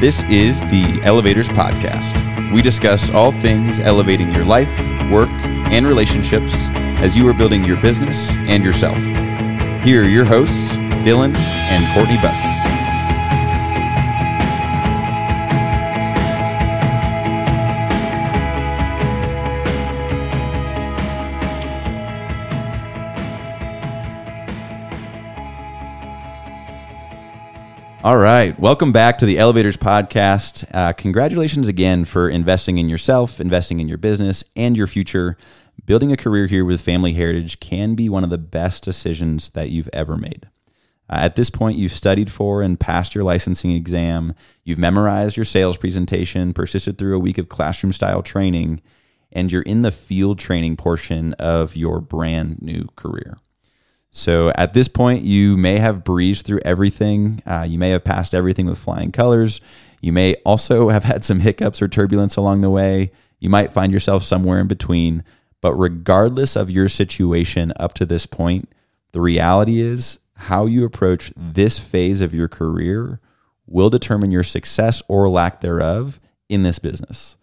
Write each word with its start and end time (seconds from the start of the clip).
This 0.00 0.22
is 0.30 0.60
the 0.60 1.00
Elevators 1.02 1.48
Podcast. 1.48 2.52
We 2.52 2.62
discuss 2.62 3.10
all 3.10 3.32
things 3.32 3.80
elevating 3.80 4.32
your 4.32 4.44
life, 4.44 4.70
work, 5.10 5.28
and 5.28 5.84
relationships 5.88 6.68
as 7.00 7.18
you 7.18 7.26
are 7.26 7.34
building 7.34 7.64
your 7.64 7.78
business 7.78 8.30
and 8.36 8.64
yourself. 8.64 8.96
Here 9.82 10.04
are 10.04 10.08
your 10.08 10.24
hosts, 10.24 10.76
Dylan 11.02 11.34
and 11.36 11.94
Courtney 11.96 12.16
Buck. 12.22 12.47
All 28.08 28.16
right. 28.16 28.58
Welcome 28.58 28.90
back 28.90 29.18
to 29.18 29.26
the 29.26 29.38
Elevators 29.38 29.76
Podcast. 29.76 30.64
Uh, 30.72 30.94
congratulations 30.94 31.68
again 31.68 32.06
for 32.06 32.26
investing 32.26 32.78
in 32.78 32.88
yourself, 32.88 33.38
investing 33.38 33.80
in 33.80 33.88
your 33.88 33.98
business, 33.98 34.42
and 34.56 34.78
your 34.78 34.86
future. 34.86 35.36
Building 35.84 36.10
a 36.10 36.16
career 36.16 36.46
here 36.46 36.64
with 36.64 36.80
Family 36.80 37.12
Heritage 37.12 37.60
can 37.60 37.94
be 37.94 38.08
one 38.08 38.24
of 38.24 38.30
the 38.30 38.38
best 38.38 38.82
decisions 38.82 39.50
that 39.50 39.68
you've 39.68 39.90
ever 39.92 40.16
made. 40.16 40.48
Uh, 41.10 41.18
at 41.18 41.36
this 41.36 41.50
point, 41.50 41.76
you've 41.76 41.92
studied 41.92 42.32
for 42.32 42.62
and 42.62 42.80
passed 42.80 43.14
your 43.14 43.24
licensing 43.24 43.72
exam, 43.72 44.32
you've 44.64 44.78
memorized 44.78 45.36
your 45.36 45.44
sales 45.44 45.76
presentation, 45.76 46.54
persisted 46.54 46.96
through 46.96 47.14
a 47.14 47.20
week 47.20 47.36
of 47.36 47.50
classroom 47.50 47.92
style 47.92 48.22
training, 48.22 48.80
and 49.32 49.52
you're 49.52 49.60
in 49.60 49.82
the 49.82 49.92
field 49.92 50.38
training 50.38 50.78
portion 50.78 51.34
of 51.34 51.76
your 51.76 52.00
brand 52.00 52.62
new 52.62 52.86
career. 52.96 53.36
So 54.18 54.50
at 54.56 54.74
this 54.74 54.88
point, 54.88 55.22
you 55.22 55.56
may 55.56 55.78
have 55.78 56.02
breezed 56.02 56.44
through 56.44 56.58
everything. 56.64 57.40
Uh, 57.46 57.64
you 57.68 57.78
may 57.78 57.90
have 57.90 58.02
passed 58.02 58.34
everything 58.34 58.66
with 58.66 58.76
flying 58.76 59.12
colors. 59.12 59.60
You 60.00 60.12
may 60.12 60.34
also 60.44 60.88
have 60.88 61.04
had 61.04 61.24
some 61.24 61.38
hiccups 61.38 61.80
or 61.80 61.86
turbulence 61.86 62.36
along 62.36 62.60
the 62.60 62.70
way. 62.70 63.12
You 63.38 63.48
might 63.48 63.72
find 63.72 63.92
yourself 63.92 64.24
somewhere 64.24 64.58
in 64.58 64.66
between. 64.66 65.22
But 65.60 65.74
regardless 65.74 66.56
of 66.56 66.68
your 66.68 66.88
situation 66.88 67.72
up 67.76 67.94
to 67.94 68.04
this 68.04 68.26
point, 68.26 68.68
the 69.12 69.20
reality 69.20 69.80
is 69.80 70.18
how 70.34 70.66
you 70.66 70.84
approach 70.84 71.32
this 71.36 71.78
phase 71.78 72.20
of 72.20 72.34
your 72.34 72.48
career 72.48 73.20
will 73.68 73.90
determine 73.90 74.32
your 74.32 74.42
success 74.42 75.00
or 75.06 75.28
lack 75.28 75.60
thereof 75.60 76.18
in 76.48 76.64
this 76.64 76.80
business. 76.80 77.36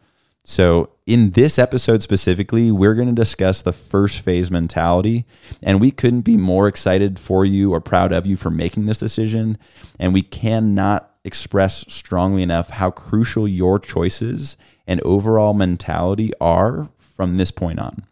So, 0.44 0.90
in 1.06 1.32
this 1.32 1.60
episode 1.60 2.02
specifically, 2.02 2.72
we're 2.72 2.96
going 2.96 3.08
to 3.08 3.14
discuss 3.14 3.62
the 3.62 3.74
first 3.74 4.22
phase 4.22 4.50
mentality. 4.50 5.26
And 5.62 5.80
we 5.80 5.92
couldn't 5.92 6.22
be 6.22 6.38
more 6.38 6.68
excited 6.68 7.20
for 7.20 7.46
you 7.46 7.74
or 7.74 7.80
proud 7.80 8.12
of 8.12 8.26
you 8.26 8.36
for 8.36 8.50
making 8.50 8.88
this 8.88 8.98
decision. 8.98 9.58
And 10.00 10.14
we 10.14 10.24
cannot 10.24 11.12
express 11.24 11.86
strongly 11.94 12.42
enough 12.44 12.70
how 12.70 12.92
crucial 12.92 13.48
your 13.48 13.80
choices 13.80 14.58
and 14.88 15.02
overall 15.02 15.54
mentality 15.54 16.32
are 16.42 16.90
from 17.00 17.38
this 17.38 17.52
point 17.52 17.80
on. 17.80 18.06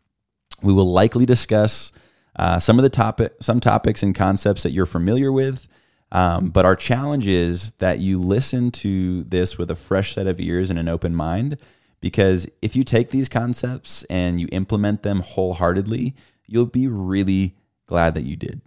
We 0.61 0.73
will 0.73 0.89
likely 0.89 1.25
discuss 1.25 1.91
uh, 2.35 2.59
some 2.59 2.79
of 2.79 2.83
the 2.83 2.89
topic, 2.89 3.33
some 3.41 3.59
topics 3.59 4.01
and 4.03 4.15
concepts 4.15 4.63
that 4.63 4.71
you're 4.71 4.85
familiar 4.85 5.31
with. 5.31 5.67
Um, 6.11 6.49
but 6.49 6.63
our 6.63 6.75
challenge 6.75 7.25
is 7.25 7.71
that 7.79 7.99
you 7.99 8.19
listen 8.19 8.69
to 8.71 9.23
this 9.23 9.57
with 9.57 9.71
a 9.71 9.75
fresh 9.75 10.13
set 10.13 10.27
of 10.27 10.39
ears 10.39 10.69
and 10.69 10.77
an 10.77 10.87
open 10.87 11.15
mind 11.15 11.57
because 12.03 12.45
if 12.61 12.75
you 12.75 12.83
take 12.83 13.11
these 13.11 13.29
concepts 13.29 14.03
and 14.09 14.41
you 14.41 14.49
implement 14.51 15.03
them 15.03 15.21
wholeheartedly, 15.21 16.13
you'll 16.45 16.65
be 16.65 16.85
really 16.85 17.55
glad 17.85 18.13
that 18.15 18.25
you 18.25 18.35
did. 18.35 18.59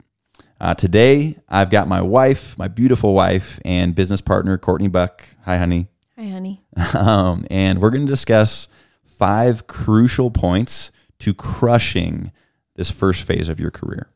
Uh, 0.58 0.72
today, 0.74 1.36
I've 1.46 1.68
got 1.68 1.86
my 1.86 2.00
wife, 2.00 2.56
my 2.56 2.66
beautiful 2.66 3.12
wife, 3.12 3.60
and 3.62 3.94
business 3.94 4.22
partner, 4.22 4.56
Courtney 4.56 4.88
Buck. 4.88 5.22
Hi, 5.44 5.58
honey. 5.58 5.88
Hi, 6.16 6.28
honey. 6.28 6.62
Um, 6.94 7.46
and 7.50 7.82
we're 7.82 7.90
going 7.90 8.06
to 8.06 8.10
discuss 8.10 8.68
five 9.04 9.66
crucial 9.66 10.30
points 10.30 10.90
to 11.18 11.34
crushing 11.34 12.32
this 12.74 12.90
first 12.90 13.24
phase 13.24 13.50
of 13.50 13.60
your 13.60 13.70
career. 13.70 14.08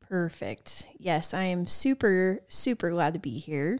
Perfect. 0.00 0.88
Yes, 0.98 1.32
I 1.32 1.44
am 1.44 1.68
super, 1.68 2.40
super 2.48 2.90
glad 2.90 3.14
to 3.14 3.20
be 3.20 3.38
here. 3.38 3.78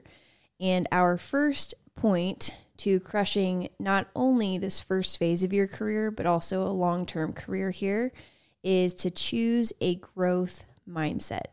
And 0.60 0.86
our 0.92 1.19
first 1.19 1.75
point 1.96 2.56
to 2.80 2.98
crushing 3.00 3.68
not 3.78 4.08
only 4.16 4.56
this 4.56 4.80
first 4.80 5.18
phase 5.18 5.42
of 5.42 5.52
your 5.52 5.66
career, 5.66 6.10
but 6.10 6.26
also 6.26 6.62
a 6.62 6.68
long 6.68 7.04
term 7.04 7.32
career 7.32 7.70
here 7.70 8.12
is 8.62 8.94
to 8.94 9.10
choose 9.10 9.72
a 9.80 9.96
growth 9.96 10.64
mindset. 10.88 11.46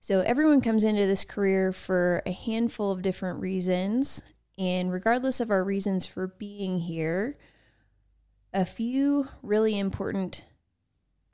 So, 0.00 0.20
everyone 0.20 0.60
comes 0.60 0.84
into 0.84 1.06
this 1.06 1.24
career 1.24 1.72
for 1.72 2.22
a 2.26 2.32
handful 2.32 2.90
of 2.92 3.02
different 3.02 3.40
reasons. 3.40 4.22
And 4.58 4.92
regardless 4.92 5.40
of 5.40 5.50
our 5.50 5.64
reasons 5.64 6.06
for 6.06 6.26
being 6.26 6.80
here, 6.80 7.36
a 8.52 8.64
few 8.64 9.28
really 9.42 9.78
important 9.78 10.44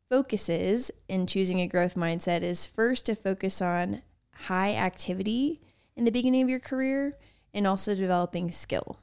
focuses 0.09 0.91
in 1.09 1.27
choosing 1.27 1.61
a 1.61 1.67
growth 1.67 1.97
mindset 1.97 2.43
is 2.43 2.67
first 2.67 3.07
to 3.07 3.15
focus 3.15 3.61
on 3.61 4.03
high 4.33 4.75
activity 4.75 5.61
in 5.97 6.05
the 6.05 6.13
beginning 6.13 6.43
of 6.43 6.49
your 6.49 6.61
career 6.61 7.19
and 7.53 7.67
also 7.67 7.95
developing 7.95 8.51
skill. 8.51 8.99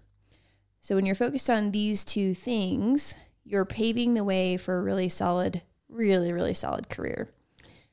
So 0.81 0.95
when 0.95 1.06
you're 1.06 1.16
focused 1.16 1.50
on 1.50 1.72
these 1.72 2.06
two 2.06 2.33
things, 2.33 3.16
you're 3.44 3.66
paving 3.66 4.13
the 4.13 4.23
way 4.23 4.57
for 4.57 4.78
a 4.78 4.83
really 4.83 5.09
solid, 5.09 5.61
really, 5.89 6.31
really 6.31 6.53
solid 6.53 6.89
career. 6.89 7.29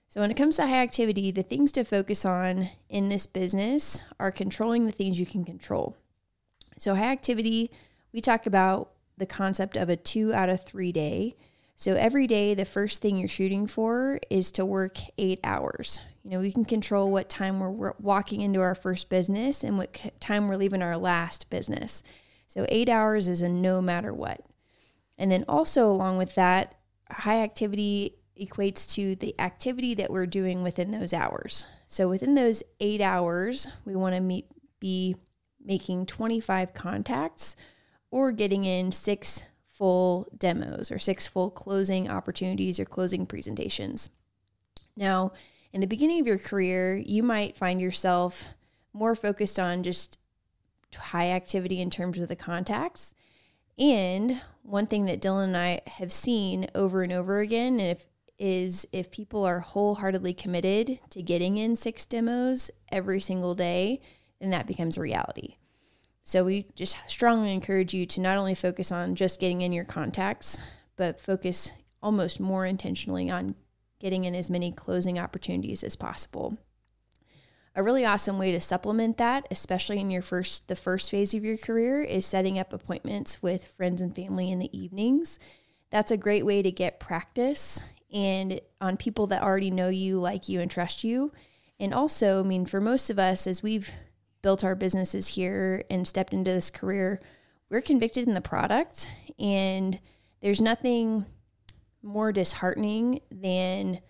So 0.08 0.20
when 0.20 0.30
it 0.30 0.36
comes 0.36 0.56
to 0.56 0.66
high 0.66 0.82
activity, 0.82 1.30
the 1.30 1.42
things 1.42 1.72
to 1.72 1.84
focus 1.84 2.26
on 2.26 2.68
in 2.91 3.08
this 3.08 3.26
business 3.26 4.02
are 4.20 4.30
controlling 4.30 4.84
the 4.84 4.92
things 4.92 5.18
you 5.18 5.24
can 5.24 5.42
control. 5.42 5.96
So 6.76 6.94
high 6.94 7.12
activity, 7.12 7.70
we 8.12 8.20
talk 8.20 8.44
about 8.44 8.91
the 9.16 9.24
concept 9.24 9.76
of 9.76 9.88
a 9.88 9.96
two 9.96 10.34
out 10.34 10.50
of 10.50 10.62
three 10.62 10.92
day. 10.92 11.36
So 11.82 11.97
every 11.97 12.28
day, 12.28 12.54
the 12.54 12.65
first 12.65 13.03
thing 13.03 13.16
you're 13.16 13.26
shooting 13.26 13.66
for 13.66 14.20
is 14.31 14.53
to 14.53 14.65
work 14.65 14.98
eight 15.19 15.41
hours. 15.43 16.00
You 16.22 16.31
know, 16.31 16.38
we 16.38 16.53
can 16.53 16.65
control 16.65 17.10
what 17.10 17.28
time 17.28 17.59
we're 17.59 17.94
walking 17.98 18.41
into 18.41 18.60
our 18.60 18.76
first 18.76 19.09
business 19.09 19.65
and 19.65 19.76
what 19.76 19.98
time 20.21 20.47
we're 20.47 20.54
leaving 20.54 20.81
our 20.81 20.97
last 20.97 21.50
business. 21.50 22.04
So, 22.47 22.66
eight 22.69 22.88
hours 22.88 23.26
is 23.26 23.42
a 23.42 23.48
no 23.48 23.82
matter 23.82 24.15
what. 24.15 24.47
And 25.19 25.28
then 25.28 25.44
also, 25.48 25.91
along 25.91 26.19
with 26.19 26.37
that, 26.37 26.76
high 27.10 27.42
activity 27.42 28.15
equates 28.41 28.94
to 28.94 29.16
the 29.16 29.34
activity 29.41 29.92
that 29.94 30.12
we're 30.12 30.26
doing 30.26 30.62
within 30.62 30.92
those 30.92 31.12
hours. 31.12 31.66
So, 31.88 32.09
within 32.09 32.37
those 32.37 32.62
eight 32.78 33.00
hours, 33.00 33.66
we 33.84 33.97
want 33.97 34.15
to 34.15 34.42
be 34.78 35.16
making 35.60 36.06
25 36.06 36.75
contacts 36.75 37.56
or 38.12 38.31
getting 38.31 38.66
in 38.66 38.92
six 38.92 39.47
full 39.82 40.28
demos 40.38 40.93
or 40.93 40.98
six 41.00 41.26
full 41.26 41.50
closing 41.50 42.09
opportunities 42.09 42.78
or 42.78 42.84
closing 42.84 43.26
presentations. 43.26 44.10
Now, 44.97 45.32
in 45.72 45.81
the 45.81 45.88
beginning 45.88 46.20
of 46.20 46.26
your 46.28 46.38
career, 46.38 46.97
you 46.97 47.25
might 47.25 47.56
find 47.56 47.81
yourself 47.81 48.50
more 48.92 49.16
focused 49.16 49.59
on 49.59 49.82
just 49.82 50.19
high 50.94 51.31
activity 51.31 51.81
in 51.81 51.91
terms 51.91 52.21
of 52.21 52.28
the 52.28 52.37
contacts. 52.37 53.15
And 53.76 54.41
one 54.62 54.87
thing 54.87 55.06
that 55.06 55.21
Dylan 55.21 55.47
and 55.47 55.56
I 55.56 55.81
have 55.88 56.12
seen 56.12 56.69
over 56.76 57.03
and 57.03 57.12
over 57.12 57.41
again, 57.41 57.81
if 57.81 58.06
is 58.38 58.87
if 58.92 59.10
people 59.10 59.44
are 59.44 59.59
wholeheartedly 59.59 60.34
committed 60.34 61.00
to 61.10 61.22
getting 61.22 61.59
in 61.59 61.75
six 61.75 62.06
demos 62.06 62.71
every 62.92 63.21
single 63.21 63.56
day, 63.56 64.00
then 64.38 64.50
that 64.50 64.69
becomes 64.69 64.97
a 64.97 65.00
reality. 65.00 65.56
So 66.25 66.44
we 66.44 66.66
just 66.77 66.97
strongly 67.09 67.53
encourage 67.53 67.93
you 67.93 68.06
to 68.06 68.21
not 68.21 68.38
only 68.38 68.55
focus 68.55 68.93
on 68.93 69.15
just 69.15 69.41
getting 69.41 69.62
in 69.62 69.72
your 69.72 69.84
contacts, 69.84 70.62
but 70.97 71.21
focus 71.21 71.72
almost 72.03 72.41
more 72.41 72.65
intentionally 72.65 73.31
on 73.31 73.55
getting 73.99 74.25
in 74.25 74.34
as 74.34 74.50
many 74.50 74.72
closing 74.72 75.19
opportunities 75.19 75.83
as 75.83 75.97
possible. 75.97 76.59
A 77.75 77.83
really 77.83 78.04
awesome 78.04 78.39
way 78.39 78.53
to 78.53 78.60
supplement 78.60 79.16
that, 79.16 79.48
especially 79.51 79.98
in 79.98 80.10
your 80.10 80.21
first 80.21 80.69
the 80.69 80.77
first 80.77 81.10
phase 81.10 81.33
of 81.33 81.45
your 81.45 81.57
career, 81.57 82.03
is 82.03 82.27
setting 82.27 82.59
up 82.59 82.72
appointments 82.72 83.42
with 83.42 83.72
friends 83.77 84.03
and 84.03 84.15
family 84.15 84.51
in 84.51 84.59
the 84.59 84.77
evenings. 84.78 85.39
That's 85.91 86.10
a 86.10 86.16
great 86.16 86.45
way 86.45 86.60
to 86.63 86.71
get 86.71 87.01
practice 87.01 87.83
and 88.13 88.60
on 88.80 88.98
people 88.98 89.27
that 89.28 89.42
already 89.42 89.71
know 89.71 89.89
you, 89.89 90.21
like 90.21 90.48
you, 90.48 90.60
and 90.60 90.71
trust 90.71 91.03
you. 91.03 91.33
And 91.80 91.95
also, 91.95 92.41
I 92.41 92.42
mean, 92.42 92.66
for 92.66 92.80
most 92.80 93.09
of 93.09 93.18
us, 93.18 93.47
as 93.47 93.63
we've 93.63 93.91
built 94.42 94.65
our 94.65 94.74
businesses 94.74 95.28
here 95.28 95.84
and 95.89 96.06
stepped 96.06 96.33
into 96.34 96.50
this 96.50 96.71
career, 96.71 97.21
we're 97.71 97.80
convicted 97.80 98.27
in 98.27 98.34
the 98.34 98.41
product. 98.41 99.10
And 99.39 99.98
there's 100.41 100.60
nothing 100.60 101.24
more 102.03 102.33
disheartening 102.33 103.21
than 103.30 104.00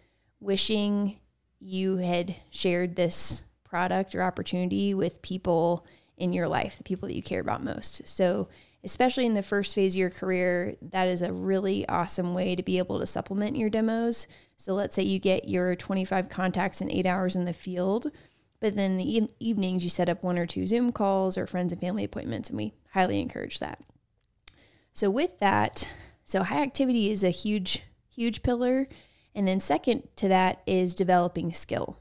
wishing 0.41 1.19
you 1.61 1.99
had 1.99 2.35
shared 2.51 2.97
this 2.97 3.45
product 3.63 4.15
or 4.15 4.23
opportunity 4.23 4.95
with 4.95 5.23
people 5.23 5.87
in 6.17 6.33
your 6.33 6.49
life, 6.49 6.77
the 6.77 6.85
people 6.85 7.09
that 7.09 7.17
you 7.17 7.23
care 7.23 7.41
about 7.41 7.63
most. 7.63 8.07
So, 8.07 8.49
especially 8.85 9.27
in 9.27 9.35
the 9.35 9.43
first 9.43 9.75
phase 9.75 9.95
of 9.95 9.99
your 9.99 10.11
career, 10.11 10.75
that 10.83 11.07
is 11.07 11.23
a 11.23 11.33
really 11.33 11.89
awesome 11.89 12.35
way 12.35 12.57
to 12.57 12.63
be 12.63 12.79
able 12.79 12.99
to 12.99 13.07
supplement 13.07 13.57
your 13.57 13.71
demos. 13.71 14.27
So, 14.57 14.75
let's 14.75 14.95
say 14.95 15.05
you 15.05 15.19
get 15.19 15.49
your 15.49 15.77
25 15.77 16.29
contacts 16.29 16.81
in 16.81 16.91
eight 16.91 17.07
hours 17.07 17.37
in 17.37 17.45
the 17.45 17.53
field, 17.53 18.11
But 18.63 18.77
then 18.77 18.97
the 18.97 19.19
e- 19.19 19.29
evenings, 19.41 19.83
you 19.83 19.91
set 19.91 20.09
up 20.09 20.23
one 20.23 20.39
or 20.39 20.47
two 20.47 20.69
Zoom 20.69 20.93
calls 20.93 21.37
or 21.37 21.49
friends 21.49 21.73
and 21.73 21.81
family 21.81 22.05
appointments, 22.05 22.49
and 22.49 22.57
we 22.57 22.73
highly 22.93 23.21
encourage 23.21 23.59
that. 23.59 23.81
So, 24.93 25.11
with 25.11 25.41
that, 25.41 25.91
so 26.25 26.45
high 26.45 26.63
activity 26.63 27.11
is 27.11 27.25
a 27.25 27.31
huge, 27.31 27.83
huge 28.15 28.45
pillar. 28.45 28.87
And 29.35 29.49
then, 29.49 29.59
second 29.59 30.05
to 30.15 30.29
that 30.29 30.63
is 30.65 30.95
developing 30.95 31.53
skill. 31.53 31.99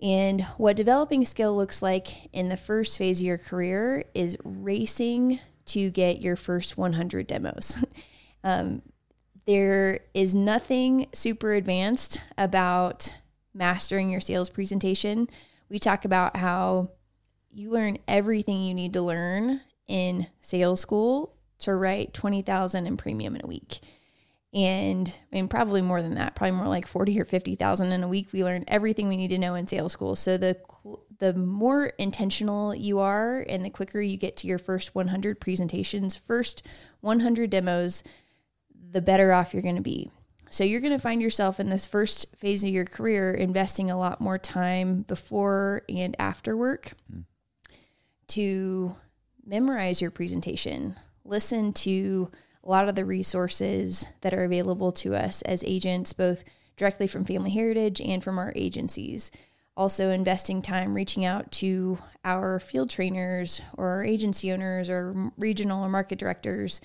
And 0.00 0.40
what 0.56 0.74
developing 0.74 1.26
skill 1.26 1.54
looks 1.54 1.82
like 1.82 2.32
in 2.32 2.48
the 2.48 2.56
first 2.56 2.96
phase 2.96 3.20
of 3.20 3.26
your 3.26 3.38
career 3.38 4.04
is 4.14 4.38
racing 4.42 5.38
to 5.66 5.90
get 5.90 6.22
your 6.22 6.36
first 6.36 6.78
100 6.78 7.26
demos. 7.26 7.84
um, 8.42 8.80
there 9.44 10.00
is 10.14 10.34
nothing 10.34 11.08
super 11.12 11.52
advanced 11.52 12.22
about 12.38 13.14
mastering 13.52 14.08
your 14.08 14.22
sales 14.22 14.48
presentation. 14.48 15.28
We 15.74 15.80
talk 15.80 16.04
about 16.04 16.36
how 16.36 16.92
you 17.50 17.68
learn 17.68 17.98
everything 18.06 18.62
you 18.62 18.74
need 18.74 18.92
to 18.92 19.02
learn 19.02 19.60
in 19.88 20.28
sales 20.40 20.78
school 20.78 21.34
to 21.58 21.74
write 21.74 22.14
20,000 22.14 22.86
in 22.86 22.96
premium 22.96 23.34
in 23.34 23.42
a 23.42 23.48
week. 23.48 23.80
And 24.52 25.08
I 25.08 25.34
mean, 25.34 25.48
probably 25.48 25.82
more 25.82 26.00
than 26.00 26.14
that, 26.14 26.36
probably 26.36 26.56
more 26.56 26.68
like 26.68 26.86
40 26.86 27.20
or 27.20 27.24
50,000 27.24 27.90
in 27.90 28.04
a 28.04 28.06
week. 28.06 28.28
We 28.32 28.44
learn 28.44 28.64
everything 28.68 29.08
we 29.08 29.16
need 29.16 29.30
to 29.30 29.38
know 29.38 29.56
in 29.56 29.66
sales 29.66 29.92
school. 29.92 30.14
So 30.14 30.36
the, 30.36 30.60
the 31.18 31.34
more 31.34 31.86
intentional 31.86 32.72
you 32.72 33.00
are 33.00 33.44
and 33.48 33.64
the 33.64 33.70
quicker 33.70 34.00
you 34.00 34.16
get 34.16 34.36
to 34.36 34.46
your 34.46 34.58
first 34.58 34.94
100 34.94 35.40
presentations, 35.40 36.14
first 36.14 36.64
100 37.00 37.50
demos, 37.50 38.04
the 38.92 39.02
better 39.02 39.32
off 39.32 39.52
you're 39.52 39.60
going 39.60 39.74
to 39.74 39.82
be. 39.82 40.12
So 40.54 40.62
you're 40.62 40.80
going 40.80 40.92
to 40.92 41.00
find 41.00 41.20
yourself 41.20 41.58
in 41.58 41.68
this 41.68 41.84
first 41.84 42.26
phase 42.36 42.62
of 42.62 42.70
your 42.70 42.84
career 42.84 43.32
investing 43.32 43.90
a 43.90 43.98
lot 43.98 44.20
more 44.20 44.38
time 44.38 45.02
before 45.02 45.82
and 45.88 46.14
after 46.16 46.56
work 46.56 46.92
mm. 47.12 47.24
to 48.28 48.94
memorize 49.44 50.00
your 50.00 50.12
presentation, 50.12 50.94
listen 51.24 51.72
to 51.72 52.30
a 52.62 52.68
lot 52.70 52.88
of 52.88 52.94
the 52.94 53.04
resources 53.04 54.06
that 54.20 54.32
are 54.32 54.44
available 54.44 54.92
to 54.92 55.16
us 55.16 55.42
as 55.42 55.64
agents, 55.64 56.12
both 56.12 56.44
directly 56.76 57.08
from 57.08 57.24
Family 57.24 57.50
Heritage 57.50 58.00
and 58.00 58.22
from 58.22 58.38
our 58.38 58.52
agencies. 58.54 59.32
Also, 59.76 60.10
investing 60.10 60.62
time 60.62 60.94
reaching 60.94 61.24
out 61.24 61.50
to 61.50 61.98
our 62.24 62.60
field 62.60 62.90
trainers 62.90 63.60
or 63.76 63.88
our 63.88 64.04
agency 64.04 64.52
owners 64.52 64.88
or 64.88 65.32
regional 65.36 65.84
or 65.84 65.88
market 65.88 66.20
directors 66.20 66.80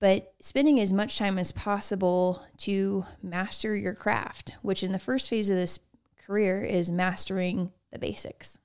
but 0.00 0.32
spending 0.40 0.80
as 0.80 0.92
much 0.92 1.18
time 1.18 1.38
as 1.38 1.52
possible 1.52 2.42
to 2.58 3.04
master 3.22 3.76
your 3.76 3.94
craft, 3.94 4.54
which 4.62 4.82
in 4.82 4.92
the 4.92 4.98
first 4.98 5.28
phase 5.28 5.50
of 5.50 5.56
this 5.56 5.78
career 6.26 6.62
is 6.62 6.90
mastering 6.90 7.70
the 7.92 7.98
basics. 7.98 8.58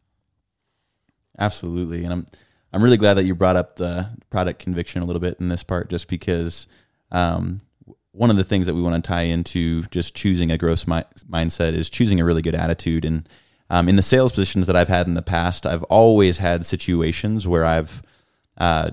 Absolutely. 1.38 2.04
And 2.04 2.14
I'm 2.14 2.26
I'm 2.72 2.84
really 2.84 2.98
glad 2.98 3.14
that 3.16 3.24
you 3.24 3.36
brought 3.36 3.56
up 3.56 3.76
the 3.76 4.10
product 4.30 4.60
conviction 4.60 5.02
a 5.02 5.06
little 5.06 5.22
bit 5.22 5.38
in 5.40 5.48
this 5.48 5.64
part 5.64 5.90
just 5.90 6.10
because 6.10 6.68
um, 7.12 7.60
one 8.12 8.30
of 8.30 8.36
the 8.36 8.44
things 8.44 8.66
that 8.66 8.74
we 8.74 8.82
want 8.82 9.02
to 9.02 9.08
tie 9.08 9.22
into 9.22 9.84
just 9.84 10.14
choosing 10.14 10.52
a 10.52 10.58
growth 10.58 10.86
mi- 10.86 11.04
mindset 11.30 11.74
is 11.74 11.90
choosing 11.90 12.20
a 12.20 12.26
really 12.26 12.42
good 12.42 12.56
attitude 12.56 13.06
and 13.06 13.30
um, 13.70 13.90
in 13.90 13.96
the 13.96 14.02
sales 14.02 14.32
positions 14.32 14.68
that 14.68 14.76
I've 14.76 14.90
had 14.90 15.08
in 15.08 15.16
the 15.16 15.22
past, 15.22 15.66
I've 15.66 15.84
always 15.84 16.38
had 16.38 16.66
situations 16.66 17.48
where 17.48 17.66
I've 17.66 18.02
uh, 18.58 18.92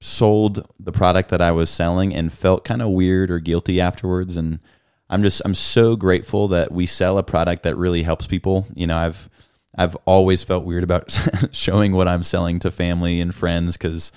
sold 0.00 0.66
the 0.78 0.92
product 0.92 1.28
that 1.28 1.42
I 1.42 1.52
was 1.52 1.68
selling 1.68 2.14
and 2.14 2.32
felt 2.32 2.64
kind 2.64 2.80
of 2.80 2.90
weird 2.90 3.30
or 3.30 3.38
guilty 3.38 3.80
afterwards. 3.80 4.36
And 4.36 4.60
I'm 5.08 5.22
just 5.22 5.42
I'm 5.44 5.54
so 5.54 5.96
grateful 5.96 6.48
that 6.48 6.72
we 6.72 6.86
sell 6.86 7.18
a 7.18 7.22
product 7.22 7.62
that 7.64 7.76
really 7.76 8.02
helps 8.02 8.26
people. 8.26 8.66
You 8.74 8.86
know, 8.86 8.96
I've 8.96 9.28
I've 9.76 9.96
always 10.04 10.42
felt 10.42 10.64
weird 10.64 10.82
about 10.82 11.16
showing 11.52 11.92
what 11.92 12.08
I'm 12.08 12.22
selling 12.22 12.58
to 12.60 12.70
family 12.70 13.20
and 13.20 13.34
friends 13.34 13.76
because 13.76 14.12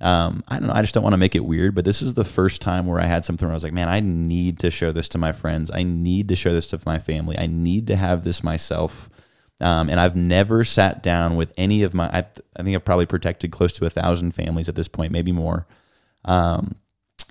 um, 0.00 0.44
I 0.48 0.58
don't 0.58 0.68
know. 0.68 0.74
I 0.74 0.80
just 0.80 0.94
don't 0.94 1.02
want 1.02 1.14
to 1.14 1.18
make 1.18 1.34
it 1.34 1.44
weird. 1.44 1.74
But 1.74 1.84
this 1.84 2.02
is 2.02 2.14
the 2.14 2.24
first 2.24 2.62
time 2.62 2.86
where 2.86 3.00
I 3.00 3.06
had 3.06 3.24
something 3.24 3.46
where 3.46 3.52
I 3.52 3.56
was 3.56 3.64
like, 3.64 3.72
man, 3.72 3.88
I 3.88 4.00
need 4.00 4.58
to 4.60 4.70
show 4.70 4.92
this 4.92 5.08
to 5.10 5.18
my 5.18 5.32
friends. 5.32 5.70
I 5.72 5.82
need 5.82 6.28
to 6.28 6.36
show 6.36 6.52
this 6.52 6.68
to 6.68 6.80
my 6.86 6.98
family. 6.98 7.36
I 7.38 7.46
need 7.46 7.86
to 7.88 7.96
have 7.96 8.24
this 8.24 8.42
myself. 8.42 9.08
Um, 9.60 9.90
and 9.90 9.98
I've 9.98 10.14
never 10.14 10.62
sat 10.62 11.02
down 11.02 11.36
with 11.36 11.52
any 11.58 11.82
of 11.82 11.92
my, 11.92 12.06
I, 12.06 12.24
I, 12.56 12.62
think 12.62 12.76
I've 12.76 12.84
probably 12.84 13.06
protected 13.06 13.50
close 13.50 13.72
to 13.72 13.86
a 13.86 13.90
thousand 13.90 14.32
families 14.32 14.68
at 14.68 14.76
this 14.76 14.86
point, 14.86 15.10
maybe 15.10 15.32
more. 15.32 15.66
Um, 16.24 16.76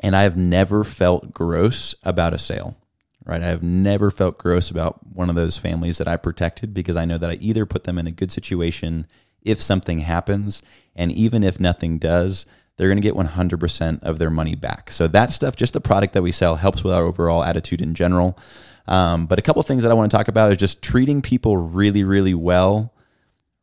and 0.03 0.15
I 0.15 0.23
have 0.23 0.35
never 0.35 0.83
felt 0.83 1.31
gross 1.31 1.95
about 2.03 2.33
a 2.33 2.37
sale, 2.37 2.77
right? 3.25 3.41
I 3.41 3.47
have 3.47 3.63
never 3.63 4.11
felt 4.11 4.37
gross 4.37 4.69
about 4.69 5.05
one 5.07 5.29
of 5.29 5.35
those 5.35 5.57
families 5.57 5.97
that 5.99 6.07
I 6.07 6.17
protected 6.17 6.73
because 6.73 6.97
I 6.97 7.05
know 7.05 7.17
that 7.17 7.29
I 7.29 7.35
either 7.35 7.65
put 7.65 7.85
them 7.85 7.97
in 7.97 8.07
a 8.07 8.11
good 8.11 8.31
situation 8.31 9.07
if 9.41 9.61
something 9.61 9.99
happens, 9.99 10.61
and 10.95 11.11
even 11.11 11.43
if 11.43 11.59
nothing 11.59 11.97
does, 11.97 12.45
they're 12.75 12.89
going 12.89 13.01
to 13.01 13.01
get 13.01 13.15
100% 13.15 14.03
of 14.03 14.19
their 14.19 14.29
money 14.29 14.55
back. 14.55 14.91
So 14.91 15.07
that 15.07 15.31
stuff, 15.31 15.55
just 15.55 15.73
the 15.73 15.81
product 15.81 16.13
that 16.13 16.21
we 16.21 16.31
sell, 16.31 16.55
helps 16.57 16.83
with 16.83 16.93
our 16.93 17.03
overall 17.03 17.43
attitude 17.43 17.81
in 17.81 17.93
general. 17.93 18.37
Um, 18.87 19.25
but 19.25 19.37
a 19.37 19.41
couple 19.41 19.61
things 19.63 19.83
that 19.83 19.91
I 19.91 19.95
want 19.95 20.09
to 20.09 20.17
talk 20.17 20.27
about 20.27 20.51
is 20.51 20.57
just 20.57 20.81
treating 20.81 21.21
people 21.21 21.57
really, 21.57 22.03
really 22.03 22.33
well, 22.33 22.93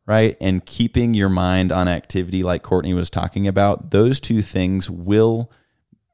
right? 0.05 0.37
And 0.39 0.65
keeping 0.65 1.13
your 1.13 1.29
mind 1.29 1.71
on 1.71 1.87
activity, 1.87 2.43
like 2.43 2.63
Courtney 2.63 2.93
was 2.93 3.09
talking 3.09 3.47
about. 3.47 3.91
Those 3.91 4.19
two 4.19 4.41
things 4.41 4.89
will 4.89 5.51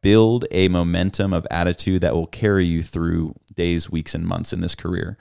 build 0.02 0.46
a 0.50 0.68
momentum 0.68 1.34
of 1.34 1.46
attitude 1.52 2.02
that 2.02 2.16
will 2.16 2.28
carry 2.28 2.66
you 2.66 2.81
through 2.81 3.36
days, 3.54 3.90
weeks, 3.90 4.16
and 4.16 4.25
months 4.25 4.54
in 4.54 4.62
this 4.62 4.75
career. 4.75 5.18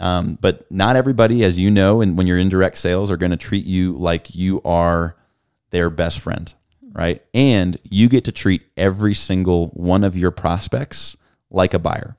Um, 0.00 0.38
but 0.40 0.70
not 0.70 0.96
everybody, 0.96 1.44
as 1.44 1.58
you 1.58 1.70
know, 1.70 2.00
and 2.00 2.16
when 2.16 2.26
you're 2.26 2.38
in 2.38 2.48
direct 2.48 2.78
sales, 2.78 3.10
are 3.10 3.16
going 3.16 3.30
to 3.30 3.36
treat 3.36 3.66
you 3.66 3.96
like 3.96 4.34
you 4.34 4.62
are 4.62 5.16
their 5.70 5.90
best 5.90 6.18
friend, 6.18 6.52
right? 6.92 7.22
And 7.34 7.76
you 7.84 8.08
get 8.08 8.24
to 8.24 8.32
treat 8.32 8.62
every 8.76 9.14
single 9.14 9.68
one 9.68 10.02
of 10.04 10.16
your 10.16 10.30
prospects 10.30 11.16
like 11.50 11.74
a 11.74 11.78
buyer 11.78 12.16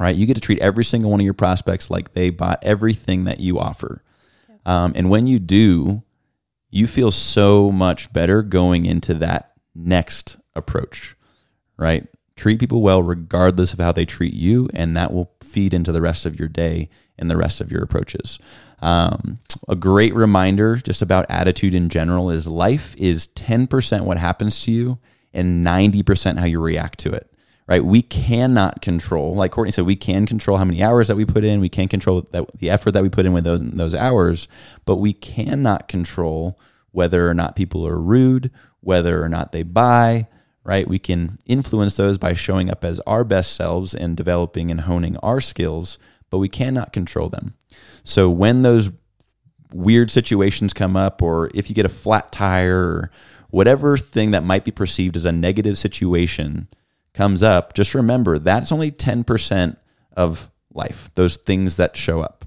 right? 0.00 0.16
You 0.16 0.26
get 0.26 0.34
to 0.34 0.40
treat 0.40 0.58
every 0.60 0.82
single 0.82 1.10
one 1.10 1.20
of 1.20 1.24
your 1.24 1.34
prospects 1.34 1.90
like 1.90 2.14
they 2.14 2.30
bought 2.30 2.58
everything 2.62 3.24
that 3.24 3.38
you 3.38 3.58
offer. 3.58 4.02
Um, 4.64 4.92
and 4.96 5.10
when 5.10 5.26
you 5.26 5.38
do, 5.38 6.02
you 6.70 6.86
feel 6.86 7.10
so 7.10 7.70
much 7.70 8.10
better 8.12 8.42
going 8.42 8.86
into 8.86 9.12
that 9.14 9.52
next 9.74 10.38
approach, 10.54 11.16
right? 11.76 12.06
Treat 12.34 12.58
people 12.58 12.80
well 12.80 13.02
regardless 13.02 13.74
of 13.74 13.78
how 13.78 13.92
they 13.92 14.06
treat 14.06 14.32
you, 14.32 14.70
and 14.72 14.96
that 14.96 15.12
will 15.12 15.32
feed 15.42 15.74
into 15.74 15.92
the 15.92 16.00
rest 16.00 16.24
of 16.24 16.38
your 16.38 16.48
day 16.48 16.88
and 17.18 17.30
the 17.30 17.36
rest 17.36 17.60
of 17.60 17.70
your 17.70 17.82
approaches. 17.82 18.38
Um, 18.80 19.40
a 19.68 19.76
great 19.76 20.14
reminder 20.14 20.76
just 20.76 21.02
about 21.02 21.26
attitude 21.28 21.74
in 21.74 21.90
general 21.90 22.30
is 22.30 22.46
life 22.46 22.94
is 22.96 23.28
10% 23.28 24.02
what 24.02 24.16
happens 24.16 24.62
to 24.64 24.72
you 24.72 24.98
and 25.34 25.66
90% 25.66 26.38
how 26.38 26.46
you 26.46 26.60
react 26.60 26.98
to 27.00 27.12
it 27.12 27.29
right? 27.70 27.84
We 27.84 28.02
cannot 28.02 28.82
control, 28.82 29.36
like 29.36 29.52
Courtney 29.52 29.70
said, 29.70 29.86
we 29.86 29.94
can 29.94 30.26
control 30.26 30.58
how 30.58 30.64
many 30.64 30.82
hours 30.82 31.06
that 31.06 31.16
we 31.16 31.24
put 31.24 31.44
in. 31.44 31.60
We 31.60 31.68
can 31.68 31.86
control 31.86 32.22
that, 32.32 32.46
the 32.58 32.68
effort 32.68 32.90
that 32.90 33.02
we 33.04 33.08
put 33.08 33.24
in 33.24 33.32
with 33.32 33.44
those 33.44 33.62
those 33.62 33.94
hours, 33.94 34.48
but 34.84 34.96
we 34.96 35.12
cannot 35.12 35.86
control 35.88 36.58
whether 36.90 37.30
or 37.30 37.34
not 37.34 37.54
people 37.54 37.86
are 37.86 37.98
rude, 37.98 38.50
whether 38.80 39.22
or 39.22 39.28
not 39.28 39.52
they 39.52 39.62
buy. 39.62 40.26
Right? 40.62 40.86
We 40.86 40.98
can 40.98 41.38
influence 41.46 41.96
those 41.96 42.18
by 42.18 42.34
showing 42.34 42.70
up 42.70 42.84
as 42.84 43.00
our 43.00 43.24
best 43.24 43.54
selves 43.54 43.94
and 43.94 44.16
developing 44.16 44.70
and 44.70 44.82
honing 44.82 45.16
our 45.18 45.40
skills, 45.40 45.98
but 46.28 46.38
we 46.38 46.50
cannot 46.50 46.92
control 46.92 47.30
them. 47.30 47.54
So 48.04 48.28
when 48.28 48.62
those 48.62 48.90
weird 49.72 50.10
situations 50.10 50.74
come 50.74 50.96
up, 50.96 51.22
or 51.22 51.50
if 51.54 51.70
you 51.70 51.74
get 51.74 51.86
a 51.86 51.90
flat 51.90 52.30
tire, 52.30 52.78
or 52.78 53.10
whatever 53.48 53.96
thing 53.96 54.32
that 54.32 54.44
might 54.44 54.64
be 54.64 54.70
perceived 54.70 55.16
as 55.16 55.24
a 55.24 55.32
negative 55.32 55.78
situation, 55.78 56.68
comes 57.14 57.42
up, 57.42 57.74
just 57.74 57.94
remember 57.94 58.38
that's 58.38 58.72
only 58.72 58.90
10% 58.90 59.76
of 60.16 60.50
life, 60.72 61.10
those 61.14 61.36
things 61.36 61.76
that 61.76 61.96
show 61.96 62.20
up. 62.20 62.44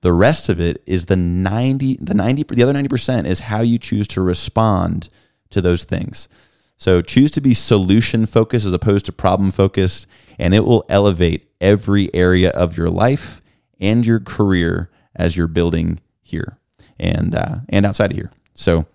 The 0.00 0.12
rest 0.12 0.48
of 0.48 0.60
it 0.60 0.82
is 0.84 1.06
the 1.06 1.16
90 1.16 1.98
the 2.00 2.14
90 2.14 2.42
the 2.50 2.62
other 2.62 2.72
90% 2.72 3.24
is 3.24 3.40
how 3.40 3.60
you 3.60 3.78
choose 3.78 4.08
to 4.08 4.20
respond 4.20 5.08
to 5.50 5.60
those 5.60 5.84
things. 5.84 6.28
So 6.76 7.00
choose 7.00 7.30
to 7.32 7.40
be 7.40 7.54
solution 7.54 8.26
focused 8.26 8.66
as 8.66 8.72
opposed 8.72 9.06
to 9.06 9.12
problem 9.12 9.52
focused 9.52 10.08
and 10.38 10.54
it 10.54 10.64
will 10.64 10.84
elevate 10.88 11.48
every 11.60 12.12
area 12.12 12.50
of 12.50 12.76
your 12.76 12.90
life 12.90 13.40
and 13.80 14.04
your 14.04 14.18
career 14.18 14.90
as 15.14 15.36
you're 15.36 15.46
building 15.46 16.00
here 16.20 16.58
and 16.98 17.34
uh, 17.36 17.58
and 17.68 17.86
outside 17.86 18.10
of 18.10 18.16
here. 18.16 18.32
So 18.54 18.86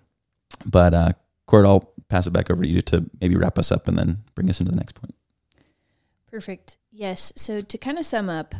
but 0.65 0.93
uh 0.93 1.11
Court, 1.47 1.65
I'll 1.65 1.93
pass 2.09 2.27
it 2.27 2.31
back 2.31 2.51
over 2.51 2.61
to 2.61 2.69
you 2.69 2.81
to 2.83 3.09
maybe 3.19 3.35
wrap 3.35 3.57
us 3.57 3.71
up 3.71 3.87
and 3.87 3.97
then 3.97 4.23
bring 4.35 4.49
us 4.49 4.59
into 4.59 4.71
the 4.71 4.77
next 4.77 4.93
point. 4.93 5.15
Perfect. 6.29 6.77
Yes. 6.91 7.33
So 7.35 7.61
to 7.61 7.77
kind 7.77 7.97
of 7.97 8.05
sum 8.05 8.29
up, 8.29 8.53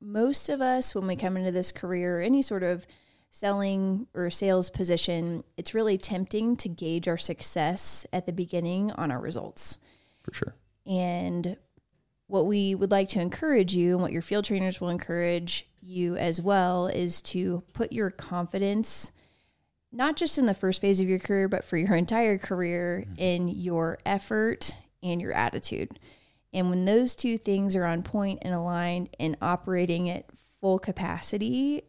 most 0.00 0.48
of 0.48 0.60
us, 0.60 0.94
when 0.94 1.06
we 1.06 1.16
come 1.16 1.36
into 1.36 1.50
this 1.50 1.72
career, 1.72 2.20
any 2.20 2.40
sort 2.42 2.62
of 2.62 2.86
selling 3.30 4.06
or 4.14 4.30
sales 4.30 4.70
position, 4.70 5.42
it's 5.56 5.74
really 5.74 5.98
tempting 5.98 6.56
to 6.56 6.68
gauge 6.68 7.08
our 7.08 7.18
success 7.18 8.06
at 8.12 8.26
the 8.26 8.32
beginning 8.32 8.92
on 8.92 9.10
our 9.10 9.18
results. 9.18 9.78
For 10.22 10.32
sure. 10.32 10.54
And 10.86 11.56
what 12.26 12.46
we 12.46 12.74
would 12.74 12.90
like 12.90 13.08
to 13.10 13.20
encourage 13.20 13.74
you 13.74 13.94
and 13.94 14.02
what 14.02 14.12
your 14.12 14.22
field 14.22 14.44
trainers 14.44 14.80
will 14.80 14.88
encourage 14.88 15.68
you 15.82 16.16
as 16.16 16.40
well 16.40 16.86
is 16.86 17.20
to 17.22 17.62
put 17.72 17.92
your 17.92 18.10
confidence 18.10 19.10
not 19.94 20.16
just 20.16 20.38
in 20.38 20.46
the 20.46 20.54
first 20.54 20.80
phase 20.80 21.00
of 21.00 21.08
your 21.08 21.20
career, 21.20 21.48
but 21.48 21.64
for 21.64 21.76
your 21.76 21.94
entire 21.94 22.36
career 22.36 23.04
in 23.16 23.48
your 23.48 23.98
effort 24.04 24.76
and 25.02 25.22
your 25.22 25.32
attitude. 25.32 26.00
And 26.52 26.68
when 26.68 26.84
those 26.84 27.14
two 27.14 27.38
things 27.38 27.76
are 27.76 27.84
on 27.84 28.02
point 28.02 28.40
and 28.42 28.52
aligned 28.52 29.10
and 29.20 29.36
operating 29.40 30.10
at 30.10 30.26
full 30.60 30.78
capacity, 30.78 31.82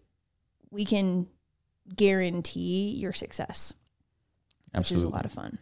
we 0.69 0.85
can 0.85 1.27
guarantee 1.95 2.91
your 2.91 3.13
success, 3.13 3.73
which 4.75 4.91
is 4.91 5.03
a 5.03 5.09
lot 5.09 5.25
of 5.25 5.31
fun. 5.31 5.57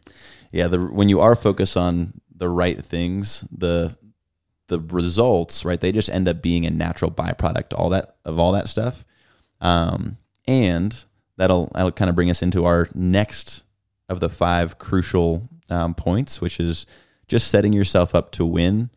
Yeah, 0.51 0.67
the 0.67 0.79
when 0.79 1.09
you 1.09 1.19
are 1.21 1.35
focused 1.35 1.77
on 1.77 2.21
the 2.33 2.49
right 2.49 2.83
things, 2.83 3.45
the 3.51 3.97
the 4.67 4.79
results, 4.79 5.65
right? 5.65 5.79
They 5.79 5.91
just 5.91 6.09
end 6.09 6.27
up 6.27 6.41
being 6.41 6.65
a 6.65 6.71
natural 6.71 7.11
byproduct 7.11 7.77
all 7.77 7.89
that 7.89 8.15
of 8.25 8.39
all 8.39 8.51
that 8.53 8.67
stuff. 8.67 9.05
Um, 9.61 10.17
and 10.47 11.03
that'll 11.37 11.71
that'll 11.73 11.91
kind 11.91 12.09
of 12.09 12.15
bring 12.15 12.29
us 12.29 12.41
into 12.41 12.65
our 12.65 12.89
next 12.93 13.63
of 14.09 14.19
the 14.19 14.29
five 14.29 14.77
crucial 14.77 15.49
um, 15.69 15.93
points, 15.93 16.41
which 16.41 16.59
is 16.59 16.85
just 17.27 17.47
setting 17.47 17.73
yourself 17.73 18.13
up 18.13 18.31
to 18.31 18.45
win 18.45 18.89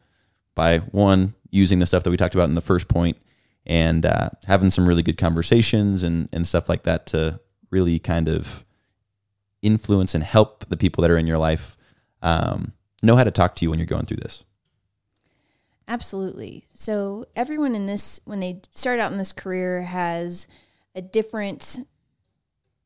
by 0.54 0.78
one 0.78 1.34
using 1.50 1.78
the 1.78 1.86
stuff 1.86 2.02
that 2.02 2.10
we 2.10 2.16
talked 2.16 2.34
about 2.34 2.48
in 2.48 2.54
the 2.54 2.60
first 2.60 2.88
point 2.88 3.16
and 3.64 4.04
uh, 4.04 4.30
having 4.46 4.70
some 4.70 4.86
really 4.86 5.02
good 5.02 5.18
conversations 5.18 6.02
and 6.02 6.28
and 6.32 6.46
stuff 6.46 6.68
like 6.68 6.82
that 6.84 7.06
to 7.06 7.40
really 7.70 7.98
kind 7.98 8.28
of 8.28 8.64
influence 9.62 10.14
and 10.14 10.22
help 10.22 10.66
the 10.68 10.76
people 10.76 11.02
that 11.02 11.10
are 11.10 11.16
in 11.16 11.26
your 11.26 11.38
life 11.38 11.76
um, 12.22 12.72
know 13.02 13.16
how 13.16 13.24
to 13.24 13.30
talk 13.30 13.54
to 13.56 13.64
you 13.64 13.70
when 13.70 13.78
you're 13.78 13.86
going 13.86 14.06
through 14.06 14.18
this. 14.18 14.44
Absolutely. 15.88 16.64
So 16.74 17.26
everyone 17.36 17.74
in 17.74 17.86
this, 17.86 18.20
when 18.24 18.40
they 18.40 18.60
start 18.70 18.98
out 18.98 19.12
in 19.12 19.18
this 19.18 19.32
career, 19.32 19.82
has 19.82 20.48
a 20.94 21.02
different 21.02 21.86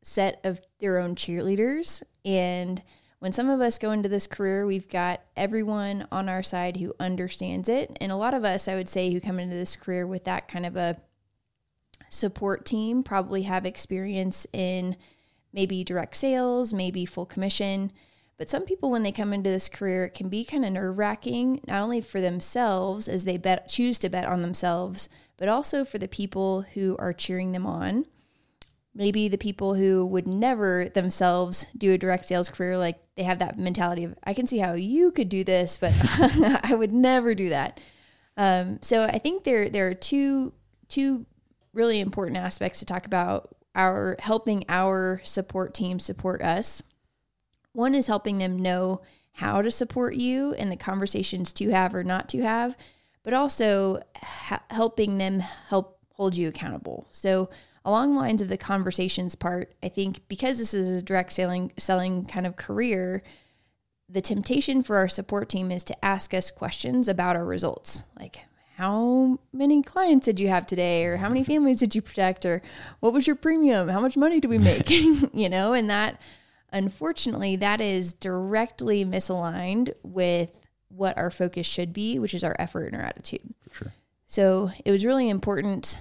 set 0.02 0.40
of 0.44 0.60
their 0.78 0.98
own 0.98 1.14
cheerleaders. 1.14 2.02
And 2.24 2.82
when 3.18 3.32
some 3.32 3.50
of 3.50 3.60
us 3.60 3.78
go 3.78 3.92
into 3.92 4.08
this 4.08 4.26
career, 4.26 4.66
we've 4.66 4.88
got 4.88 5.20
everyone 5.36 6.06
on 6.10 6.28
our 6.28 6.42
side 6.42 6.78
who 6.78 6.94
understands 6.98 7.68
it. 7.68 7.96
And 8.00 8.10
a 8.10 8.16
lot 8.16 8.34
of 8.34 8.44
us, 8.44 8.66
I 8.66 8.74
would 8.74 8.88
say, 8.88 9.12
who 9.12 9.20
come 9.20 9.38
into 9.38 9.54
this 9.54 9.76
career 9.76 10.06
with 10.06 10.24
that 10.24 10.48
kind 10.48 10.64
of 10.64 10.76
a 10.76 10.96
support 12.08 12.64
team 12.64 13.02
probably 13.02 13.42
have 13.42 13.66
experience 13.66 14.46
in 14.52 14.96
maybe 15.52 15.84
direct 15.84 16.16
sales, 16.16 16.72
maybe 16.72 17.04
full 17.04 17.26
commission. 17.26 17.92
But 18.38 18.48
some 18.48 18.64
people, 18.64 18.90
when 18.90 19.02
they 19.02 19.12
come 19.12 19.34
into 19.34 19.50
this 19.50 19.68
career, 19.68 20.06
it 20.06 20.14
can 20.14 20.30
be 20.30 20.44
kind 20.44 20.64
of 20.64 20.72
nerve 20.72 20.96
wracking, 20.96 21.60
not 21.66 21.82
only 21.82 22.00
for 22.00 22.22
themselves 22.22 23.06
as 23.06 23.26
they 23.26 23.36
bet, 23.36 23.68
choose 23.68 23.98
to 23.98 24.08
bet 24.08 24.24
on 24.24 24.40
themselves, 24.40 25.10
but 25.36 25.48
also 25.48 25.84
for 25.84 25.98
the 25.98 26.08
people 26.08 26.62
who 26.62 26.96
are 26.98 27.12
cheering 27.12 27.52
them 27.52 27.66
on 27.66 28.06
maybe 28.94 29.28
the 29.28 29.38
people 29.38 29.74
who 29.74 30.04
would 30.04 30.26
never 30.26 30.88
themselves 30.94 31.66
do 31.76 31.92
a 31.92 31.98
direct 31.98 32.24
sales 32.24 32.48
career 32.48 32.76
like 32.76 32.98
they 33.16 33.22
have 33.22 33.38
that 33.38 33.58
mentality 33.58 34.04
of 34.04 34.14
i 34.24 34.34
can 34.34 34.46
see 34.46 34.58
how 34.58 34.72
you 34.72 35.12
could 35.12 35.28
do 35.28 35.44
this 35.44 35.78
but 35.78 35.92
i 36.64 36.74
would 36.74 36.92
never 36.92 37.34
do 37.34 37.48
that. 37.50 37.80
Um, 38.36 38.78
so 38.80 39.04
i 39.04 39.18
think 39.18 39.44
there 39.44 39.68
there 39.68 39.88
are 39.88 39.94
two 39.94 40.52
two 40.88 41.26
really 41.72 42.00
important 42.00 42.36
aspects 42.36 42.80
to 42.80 42.86
talk 42.86 43.06
about 43.06 43.54
our 43.74 44.16
helping 44.18 44.64
our 44.68 45.20
support 45.22 45.72
team 45.74 46.00
support 46.00 46.42
us. 46.42 46.82
One 47.72 47.94
is 47.94 48.08
helping 48.08 48.38
them 48.38 48.58
know 48.58 49.02
how 49.34 49.62
to 49.62 49.70
support 49.70 50.16
you 50.16 50.54
and 50.54 50.72
the 50.72 50.76
conversations 50.76 51.52
to 51.52 51.70
have 51.70 51.94
or 51.94 52.02
not 52.02 52.28
to 52.30 52.42
have 52.42 52.76
but 53.22 53.34
also 53.34 54.00
ha- 54.16 54.62
helping 54.70 55.18
them 55.18 55.40
help 55.40 55.98
hold 56.14 56.36
you 56.36 56.48
accountable. 56.48 57.06
So 57.10 57.50
along 57.84 58.14
the 58.14 58.20
lines 58.20 58.42
of 58.42 58.48
the 58.48 58.58
conversations 58.58 59.34
part, 59.34 59.72
I 59.82 59.88
think 59.88 60.20
because 60.28 60.58
this 60.58 60.74
is 60.74 60.88
a 60.90 61.02
direct 61.02 61.32
selling 61.32 61.72
selling 61.76 62.26
kind 62.26 62.46
of 62.46 62.56
career, 62.56 63.22
the 64.08 64.20
temptation 64.20 64.82
for 64.82 64.96
our 64.96 65.08
support 65.08 65.48
team 65.48 65.70
is 65.70 65.84
to 65.84 66.04
ask 66.04 66.34
us 66.34 66.50
questions 66.50 67.08
about 67.08 67.36
our 67.36 67.44
results. 67.44 68.04
Like 68.18 68.40
how 68.76 69.38
many 69.52 69.82
clients 69.82 70.24
did 70.24 70.40
you 70.40 70.48
have 70.48 70.66
today 70.66 71.04
or 71.04 71.18
how 71.18 71.28
many 71.28 71.44
families 71.44 71.78
did 71.78 71.94
you 71.94 72.02
protect 72.02 72.44
or 72.46 72.62
what 73.00 73.12
was 73.12 73.26
your 73.26 73.36
premium? 73.36 73.88
How 73.88 74.00
much 74.00 74.16
money 74.16 74.40
do 74.40 74.48
we 74.48 74.58
make? 74.58 74.88
you 74.90 75.48
know, 75.48 75.72
and 75.72 75.88
that 75.90 76.20
unfortunately 76.72 77.56
that 77.56 77.80
is 77.80 78.12
directly 78.14 79.04
misaligned 79.04 79.92
with 80.02 80.60
what 80.88 81.16
our 81.16 81.30
focus 81.30 81.66
should 81.66 81.92
be, 81.92 82.18
which 82.18 82.34
is 82.34 82.42
our 82.42 82.56
effort 82.58 82.86
and 82.86 82.96
our 82.96 83.02
attitude. 83.02 83.54
Sure. 83.72 83.92
So, 84.26 84.70
it 84.84 84.90
was 84.90 85.04
really 85.04 85.28
important 85.28 86.00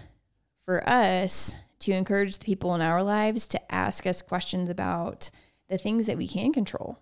for 0.66 0.88
us 0.88 1.58
to 1.80 1.92
encourage 1.92 2.38
the 2.38 2.46
people 2.46 2.76
in 2.76 2.82
our 2.82 3.02
lives 3.04 3.48
to 3.48 3.74
ask 3.74 4.06
us 4.06 4.22
questions 4.22 4.70
about 4.70 5.30
the 5.70 5.78
things 5.78 6.08
that 6.08 6.18
we 6.18 6.28
can 6.28 6.52
control. 6.52 7.00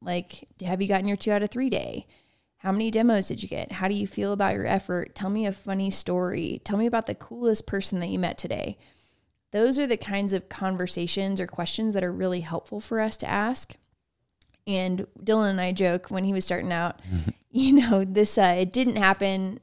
Like, 0.00 0.48
have 0.64 0.80
you 0.80 0.88
gotten 0.88 1.08
your 1.08 1.16
two 1.16 1.32
out 1.32 1.42
of 1.42 1.50
three 1.50 1.70
day? 1.70 2.06
How 2.58 2.70
many 2.70 2.90
demos 2.92 3.26
did 3.26 3.42
you 3.42 3.48
get? 3.48 3.72
How 3.72 3.88
do 3.88 3.94
you 3.94 4.06
feel 4.06 4.32
about 4.32 4.54
your 4.54 4.66
effort? 4.66 5.16
Tell 5.16 5.30
me 5.30 5.46
a 5.46 5.52
funny 5.52 5.90
story. 5.90 6.60
Tell 6.64 6.78
me 6.78 6.86
about 6.86 7.06
the 7.06 7.14
coolest 7.14 7.66
person 7.66 7.98
that 8.00 8.08
you 8.08 8.20
met 8.20 8.38
today. 8.38 8.78
Those 9.50 9.78
are 9.78 9.86
the 9.86 9.96
kinds 9.96 10.32
of 10.32 10.48
conversations 10.48 11.40
or 11.40 11.46
questions 11.46 11.92
that 11.94 12.04
are 12.04 12.12
really 12.12 12.40
helpful 12.40 12.80
for 12.80 13.00
us 13.00 13.16
to 13.18 13.28
ask. 13.28 13.74
And 14.66 15.06
Dylan 15.20 15.50
and 15.50 15.60
I 15.60 15.72
joke 15.72 16.06
when 16.08 16.24
he 16.24 16.32
was 16.32 16.44
starting 16.44 16.72
out, 16.72 17.00
you 17.50 17.72
know, 17.72 18.04
this, 18.04 18.38
uh, 18.38 18.54
it 18.58 18.72
didn't 18.72 18.96
happen 18.96 19.58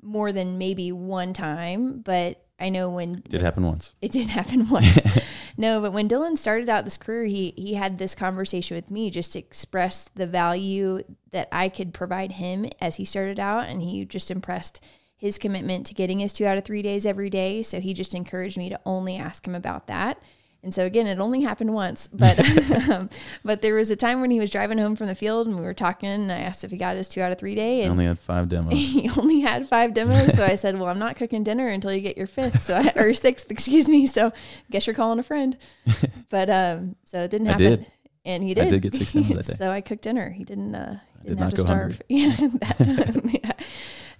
more 0.00 0.32
than 0.32 0.56
maybe 0.56 0.92
one 0.92 1.34
time, 1.34 2.00
but 2.00 2.45
I 2.58 2.70
know 2.70 2.88
when 2.88 3.16
it 3.16 3.28
did 3.28 3.42
happen 3.42 3.66
once. 3.66 3.92
It 4.00 4.12
did 4.12 4.28
happen 4.28 4.68
once. 4.70 4.98
no, 5.56 5.80
but 5.80 5.92
when 5.92 6.08
Dylan 6.08 6.38
started 6.38 6.68
out 6.68 6.84
this 6.84 6.96
career, 6.96 7.24
he 7.24 7.52
he 7.56 7.74
had 7.74 7.98
this 7.98 8.14
conversation 8.14 8.74
with 8.74 8.90
me 8.90 9.10
just 9.10 9.32
to 9.32 9.38
express 9.38 10.08
the 10.14 10.26
value 10.26 11.02
that 11.32 11.48
I 11.52 11.68
could 11.68 11.92
provide 11.92 12.32
him 12.32 12.66
as 12.80 12.96
he 12.96 13.04
started 13.04 13.38
out, 13.38 13.66
and 13.68 13.82
he 13.82 14.04
just 14.04 14.30
impressed 14.30 14.82
his 15.16 15.38
commitment 15.38 15.86
to 15.86 15.94
getting 15.94 16.20
his 16.20 16.32
two 16.32 16.46
out 16.46 16.58
of 16.58 16.64
three 16.64 16.82
days 16.82 17.06
every 17.06 17.30
day. 17.30 17.62
So 17.62 17.80
he 17.80 17.94
just 17.94 18.14
encouraged 18.14 18.58
me 18.58 18.68
to 18.68 18.80
only 18.84 19.16
ask 19.16 19.46
him 19.46 19.54
about 19.54 19.86
that. 19.86 20.22
And 20.66 20.74
so 20.74 20.84
again, 20.84 21.06
it 21.06 21.20
only 21.20 21.42
happened 21.42 21.72
once, 21.72 22.08
but 22.08 22.40
um, 22.90 23.08
but 23.44 23.62
there 23.62 23.76
was 23.76 23.88
a 23.92 23.94
time 23.94 24.20
when 24.20 24.32
he 24.32 24.40
was 24.40 24.50
driving 24.50 24.78
home 24.78 24.96
from 24.96 25.06
the 25.06 25.14
field 25.14 25.46
and 25.46 25.54
we 25.56 25.62
were 25.62 25.72
talking, 25.72 26.08
and 26.08 26.32
I 26.32 26.40
asked 26.40 26.64
if 26.64 26.72
he 26.72 26.76
got 26.76 26.96
his 26.96 27.08
two 27.08 27.22
out 27.22 27.30
of 27.30 27.38
three 27.38 27.54
day. 27.54 27.82
And 27.82 27.90
I 27.90 27.92
only 27.92 28.04
had 28.06 28.18
five 28.18 28.48
demos. 28.48 28.72
He 28.96 29.08
only 29.16 29.42
had 29.42 29.68
five 29.68 29.94
demos, 29.94 30.34
so 30.34 30.44
I 30.44 30.56
said, 30.56 30.76
"Well, 30.76 30.88
I'm 30.88 30.98
not 30.98 31.14
cooking 31.14 31.44
dinner 31.44 31.68
until 31.68 31.92
you 31.92 32.00
get 32.00 32.16
your 32.16 32.26
fifth, 32.26 32.62
so 32.62 32.74
I, 32.74 32.92
or 33.00 33.14
sixth, 33.14 33.48
excuse 33.48 33.88
me. 33.88 34.08
So, 34.08 34.26
I 34.26 34.32
guess 34.72 34.88
you're 34.88 34.94
calling 34.94 35.20
a 35.20 35.22
friend." 35.22 35.56
But 36.30 36.50
um, 36.50 36.96
so 37.04 37.20
it 37.20 37.30
didn't 37.30 37.46
happen. 37.46 37.64
Did. 37.64 37.86
And 38.24 38.42
he 38.42 38.52
did. 38.52 38.66
I 38.66 38.70
did 38.70 38.82
get 38.82 38.94
six 38.96 39.12
demos 39.12 39.36
that 39.36 39.46
day. 39.46 39.52
so 39.52 39.70
I 39.70 39.80
cooked 39.80 40.02
dinner. 40.02 40.30
He 40.30 40.42
didn't. 40.42 40.74
Uh, 40.74 40.98
he 41.22 41.28
did 41.28 41.38
didn't 41.38 41.44
have 41.44 41.54
to 41.54 41.60
starve. 41.60 42.02
Yeah, 42.08 42.34
that, 42.36 43.40
yeah. 43.44 43.52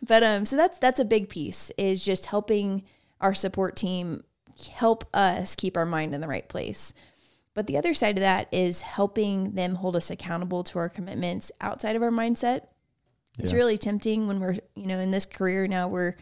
But 0.00 0.22
um, 0.22 0.44
so 0.44 0.54
that's 0.54 0.78
that's 0.78 1.00
a 1.00 1.04
big 1.04 1.28
piece 1.28 1.72
is 1.76 2.04
just 2.04 2.26
helping 2.26 2.84
our 3.20 3.34
support 3.34 3.74
team 3.74 4.22
help 4.72 5.04
us 5.14 5.54
keep 5.54 5.76
our 5.76 5.86
mind 5.86 6.14
in 6.14 6.20
the 6.20 6.28
right 6.28 6.48
place. 6.48 6.92
But 7.54 7.66
the 7.66 7.78
other 7.78 7.94
side 7.94 8.18
of 8.18 8.20
that 8.20 8.48
is 8.52 8.82
helping 8.82 9.52
them 9.52 9.76
hold 9.76 9.96
us 9.96 10.10
accountable 10.10 10.62
to 10.64 10.78
our 10.78 10.88
commitments 10.88 11.50
outside 11.60 11.96
of 11.96 12.02
our 12.02 12.10
mindset. 12.10 12.66
It's 13.38 13.52
really 13.52 13.76
tempting 13.76 14.28
when 14.28 14.40
we're, 14.40 14.56
you 14.74 14.86
know, 14.86 14.98
in 14.98 15.10
this 15.10 15.26
career 15.26 15.66
now 15.66 15.88
we're 15.88 16.16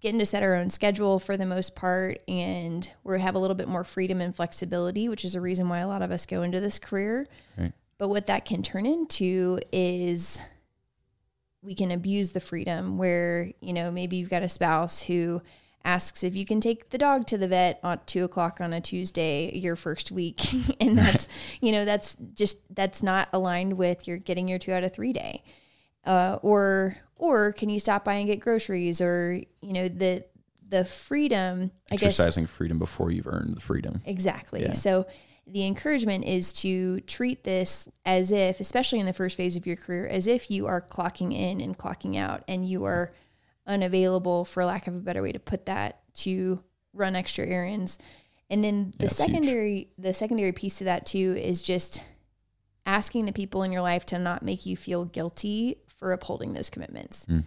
getting 0.00 0.18
to 0.18 0.26
set 0.26 0.42
our 0.42 0.54
own 0.54 0.70
schedule 0.70 1.18
for 1.18 1.36
the 1.36 1.46
most 1.46 1.74
part 1.74 2.20
and 2.26 2.90
we 3.04 3.20
have 3.20 3.34
a 3.34 3.38
little 3.38 3.54
bit 3.54 3.68
more 3.68 3.84
freedom 3.84 4.20
and 4.20 4.34
flexibility, 4.34 5.08
which 5.08 5.24
is 5.24 5.34
a 5.34 5.40
reason 5.40 5.68
why 5.68 5.78
a 5.78 5.88
lot 5.88 6.02
of 6.02 6.10
us 6.10 6.26
go 6.26 6.42
into 6.42 6.60
this 6.60 6.78
career. 6.78 7.26
Right. 7.58 7.72
But 7.98 8.08
what 8.08 8.26
that 8.28 8.44
can 8.44 8.62
turn 8.62 8.86
into 8.86 9.58
is 9.72 10.40
we 11.62 11.74
can 11.74 11.90
abuse 11.90 12.32
the 12.32 12.40
freedom 12.40 12.96
where, 12.96 13.52
you 13.60 13.72
know, 13.72 13.90
maybe 13.90 14.16
you've 14.16 14.30
got 14.30 14.42
a 14.42 14.48
spouse 14.48 15.02
who 15.02 15.42
asks 15.84 16.22
if 16.22 16.36
you 16.36 16.44
can 16.44 16.60
take 16.60 16.90
the 16.90 16.98
dog 16.98 17.26
to 17.26 17.38
the 17.38 17.48
vet 17.48 17.80
at 17.82 18.06
two 18.06 18.24
o'clock 18.24 18.60
on 18.60 18.72
a 18.72 18.80
Tuesday 18.80 19.50
your 19.56 19.76
first 19.76 20.10
week. 20.10 20.40
and 20.80 20.96
that's, 20.96 21.28
you 21.60 21.72
know, 21.72 21.84
that's 21.84 22.16
just, 22.34 22.58
that's 22.74 23.02
not 23.02 23.28
aligned 23.32 23.74
with 23.74 24.06
your 24.06 24.18
getting 24.18 24.48
your 24.48 24.58
two 24.58 24.72
out 24.72 24.84
of 24.84 24.92
three 24.92 25.12
day. 25.12 25.42
Uh, 26.04 26.38
or, 26.42 26.96
or 27.16 27.52
can 27.52 27.68
you 27.68 27.78
stop 27.78 28.04
by 28.04 28.14
and 28.14 28.26
get 28.26 28.40
groceries 28.40 29.00
or, 29.00 29.40
you 29.60 29.72
know, 29.72 29.88
the, 29.88 30.24
the 30.68 30.84
freedom, 30.84 31.70
I 31.90 31.94
exercising 31.94 32.44
guess, 32.44 32.52
freedom 32.52 32.78
before 32.78 33.10
you've 33.10 33.26
earned 33.26 33.56
the 33.56 33.60
freedom. 33.60 34.00
Exactly. 34.06 34.62
Yeah. 34.62 34.72
So 34.72 35.06
the 35.46 35.66
encouragement 35.66 36.24
is 36.24 36.52
to 36.52 37.00
treat 37.00 37.44
this 37.44 37.88
as 38.06 38.30
if, 38.30 38.60
especially 38.60 39.00
in 39.00 39.06
the 39.06 39.12
first 39.12 39.36
phase 39.36 39.56
of 39.56 39.66
your 39.66 39.76
career, 39.76 40.06
as 40.06 40.26
if 40.26 40.50
you 40.50 40.66
are 40.66 40.80
clocking 40.80 41.34
in 41.34 41.60
and 41.60 41.76
clocking 41.76 42.16
out 42.16 42.44
and 42.46 42.68
you 42.68 42.84
are 42.84 43.12
unavailable 43.70 44.44
for 44.44 44.64
lack 44.64 44.86
of 44.86 44.94
a 44.94 45.00
better 45.00 45.22
way 45.22 45.32
to 45.32 45.38
put 45.38 45.66
that 45.66 46.00
to 46.14 46.62
run 46.92 47.14
extra 47.14 47.46
errands 47.46 47.98
and 48.50 48.64
then 48.64 48.92
the 48.98 49.04
yeah, 49.04 49.10
secondary 49.10 49.76
huge. 49.76 49.88
the 49.98 50.12
secondary 50.12 50.52
piece 50.52 50.78
to 50.78 50.84
that 50.84 51.06
too 51.06 51.36
is 51.40 51.62
just 51.62 52.02
asking 52.84 53.26
the 53.26 53.32
people 53.32 53.62
in 53.62 53.70
your 53.70 53.82
life 53.82 54.04
to 54.04 54.18
not 54.18 54.42
make 54.42 54.66
you 54.66 54.76
feel 54.76 55.04
guilty 55.04 55.76
for 55.86 56.12
upholding 56.12 56.52
those 56.52 56.68
commitments 56.68 57.26
mm. 57.26 57.44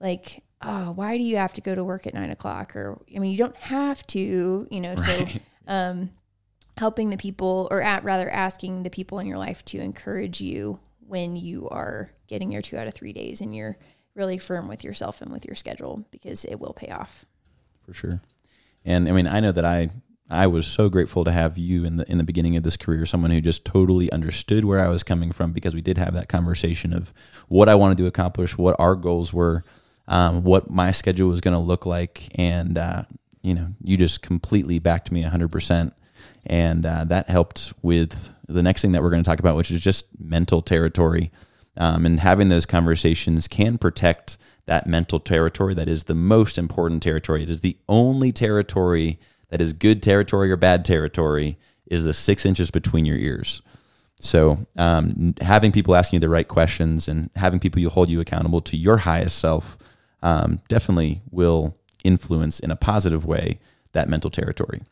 like 0.00 0.42
oh, 0.64 0.92
why 0.92 1.16
do 1.16 1.22
you 1.22 1.36
have 1.36 1.52
to 1.54 1.60
go 1.60 1.74
to 1.74 1.84
work 1.84 2.06
at 2.06 2.14
nine 2.14 2.30
o'clock? 2.30 2.76
Or, 2.76 3.00
I 3.14 3.18
mean, 3.18 3.32
you 3.32 3.38
don't 3.38 3.56
have 3.56 4.06
to, 4.08 4.66
you 4.70 4.80
know, 4.80 4.94
so, 4.94 5.26
um, 5.66 6.10
helping 6.78 7.10
the 7.10 7.16
people 7.16 7.68
or 7.70 7.82
at 7.82 8.02
rather 8.04 8.30
asking 8.30 8.82
the 8.82 8.90
people 8.90 9.18
in 9.18 9.26
your 9.26 9.38
life 9.38 9.64
to 9.66 9.78
encourage 9.78 10.40
you 10.40 10.78
when 11.06 11.36
you 11.36 11.68
are 11.68 12.10
getting 12.28 12.50
your 12.50 12.62
two 12.62 12.78
out 12.78 12.86
of 12.86 12.94
three 12.94 13.12
days 13.12 13.40
and 13.40 13.54
you're 13.54 13.76
really 14.14 14.38
firm 14.38 14.68
with 14.68 14.84
yourself 14.84 15.22
and 15.22 15.32
with 15.32 15.44
your 15.44 15.54
schedule 15.54 16.04
because 16.10 16.44
it 16.44 16.60
will 16.60 16.72
pay 16.72 16.88
off. 16.88 17.24
For 17.86 17.94
sure. 17.94 18.20
And 18.84 19.08
I 19.08 19.12
mean, 19.12 19.26
I 19.26 19.40
know 19.40 19.52
that 19.52 19.64
I 19.64 19.90
I 20.30 20.46
was 20.46 20.66
so 20.66 20.88
grateful 20.88 21.24
to 21.24 21.30
have 21.30 21.58
you 21.58 21.84
in 21.84 21.98
the 21.98 22.10
in 22.10 22.18
the 22.18 22.24
beginning 22.24 22.56
of 22.56 22.62
this 22.62 22.76
career, 22.76 23.04
someone 23.04 23.30
who 23.30 23.40
just 23.40 23.64
totally 23.64 24.10
understood 24.10 24.64
where 24.64 24.80
I 24.80 24.88
was 24.88 25.02
coming 25.02 25.30
from 25.30 25.52
because 25.52 25.74
we 25.74 25.82
did 25.82 25.98
have 25.98 26.14
that 26.14 26.28
conversation 26.28 26.94
of 26.94 27.12
what 27.48 27.68
I 27.68 27.74
wanted 27.74 27.98
to 27.98 28.06
accomplish, 28.06 28.56
what 28.56 28.76
our 28.78 28.94
goals 28.94 29.32
were, 29.32 29.62
um, 30.08 30.42
what 30.42 30.70
my 30.70 30.90
schedule 30.90 31.28
was 31.28 31.40
going 31.40 31.52
to 31.52 31.60
look 31.60 31.84
like, 31.86 32.30
and 32.36 32.78
uh, 32.78 33.02
you 33.42 33.54
know, 33.54 33.68
you 33.82 33.96
just 33.96 34.22
completely 34.22 34.78
backed 34.78 35.12
me 35.12 35.22
hundred 35.22 35.52
percent, 35.52 35.94
and 36.46 36.86
uh, 36.86 37.04
that 37.04 37.28
helped 37.28 37.72
with 37.82 38.30
the 38.48 38.62
next 38.62 38.82
thing 38.82 38.92
that 38.92 39.02
we're 39.02 39.10
going 39.10 39.22
to 39.22 39.28
talk 39.28 39.38
about, 39.38 39.56
which 39.56 39.70
is 39.70 39.80
just 39.80 40.06
mental 40.18 40.62
territory, 40.62 41.30
um, 41.76 42.04
and 42.06 42.20
having 42.20 42.48
those 42.48 42.66
conversations 42.66 43.48
can 43.48 43.78
protect 43.78 44.36
that 44.66 44.86
mental 44.86 45.18
territory 45.18 45.74
that 45.74 45.88
is 45.88 46.04
the 46.04 46.14
most 46.14 46.58
important 46.58 47.02
territory. 47.02 47.42
It 47.42 47.50
is 47.50 47.60
the 47.60 47.76
only 47.88 48.32
territory 48.32 49.18
that 49.48 49.60
is 49.60 49.72
good 49.72 50.02
territory 50.02 50.50
or 50.50 50.56
bad 50.56 50.84
territory 50.84 51.58
is 51.86 52.04
the 52.04 52.14
six 52.14 52.46
inches 52.46 52.70
between 52.70 53.04
your 53.04 53.16
ears. 53.16 53.62
So, 54.16 54.58
um, 54.76 55.34
having 55.40 55.72
people 55.72 55.96
asking 55.96 56.18
you 56.18 56.20
the 56.20 56.28
right 56.28 56.46
questions 56.46 57.08
and 57.08 57.28
having 57.34 57.58
people 57.58 57.80
you 57.80 57.90
hold 57.90 58.08
you 58.08 58.20
accountable 58.20 58.60
to 58.62 58.76
your 58.76 58.98
highest 58.98 59.38
self 59.38 59.76
um, 60.22 60.60
definitely 60.68 61.22
will 61.30 61.76
influence 62.04 62.60
in 62.60 62.70
a 62.70 62.76
positive 62.76 63.26
way 63.26 63.58
that 63.92 64.08
mental 64.08 64.30
territory. 64.30 64.82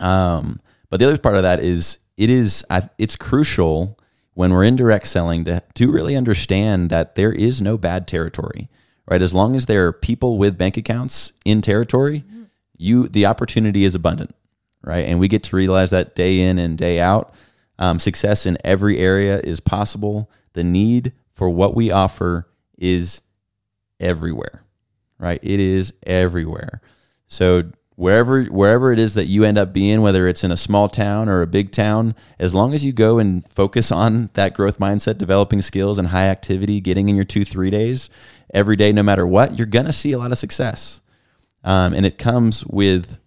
Um, 0.00 0.60
but 0.90 1.00
the 1.00 1.06
other 1.06 1.18
part 1.18 1.36
of 1.36 1.42
that 1.42 1.60
is 1.60 1.98
it 2.16 2.30
is 2.30 2.64
it's 2.98 3.16
crucial 3.16 3.98
when 4.34 4.52
we're 4.52 4.64
in 4.64 4.76
direct 4.76 5.06
selling 5.06 5.44
to 5.44 5.62
to 5.74 5.90
really 5.90 6.16
understand 6.16 6.90
that 6.90 7.14
there 7.14 7.32
is 7.32 7.60
no 7.60 7.76
bad 7.76 8.06
territory, 8.06 8.68
right? 9.06 9.22
As 9.22 9.34
long 9.34 9.56
as 9.56 9.66
there 9.66 9.86
are 9.86 9.92
people 9.92 10.38
with 10.38 10.58
bank 10.58 10.76
accounts 10.76 11.32
in 11.44 11.60
territory. 11.60 12.20
Mm-hmm 12.20 12.42
you 12.82 13.08
the 13.08 13.26
opportunity 13.26 13.84
is 13.84 13.94
abundant, 13.94 14.34
right? 14.82 15.06
And 15.06 15.20
we 15.20 15.28
get 15.28 15.44
to 15.44 15.56
realize 15.56 15.90
that 15.90 16.14
day 16.14 16.40
in 16.40 16.58
and 16.58 16.76
day 16.76 17.00
out. 17.00 17.32
Um, 17.78 17.98
success 17.98 18.44
in 18.44 18.58
every 18.64 18.98
area 18.98 19.40
is 19.40 19.60
possible. 19.60 20.30
The 20.52 20.64
need 20.64 21.12
for 21.32 21.48
what 21.48 21.74
we 21.74 21.90
offer 21.90 22.48
is 22.76 23.22
everywhere, 24.00 24.62
right? 25.18 25.40
It 25.42 25.60
is 25.60 25.94
everywhere. 26.02 26.80
So 27.28 27.70
wherever 27.96 28.44
wherever 28.44 28.92
it 28.92 28.98
is 28.98 29.14
that 29.14 29.26
you 29.26 29.44
end 29.44 29.58
up 29.58 29.72
being, 29.72 30.00
whether 30.02 30.26
it's 30.26 30.44
in 30.44 30.50
a 30.50 30.56
small 30.56 30.88
town 30.88 31.28
or 31.28 31.42
a 31.42 31.46
big 31.46 31.70
town, 31.72 32.14
as 32.38 32.54
long 32.54 32.74
as 32.74 32.84
you 32.84 32.92
go 32.92 33.18
and 33.18 33.48
focus 33.48 33.92
on 33.92 34.30
that 34.34 34.54
growth 34.54 34.78
mindset, 34.78 35.18
developing 35.18 35.62
skills 35.62 35.98
and 35.98 36.08
high 36.08 36.26
activity, 36.28 36.80
getting 36.80 37.08
in 37.08 37.16
your 37.16 37.24
two 37.24 37.44
three 37.44 37.70
days 37.70 38.10
every 38.52 38.76
day, 38.76 38.92
no 38.92 39.02
matter 39.02 39.26
what, 39.26 39.58
you're 39.58 39.66
gonna 39.66 39.92
see 39.92 40.12
a 40.12 40.18
lot 40.18 40.32
of 40.32 40.38
success. 40.38 41.00
Um, 41.64 41.94
and 41.94 42.04
it 42.04 42.18
comes 42.18 42.66
with 42.66 43.18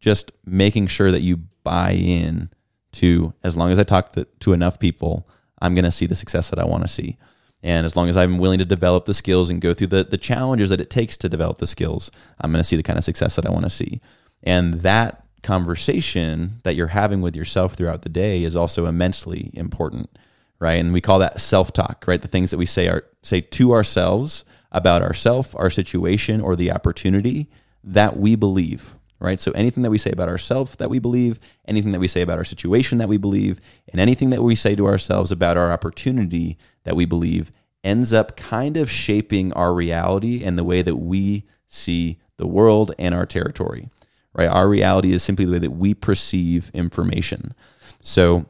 just 0.00 0.32
making 0.44 0.86
sure 0.86 1.10
that 1.10 1.22
you 1.22 1.38
buy 1.62 1.92
in 1.92 2.50
to, 2.92 3.34
as 3.42 3.56
long 3.56 3.70
as 3.70 3.78
I 3.78 3.84
talk 3.84 4.12
to, 4.12 4.26
to 4.40 4.52
enough 4.52 4.78
people, 4.78 5.28
I'm 5.60 5.74
going 5.74 5.84
to 5.84 5.90
see 5.90 6.06
the 6.06 6.14
success 6.14 6.50
that 6.50 6.58
I 6.58 6.64
want 6.64 6.82
to 6.84 6.88
see. 6.88 7.18
And 7.62 7.84
as 7.84 7.94
long 7.94 8.08
as 8.08 8.16
I'm 8.16 8.38
willing 8.38 8.58
to 8.58 8.64
develop 8.64 9.04
the 9.04 9.14
skills 9.14 9.50
and 9.50 9.60
go 9.60 9.74
through 9.74 9.88
the, 9.88 10.04
the 10.04 10.16
challenges 10.16 10.70
that 10.70 10.80
it 10.80 10.90
takes 10.90 11.16
to 11.18 11.28
develop 11.28 11.58
the 11.58 11.66
skills, 11.66 12.10
I'm 12.40 12.52
going 12.52 12.60
to 12.60 12.64
see 12.64 12.76
the 12.76 12.82
kind 12.82 12.98
of 12.98 13.04
success 13.04 13.36
that 13.36 13.46
I 13.46 13.50
want 13.50 13.64
to 13.64 13.70
see. 13.70 14.00
And 14.42 14.74
that 14.80 15.24
conversation 15.42 16.60
that 16.62 16.74
you're 16.74 16.88
having 16.88 17.20
with 17.20 17.36
yourself 17.36 17.74
throughout 17.74 18.02
the 18.02 18.08
day 18.08 18.44
is 18.44 18.56
also 18.56 18.86
immensely 18.86 19.50
important, 19.54 20.10
right? 20.58 20.80
And 20.80 20.92
we 20.92 21.00
call 21.00 21.18
that 21.18 21.40
self-talk, 21.40 22.04
right? 22.06 22.20
The 22.20 22.28
things 22.28 22.50
that 22.50 22.58
we 22.58 22.66
say 22.66 22.88
are 22.88 23.04
say 23.22 23.40
to 23.40 23.72
ourselves 23.72 24.44
about 24.72 25.02
ourself, 25.02 25.54
our 25.56 25.70
situation, 25.70 26.40
or 26.40 26.56
the 26.56 26.70
opportunity 26.70 27.50
that 27.82 28.16
we 28.16 28.36
believe, 28.36 28.94
right? 29.18 29.40
So 29.40 29.50
anything 29.52 29.82
that 29.82 29.90
we 29.90 29.98
say 29.98 30.10
about 30.10 30.28
ourselves 30.28 30.76
that 30.76 30.90
we 30.90 30.98
believe, 30.98 31.40
anything 31.66 31.92
that 31.92 32.00
we 32.00 32.08
say 32.08 32.22
about 32.22 32.38
our 32.38 32.44
situation 32.44 32.98
that 32.98 33.08
we 33.08 33.16
believe, 33.16 33.60
and 33.88 34.00
anything 34.00 34.30
that 34.30 34.42
we 34.42 34.54
say 34.54 34.74
to 34.76 34.86
ourselves 34.86 35.32
about 35.32 35.56
our 35.56 35.72
opportunity 35.72 36.56
that 36.84 36.96
we 36.96 37.04
believe 37.04 37.52
ends 37.82 38.12
up 38.12 38.36
kind 38.36 38.76
of 38.76 38.90
shaping 38.90 39.52
our 39.54 39.72
reality 39.72 40.44
and 40.44 40.58
the 40.58 40.64
way 40.64 40.82
that 40.82 40.96
we 40.96 41.44
see 41.66 42.18
the 42.36 42.46
world 42.46 42.92
and 42.98 43.14
our 43.14 43.26
territory, 43.26 43.88
right? 44.34 44.48
Our 44.48 44.68
reality 44.68 45.12
is 45.12 45.22
simply 45.22 45.44
the 45.44 45.52
way 45.52 45.58
that 45.58 45.70
we 45.70 45.94
perceive 45.94 46.70
information. 46.74 47.54
So, 48.02 48.46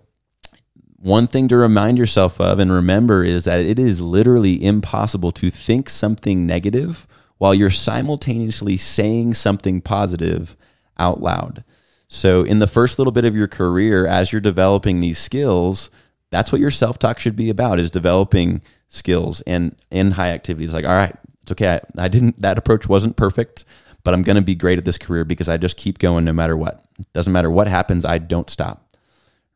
one 1.03 1.27
thing 1.27 1.49
to 1.49 1.57
remind 1.57 1.97
yourself 1.97 2.39
of 2.41 2.59
and 2.59 2.71
remember 2.71 3.25
is 3.25 3.45
that 3.45 3.61
it 3.61 3.79
is 3.79 4.03
literally 4.03 4.63
impossible 4.63 5.33
to 5.33 5.51
think 5.51 5.89
something 5.89 6.47
negative 6.47 7.07
while 7.39 7.55
you're 7.55 7.71
simultaneously 7.71 8.77
saying 8.77 9.33
something 9.33 9.81
positive 9.81 10.57
out 10.99 11.23
loud. 11.23 11.65
So, 12.07 12.43
in 12.43 12.59
the 12.59 12.67
first 12.67 12.99
little 12.99 13.13
bit 13.13 13.25
of 13.25 13.35
your 13.35 13.49
career, 13.49 14.07
as 14.07 14.31
you're 14.31 14.41
developing 14.41 15.01
these 15.01 15.19
skills, 15.19 15.91
that's 16.31 16.53
what 16.53 16.61
your 16.61 16.71
self 16.71 16.99
talk 16.99 17.19
should 17.19 17.37
be 17.37 17.51
about: 17.51 17.81
is 17.81 17.91
developing 17.91 18.63
skills 18.89 19.41
and 19.43 19.77
in 19.91 20.13
high 20.13 20.31
activities. 20.31 20.75
Like, 20.75 20.85
all 20.85 20.91
right, 20.91 21.15
it's 21.43 21.53
okay. 21.53 21.81
I, 21.99 22.05
I 22.05 22.09
didn't. 22.09 22.41
That 22.41 22.59
approach 22.59 22.89
wasn't 22.89 23.17
perfect, 23.17 23.65
but 24.05 24.15
I'm 24.15 24.23
going 24.23 24.37
to 24.37 24.43
be 24.43 24.55
great 24.55 24.79
at 24.79 24.85
this 24.85 24.99
career 24.99 25.25
because 25.25 25.49
I 25.49 25.57
just 25.57 25.77
keep 25.77 25.99
going 25.99 26.25
no 26.25 26.33
matter 26.33 26.57
what. 26.57 26.85
Doesn't 27.13 27.33
matter 27.33 27.51
what 27.51 27.69
happens. 27.69 28.05
I 28.05 28.19
don't 28.19 28.51
stop. 28.51 28.87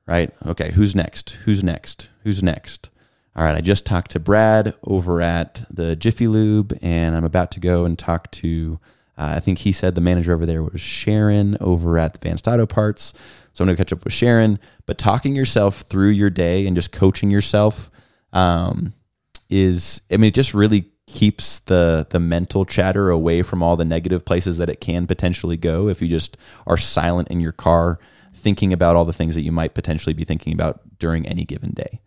Right? 0.07 0.33
Okay. 0.45 0.73
Who's 0.73 0.95
next? 0.95 1.31
Who's 1.45 1.65
next? 1.65 2.11
Who's 2.25 2.43
next? 2.43 2.91
all 3.37 3.45
right, 3.45 3.57
I 3.57 3.61
just 3.61 3.85
talked 3.85 4.13
to 4.13 4.21
Brad 4.21 4.75
over 4.87 5.21
at 5.21 5.65
the 5.69 5.97
Jiffy 5.97 6.29
Lube, 6.29 6.79
and 6.81 7.17
I'm 7.17 7.25
about 7.25 7.51
to 7.53 7.61
go 7.61 7.85
and 7.85 7.99
talk 7.99 8.31
to, 8.33 8.79
uh, 9.19 9.35
I 9.37 9.41
think 9.41 9.59
he 9.59 9.73
said 9.73 9.97
the 9.97 10.01
manager 10.01 10.33
over 10.33 10.47
there 10.47 10.63
was 10.63 10.81
Sharon 10.81 11.57
over 11.61 11.99
at 11.99 12.13
the 12.13 12.19
Advanced 12.19 12.47
Auto 12.47 12.65
Parts. 12.65 13.13
So 13.55 13.63
I'm 13.63 13.67
going 13.67 13.77
to 13.77 13.81
catch 13.81 13.93
up 13.93 14.05
with 14.05 14.13
Sharon. 14.13 14.59
But 14.85 14.99
talking 14.99 15.35
yourself 15.35 15.81
through 15.81 16.11
your 16.11 16.31
day 16.31 16.67
and 16.67 16.77
just 16.77 16.93
coaching 16.93 17.31
yourself 17.31 17.91
um, 18.33 18.93
is, 19.49 20.03
I 20.11 20.19
mean, 20.19 20.29
it 20.29 20.35
just 20.35 20.53
really 20.53 20.91
keeps 21.07 21.61
the 21.61 22.07
the 22.11 22.19
mental 22.19 22.65
chatter 22.65 23.11
away 23.11 23.43
from 23.43 23.63
all 23.63 23.77
the 23.77 23.85
negative 23.85 24.25
places 24.25 24.57
that 24.57 24.71
it 24.71 24.81
can 24.81 25.07
potentially 25.07 25.57
go 25.57 25.89
if 25.89 26.01
you 26.01 26.09
just 26.09 26.37
are 26.67 26.79
silent 26.79 27.29
in 27.29 27.41
your 27.41 27.53
car 27.53 27.99
thinking 28.33 28.73
about 28.73 28.97
all 28.97 29.05
the 29.05 29.13
things 29.13 29.35
that 29.35 29.43
you 29.43 29.53
might 29.53 29.75
potentially 29.75 30.15
be 30.15 30.25
thinking 30.25 30.53
about 30.53 30.81
during 30.99 31.27
any 31.27 31.45
given 31.45 31.73
day. 31.73 32.01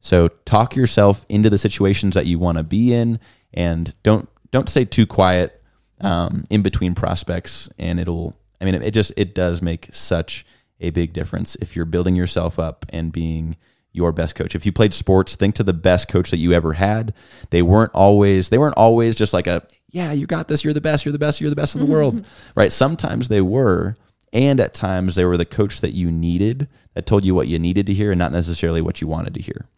So 0.00 0.28
talk 0.44 0.76
yourself 0.76 1.26
into 1.28 1.50
the 1.50 1.58
situations 1.58 2.14
that 2.14 2.26
you 2.26 2.38
want 2.38 2.58
to 2.58 2.64
be 2.64 2.92
in, 2.92 3.18
and 3.52 3.94
don't 4.02 4.28
don't 4.50 4.68
stay 4.68 4.84
too 4.84 5.06
quiet 5.06 5.62
um, 6.00 6.44
in 6.50 6.62
between 6.62 6.94
prospects. 6.94 7.68
And 7.78 7.98
it'll, 7.98 8.36
I 8.60 8.64
mean, 8.64 8.74
it 8.76 8.92
just 8.92 9.12
it 9.16 9.34
does 9.34 9.62
make 9.62 9.88
such 9.92 10.44
a 10.84 10.90
big 10.90 11.12
difference 11.12 11.56
if 11.56 11.74
you're 11.74 11.84
building 11.84 12.16
yourself 12.16 12.58
up 12.58 12.86
and 12.90 13.12
being 13.12 13.56
your 13.92 14.12
best 14.12 14.34
coach. 14.34 14.54
If 14.54 14.66
you 14.66 14.72
played 14.72 14.92
sports, 14.92 15.36
think 15.36 15.54
to 15.54 15.62
the 15.62 15.72
best 15.72 16.08
coach 16.08 16.30
that 16.30 16.38
you 16.38 16.52
ever 16.52 16.74
had. 16.74 17.14
They 17.50 17.62
weren't 17.62 17.92
always 17.94 18.48
they 18.48 18.58
weren't 18.58 18.76
always 18.76 19.14
just 19.14 19.32
like 19.32 19.46
a 19.46 19.66
yeah, 19.90 20.12
you 20.12 20.26
got 20.26 20.48
this, 20.48 20.64
you're 20.64 20.74
the 20.74 20.80
best, 20.80 21.04
you're 21.04 21.12
the 21.12 21.18
best, 21.18 21.40
you're 21.40 21.50
the 21.50 21.56
best 21.56 21.76
in 21.76 21.80
the 21.80 21.84
mm-hmm. 21.84 21.94
world. 21.94 22.26
Right? 22.56 22.72
Sometimes 22.72 23.28
they 23.28 23.40
were, 23.40 23.96
and 24.32 24.58
at 24.58 24.74
times 24.74 25.14
they 25.14 25.24
were 25.24 25.36
the 25.36 25.44
coach 25.44 25.80
that 25.80 25.92
you 25.92 26.10
needed 26.10 26.68
that 26.94 27.06
told 27.06 27.24
you 27.24 27.34
what 27.34 27.46
you 27.46 27.60
needed 27.60 27.86
to 27.86 27.94
hear 27.94 28.10
and 28.10 28.18
not 28.18 28.32
necessarily 28.32 28.82
what 28.82 29.00
you 29.00 29.06
wanted 29.06 29.34
to 29.34 29.40
hear. 29.40 29.68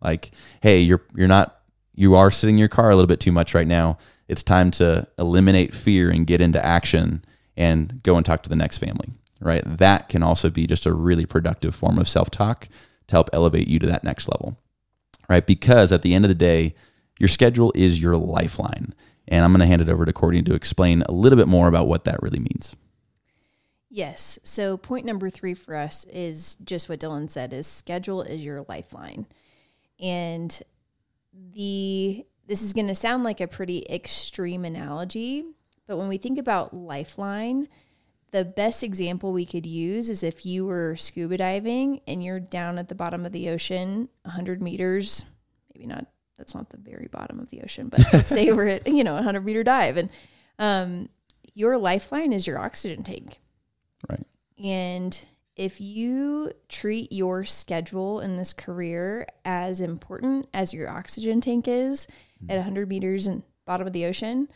Like, 0.00 0.30
hey, 0.62 0.80
you're 0.80 1.02
you're 1.14 1.28
not 1.28 1.60
you 1.94 2.14
are 2.14 2.30
sitting 2.30 2.56
in 2.56 2.58
your 2.58 2.68
car 2.68 2.90
a 2.90 2.96
little 2.96 3.06
bit 3.06 3.20
too 3.20 3.32
much 3.32 3.54
right 3.54 3.66
now. 3.66 3.98
It's 4.28 4.42
time 4.42 4.70
to 4.72 5.06
eliminate 5.18 5.74
fear 5.74 6.10
and 6.10 6.26
get 6.26 6.40
into 6.40 6.64
action 6.64 7.24
and 7.56 8.02
go 8.02 8.16
and 8.16 8.24
talk 8.24 8.42
to 8.44 8.48
the 8.48 8.56
next 8.56 8.78
family. 8.78 9.10
Right? 9.40 9.62
That 9.64 10.08
can 10.08 10.22
also 10.22 10.50
be 10.50 10.66
just 10.66 10.86
a 10.86 10.94
really 10.94 11.26
productive 11.26 11.74
form 11.74 11.98
of 11.98 12.08
self-talk 12.08 12.68
to 13.06 13.14
help 13.14 13.30
elevate 13.32 13.68
you 13.68 13.78
to 13.78 13.86
that 13.86 14.04
next 14.04 14.28
level. 14.28 14.58
Right? 15.28 15.46
Because 15.46 15.92
at 15.92 16.02
the 16.02 16.14
end 16.14 16.24
of 16.24 16.28
the 16.28 16.34
day, 16.34 16.74
your 17.18 17.28
schedule 17.28 17.72
is 17.74 18.00
your 18.00 18.16
lifeline. 18.16 18.94
And 19.28 19.44
I'm 19.44 19.52
going 19.52 19.60
to 19.60 19.66
hand 19.66 19.82
it 19.82 19.88
over 19.88 20.04
to 20.04 20.12
Courtney 20.12 20.42
to 20.42 20.54
explain 20.54 21.02
a 21.02 21.12
little 21.12 21.36
bit 21.36 21.48
more 21.48 21.68
about 21.68 21.88
what 21.88 22.04
that 22.04 22.22
really 22.22 22.38
means. 22.38 22.76
Yes. 23.88 24.38
So 24.42 24.76
point 24.76 25.06
number 25.06 25.30
three 25.30 25.54
for 25.54 25.74
us 25.74 26.04
is 26.04 26.56
just 26.56 26.88
what 26.88 27.00
Dylan 27.00 27.30
said 27.30 27.52
is 27.52 27.66
schedule 27.66 28.22
is 28.22 28.44
your 28.44 28.64
lifeline. 28.68 29.26
And 29.98 30.60
the 31.32 32.26
this 32.46 32.62
is 32.62 32.72
going 32.72 32.88
to 32.88 32.94
sound 32.94 33.24
like 33.24 33.40
a 33.40 33.48
pretty 33.48 33.86
extreme 33.90 34.64
analogy, 34.64 35.44
but 35.86 35.96
when 35.96 36.08
we 36.08 36.16
think 36.18 36.38
about 36.38 36.74
lifeline, 36.74 37.68
the 38.36 38.44
best 38.44 38.82
example 38.82 39.32
we 39.32 39.46
could 39.46 39.64
use 39.64 40.10
is 40.10 40.22
if 40.22 40.44
you 40.44 40.66
were 40.66 40.94
scuba 40.96 41.38
diving 41.38 42.00
and 42.06 42.22
you're 42.22 42.38
down 42.38 42.78
at 42.78 42.88
the 42.90 42.94
bottom 42.94 43.24
of 43.24 43.32
the 43.32 43.48
ocean 43.48 44.10
100 44.24 44.60
meters, 44.60 45.24
maybe 45.74 45.86
not, 45.86 46.06
that's 46.36 46.54
not 46.54 46.68
the 46.68 46.76
very 46.76 47.08
bottom 47.10 47.40
of 47.40 47.48
the 47.48 47.62
ocean, 47.62 47.88
but 47.88 48.00
let's 48.12 48.28
say 48.28 48.52
we're 48.52 48.66
at, 48.66 48.86
you 48.86 49.02
know, 49.04 49.14
100 49.14 49.42
meter 49.42 49.64
dive 49.64 49.96
and 49.96 50.10
Um, 50.58 51.08
your 51.54 51.78
lifeline 51.78 52.32
is 52.34 52.46
your 52.46 52.58
oxygen 52.58 53.02
tank. 53.02 53.40
Right. 54.06 54.26
And 54.62 55.18
if 55.54 55.80
you 55.80 56.52
treat 56.68 57.10
your 57.12 57.44
schedule 57.46 58.20
in 58.20 58.36
this 58.36 58.52
career 58.52 59.26
as 59.46 59.80
important 59.80 60.48
as 60.52 60.74
your 60.74 60.90
oxygen 60.90 61.40
tank 61.40 61.66
is 61.68 62.06
Mm-hmm. 62.36 62.50
at 62.50 62.56
100 62.56 62.86
meters 62.90 63.26
and 63.26 63.42
bottom 63.64 63.86
of 63.86 63.94
the 63.94 64.04
ocean, 64.04 64.48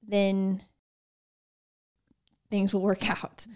then 0.00 0.62
things 2.52 2.74
will 2.74 2.82
work 2.82 3.08
out. 3.22 3.46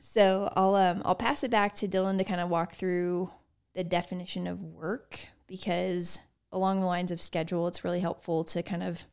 so 0.00 0.52
I'll 0.56 0.74
um 0.74 1.02
I'll 1.04 1.14
pass 1.14 1.44
it 1.44 1.50
back 1.52 1.76
to 1.76 1.86
Dylan 1.86 2.18
to 2.18 2.24
kind 2.24 2.40
of 2.40 2.48
walk 2.48 2.72
through 2.72 3.30
the 3.74 3.84
definition 3.84 4.48
of 4.48 4.64
work 4.64 5.20
because 5.46 6.20
along 6.50 6.80
the 6.80 6.86
lines 6.86 7.12
of 7.12 7.20
schedule, 7.20 7.68
it's 7.68 7.84
really 7.84 8.00
helpful 8.00 8.42
to 8.42 8.62
kind 8.62 8.82
of 8.82 9.04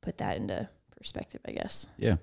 put 0.00 0.18
that 0.18 0.36
into 0.36 0.68
perspective, 0.96 1.40
I 1.46 1.52
guess. 1.52 1.86
Yeah. 1.98 2.16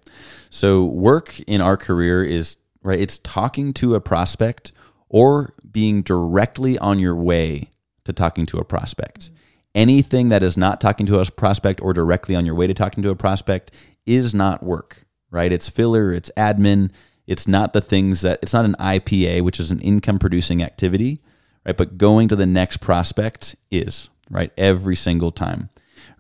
So 0.50 0.86
work 0.86 1.40
in 1.42 1.62
our 1.62 1.78
career 1.78 2.24
is 2.24 2.58
right. 2.82 3.00
It's 3.00 3.18
talking 3.18 3.74
to 3.74 3.96
a 3.96 4.02
prospect 4.02 4.72
or 5.10 5.54
being 5.70 6.02
directly 6.02 6.78
on 6.80 6.98
your 7.00 7.16
way 7.16 7.70
to 8.06 8.14
talking 8.14 8.46
to 8.48 8.58
a 8.58 8.64
prospect. 8.64 9.32
Anything 9.76 10.30
that 10.30 10.44
is 10.44 10.56
not 10.58 10.80
talking 10.80 11.06
to 11.08 11.20
a 11.20 11.26
prospect 11.26 11.82
or 11.82 11.92
directly 11.94 12.36
on 12.36 12.46
your 12.46 12.56
way 12.56 12.68
to 12.68 12.74
talking 12.74 13.04
to 13.04 13.10
a 13.10 13.16
prospect 13.16 13.72
is 14.06 14.34
not 14.34 14.64
work, 14.64 15.07
right? 15.32 15.52
It's 15.52 15.70
filler, 15.70 16.12
it's 16.12 16.32
admin, 16.38 16.92
it's 17.26 17.48
not 17.48 17.74
the 17.74 17.82
things 17.82 18.22
that 18.22 18.40
it's 18.42 18.54
not 18.54 18.66
an 18.66 18.76
IPA, 18.80 19.42
which 19.42 19.60
is 19.60 19.72
an 19.72 19.80
income 19.82 20.20
producing 20.20 20.64
activity, 20.64 21.20
right? 21.66 21.76
But 21.76 21.98
going 21.98 22.28
to 22.30 22.36
the 22.36 22.46
next 22.46 22.78
prospect 22.78 23.56
is, 23.70 24.10
right? 24.30 24.52
Every 24.58 24.96
single 24.96 25.32
time 25.32 25.70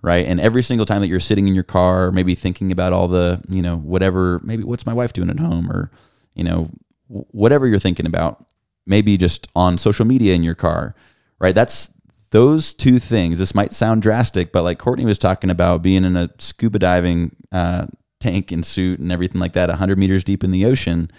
right? 0.01 0.25
And 0.25 0.39
every 0.39 0.63
single 0.63 0.85
time 0.85 1.01
that 1.01 1.07
you're 1.07 1.19
sitting 1.19 1.47
in 1.47 1.55
your 1.55 1.63
car, 1.63 2.11
maybe 2.11 2.35
thinking 2.35 2.71
about 2.71 2.93
all 2.93 3.07
the, 3.07 3.41
you 3.49 3.61
know, 3.61 3.77
whatever, 3.77 4.39
maybe 4.43 4.63
what's 4.63 4.85
my 4.85 4.93
wife 4.93 5.13
doing 5.13 5.29
at 5.29 5.39
home 5.39 5.71
or, 5.71 5.91
you 6.35 6.43
know, 6.43 6.69
whatever 7.07 7.67
you're 7.67 7.79
thinking 7.79 8.05
about, 8.05 8.45
maybe 8.85 9.17
just 9.17 9.47
on 9.55 9.77
social 9.77 10.05
media 10.05 10.33
in 10.33 10.43
your 10.43 10.55
car, 10.55 10.95
right? 11.39 11.55
That's 11.55 11.91
those 12.31 12.73
two 12.73 12.99
things. 12.99 13.39
This 13.39 13.55
might 13.55 13.73
sound 13.73 14.01
drastic, 14.01 14.51
but 14.51 14.63
like 14.63 14.79
Courtney 14.79 15.05
was 15.05 15.17
talking 15.17 15.49
about 15.49 15.81
being 15.81 16.03
in 16.03 16.15
a 16.15 16.29
scuba 16.37 16.79
diving 16.79 17.35
uh, 17.51 17.87
tank 18.19 18.51
and 18.51 18.65
suit 18.65 18.99
and 18.99 19.11
everything 19.11 19.39
like 19.39 19.53
that, 19.53 19.69
100 19.69 19.97
meters 19.97 20.23
deep 20.23 20.43
in 20.43 20.51
the 20.51 20.65
ocean. 20.65 21.11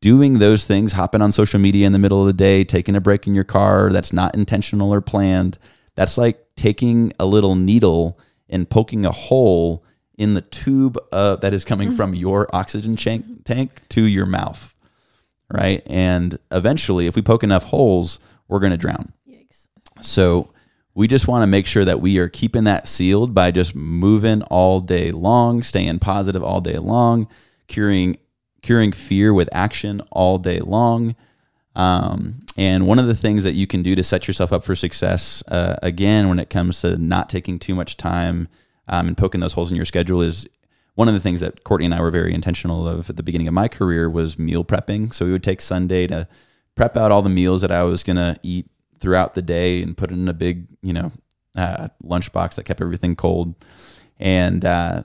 Doing 0.00 0.38
those 0.38 0.64
things, 0.64 0.92
hopping 0.92 1.22
on 1.22 1.32
social 1.32 1.58
media 1.58 1.86
in 1.86 1.92
the 1.92 1.98
middle 1.98 2.20
of 2.20 2.26
the 2.26 2.32
day, 2.32 2.62
taking 2.62 2.94
a 2.94 3.00
break 3.00 3.26
in 3.26 3.34
your 3.34 3.44
car 3.44 3.90
that's 3.90 4.12
not 4.12 4.34
intentional 4.34 4.94
or 4.94 5.00
planned, 5.00 5.58
that's 5.96 6.16
like 6.16 6.46
taking 6.56 7.12
a 7.18 7.26
little 7.26 7.56
needle 7.56 8.18
and 8.48 8.70
poking 8.70 9.04
a 9.04 9.10
hole 9.10 9.84
in 10.16 10.34
the 10.34 10.40
tube 10.40 10.98
uh, 11.10 11.36
that 11.36 11.52
is 11.52 11.64
coming 11.64 11.88
mm-hmm. 11.88 11.96
from 11.96 12.14
your 12.14 12.48
oxygen 12.54 12.96
tank, 12.96 13.44
tank 13.44 13.82
to 13.88 14.02
your 14.02 14.26
mouth, 14.26 14.74
right? 15.50 15.82
And 15.86 16.38
eventually, 16.50 17.06
if 17.06 17.16
we 17.16 17.22
poke 17.22 17.42
enough 17.42 17.64
holes, 17.64 18.20
we're 18.46 18.60
going 18.60 18.72
to 18.72 18.76
drown. 18.76 19.12
Yikes. 19.28 19.68
So 20.00 20.52
we 20.98 21.06
just 21.06 21.28
want 21.28 21.44
to 21.44 21.46
make 21.46 21.64
sure 21.64 21.84
that 21.84 22.00
we 22.00 22.18
are 22.18 22.28
keeping 22.28 22.64
that 22.64 22.88
sealed 22.88 23.32
by 23.32 23.52
just 23.52 23.72
moving 23.72 24.42
all 24.42 24.80
day 24.80 25.12
long, 25.12 25.62
staying 25.62 26.00
positive 26.00 26.42
all 26.42 26.60
day 26.60 26.76
long, 26.76 27.28
curing 27.68 28.18
curing 28.62 28.90
fear 28.90 29.32
with 29.32 29.48
action 29.52 30.00
all 30.10 30.38
day 30.38 30.58
long. 30.58 31.14
Um, 31.76 32.40
and 32.56 32.84
one 32.88 32.98
of 32.98 33.06
the 33.06 33.14
things 33.14 33.44
that 33.44 33.52
you 33.52 33.64
can 33.64 33.84
do 33.84 33.94
to 33.94 34.02
set 34.02 34.26
yourself 34.26 34.52
up 34.52 34.64
for 34.64 34.74
success, 34.74 35.44
uh, 35.46 35.76
again, 35.84 36.28
when 36.28 36.40
it 36.40 36.50
comes 36.50 36.80
to 36.80 36.98
not 36.98 37.30
taking 37.30 37.60
too 37.60 37.76
much 37.76 37.96
time 37.96 38.48
um, 38.88 39.06
and 39.06 39.16
poking 39.16 39.40
those 39.40 39.52
holes 39.52 39.70
in 39.70 39.76
your 39.76 39.86
schedule, 39.86 40.20
is 40.20 40.48
one 40.96 41.06
of 41.06 41.14
the 41.14 41.20
things 41.20 41.38
that 41.38 41.62
Courtney 41.62 41.84
and 41.84 41.94
I 41.94 42.00
were 42.00 42.10
very 42.10 42.34
intentional 42.34 42.88
of 42.88 43.08
at 43.08 43.16
the 43.16 43.22
beginning 43.22 43.46
of 43.46 43.54
my 43.54 43.68
career 43.68 44.10
was 44.10 44.36
meal 44.36 44.64
prepping. 44.64 45.14
So 45.14 45.26
we 45.26 45.30
would 45.30 45.44
take 45.44 45.60
Sunday 45.60 46.08
to 46.08 46.26
prep 46.74 46.96
out 46.96 47.12
all 47.12 47.22
the 47.22 47.28
meals 47.28 47.60
that 47.60 47.70
I 47.70 47.84
was 47.84 48.02
going 48.02 48.16
to 48.16 48.36
eat 48.42 48.66
throughout 48.98 49.34
the 49.34 49.42
day 49.42 49.82
and 49.82 49.96
put 49.96 50.10
it 50.10 50.14
in 50.14 50.28
a 50.28 50.34
big, 50.34 50.66
you 50.82 50.92
know, 50.92 51.12
uh, 51.56 51.88
lunchbox 52.04 52.54
that 52.54 52.64
kept 52.64 52.80
everything 52.80 53.16
cold. 53.16 53.54
And 54.18 54.64
uh, 54.64 55.04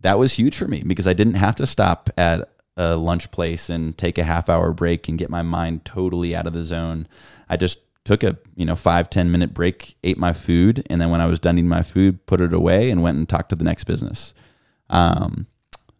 that 0.00 0.18
was 0.18 0.34
huge 0.34 0.56
for 0.56 0.68
me 0.68 0.82
because 0.86 1.06
I 1.06 1.12
didn't 1.12 1.34
have 1.34 1.56
to 1.56 1.66
stop 1.66 2.10
at 2.16 2.48
a 2.76 2.96
lunch 2.96 3.30
place 3.30 3.68
and 3.68 3.98
take 3.98 4.18
a 4.18 4.24
half 4.24 4.48
hour 4.48 4.72
break 4.72 5.08
and 5.08 5.18
get 5.18 5.30
my 5.30 5.42
mind 5.42 5.84
totally 5.84 6.34
out 6.34 6.46
of 6.46 6.52
the 6.52 6.62
zone. 6.62 7.06
I 7.48 7.56
just 7.56 7.80
took 8.04 8.22
a 8.22 8.38
you 8.54 8.64
know 8.64 8.76
five 8.76 9.10
ten 9.10 9.30
minute 9.30 9.52
break, 9.52 9.96
ate 10.02 10.16
my 10.16 10.32
food, 10.32 10.86
and 10.88 11.00
then 11.00 11.10
when 11.10 11.20
I 11.20 11.26
was 11.26 11.38
done 11.38 11.58
eating 11.58 11.68
my 11.68 11.82
food, 11.82 12.24
put 12.26 12.40
it 12.40 12.52
away 12.52 12.90
and 12.90 13.02
went 13.02 13.18
and 13.18 13.28
talked 13.28 13.50
to 13.50 13.56
the 13.56 13.64
next 13.64 13.84
business. 13.84 14.32
Um, 14.88 15.46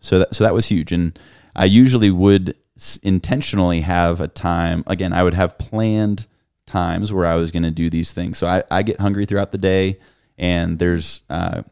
so 0.01 0.21
that 0.21 0.35
so 0.35 0.45
that 0.45 0.55
was 0.55 0.67
huge, 0.67 0.93
and 0.93 1.19
I 1.57 1.65
usually 1.65 2.11
would 2.11 2.57
intentionally 3.03 3.81
have 3.81 4.21
a 4.21 4.29
time. 4.29 4.85
Again, 4.87 5.13
I 5.13 5.25
would 5.25 5.35
have 5.35 5.59
planned 5.59 6.27
times 6.69 7.13
where 7.13 7.27
I 7.27 7.35
was 7.35 7.51
going 7.51 7.65
to 7.65 7.71
do 7.71 7.91
these 7.91 8.13
things. 8.13 8.39
So 8.39 8.47
I, 8.47 8.63
I 8.71 8.83
get 8.83 9.01
hungry 9.01 9.27
throughout 9.27 9.51
the 9.51 9.59
day, 9.59 9.99
and 10.37 10.79
there's 10.79 11.23
uh, 11.29 11.63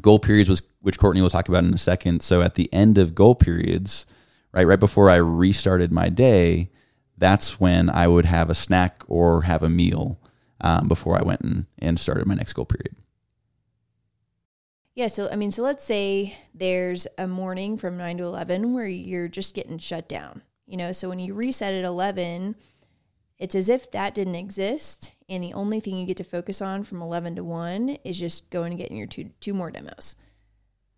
goal 0.00 0.18
periods, 0.18 0.48
was, 0.48 0.62
which 0.80 0.98
Courtney 0.98 1.22
will 1.22 1.30
talk 1.30 1.48
about 1.48 1.64
in 1.64 1.72
a 1.72 1.78
second. 1.78 2.22
So 2.22 2.42
at 2.42 2.54
the 2.54 2.72
end 2.72 2.98
of 2.98 3.14
goal 3.14 3.34
periods, 3.34 4.06
right 4.52 4.66
right 4.66 4.80
before 4.80 5.08
I 5.08 5.16
restarted 5.16 5.92
my 5.92 6.08
day, 6.08 6.70
that's 7.16 7.58
when 7.58 7.88
I 7.88 8.06
would 8.06 8.26
have 8.26 8.50
a 8.50 8.54
snack 8.54 9.02
or 9.08 9.42
have 9.42 9.62
a 9.62 9.70
meal 9.70 10.18
um, 10.60 10.88
before 10.88 11.18
I 11.18 11.22
went 11.22 11.40
and, 11.40 11.66
and 11.78 11.98
started 11.98 12.26
my 12.26 12.34
next 12.34 12.52
goal 12.52 12.66
period. 12.66 12.96
Yeah, 14.94 15.08
so 15.08 15.28
I 15.30 15.36
mean, 15.36 15.50
so 15.50 15.62
let's 15.62 15.84
say 15.84 16.38
there's 16.54 17.06
a 17.18 17.26
morning 17.26 17.76
from 17.76 17.98
9 17.98 18.18
to 18.18 18.24
11 18.24 18.72
where 18.72 18.86
you're 18.86 19.28
just 19.28 19.54
getting 19.54 19.78
shut 19.78 20.08
down. 20.08 20.42
You 20.66 20.78
know, 20.78 20.92
so 20.92 21.08
when 21.10 21.18
you 21.18 21.34
reset 21.34 21.74
at 21.74 21.84
11, 21.84 22.56
it's 23.38 23.54
as 23.54 23.68
if 23.68 23.90
that 23.90 24.14
didn't 24.14 24.34
exist 24.34 25.12
and 25.28 25.42
the 25.42 25.52
only 25.52 25.80
thing 25.80 25.96
you 25.96 26.06
get 26.06 26.16
to 26.16 26.24
focus 26.24 26.62
on 26.62 26.84
from 26.84 27.02
11 27.02 27.36
to 27.36 27.44
1 27.44 27.88
is 28.04 28.18
just 28.18 28.50
going 28.50 28.72
and 28.72 28.78
getting 28.78 28.96
your 28.96 29.06
two 29.06 29.30
two 29.40 29.54
more 29.54 29.70
demos. 29.70 30.16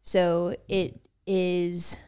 So 0.03 0.57
it 0.69 1.01
is 1.27 1.99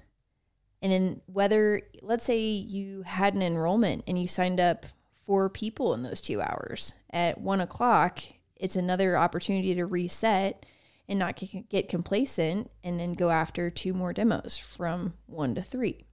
and 0.83 0.91
then 0.91 1.21
whether, 1.27 1.83
let's 2.03 2.25
say 2.25 2.41
you 2.41 3.03
had 3.03 3.35
an 3.35 3.43
enrollment 3.43 4.05
and 4.07 4.21
you 4.21 4.29
signed 4.29 4.61
up 4.61 4.87
four 5.25 5.51
people 5.51 5.93
in 5.95 6.03
those 6.03 6.21
two 6.21 6.41
hours 6.41 6.95
at 7.11 7.41
one 7.41 7.61
o'clock, 7.61 8.21
it's 8.57 8.77
another 8.77 9.17
opportunity 9.17 9.75
to 9.75 9.85
reset 9.85 10.65
and 11.09 11.19
not 11.19 11.41
get 11.69 11.89
complacent 11.89 12.71
and 12.83 12.99
then 12.99 13.13
go 13.13 13.31
after 13.31 13.69
two 13.69 13.93
more 13.93 14.13
demos 14.13 14.57
from 14.57 15.15
one 15.27 15.55
to 15.55 15.63
three. 15.63 16.07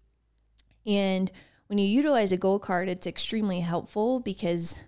And 0.86 1.32
when 1.67 1.77
you 1.77 1.86
utilize 1.86 2.32
a 2.32 2.38
goal 2.38 2.60
card, 2.60 2.89
it's 2.89 3.08
extremely 3.08 3.60
helpful 3.60 4.19
because 4.19 4.84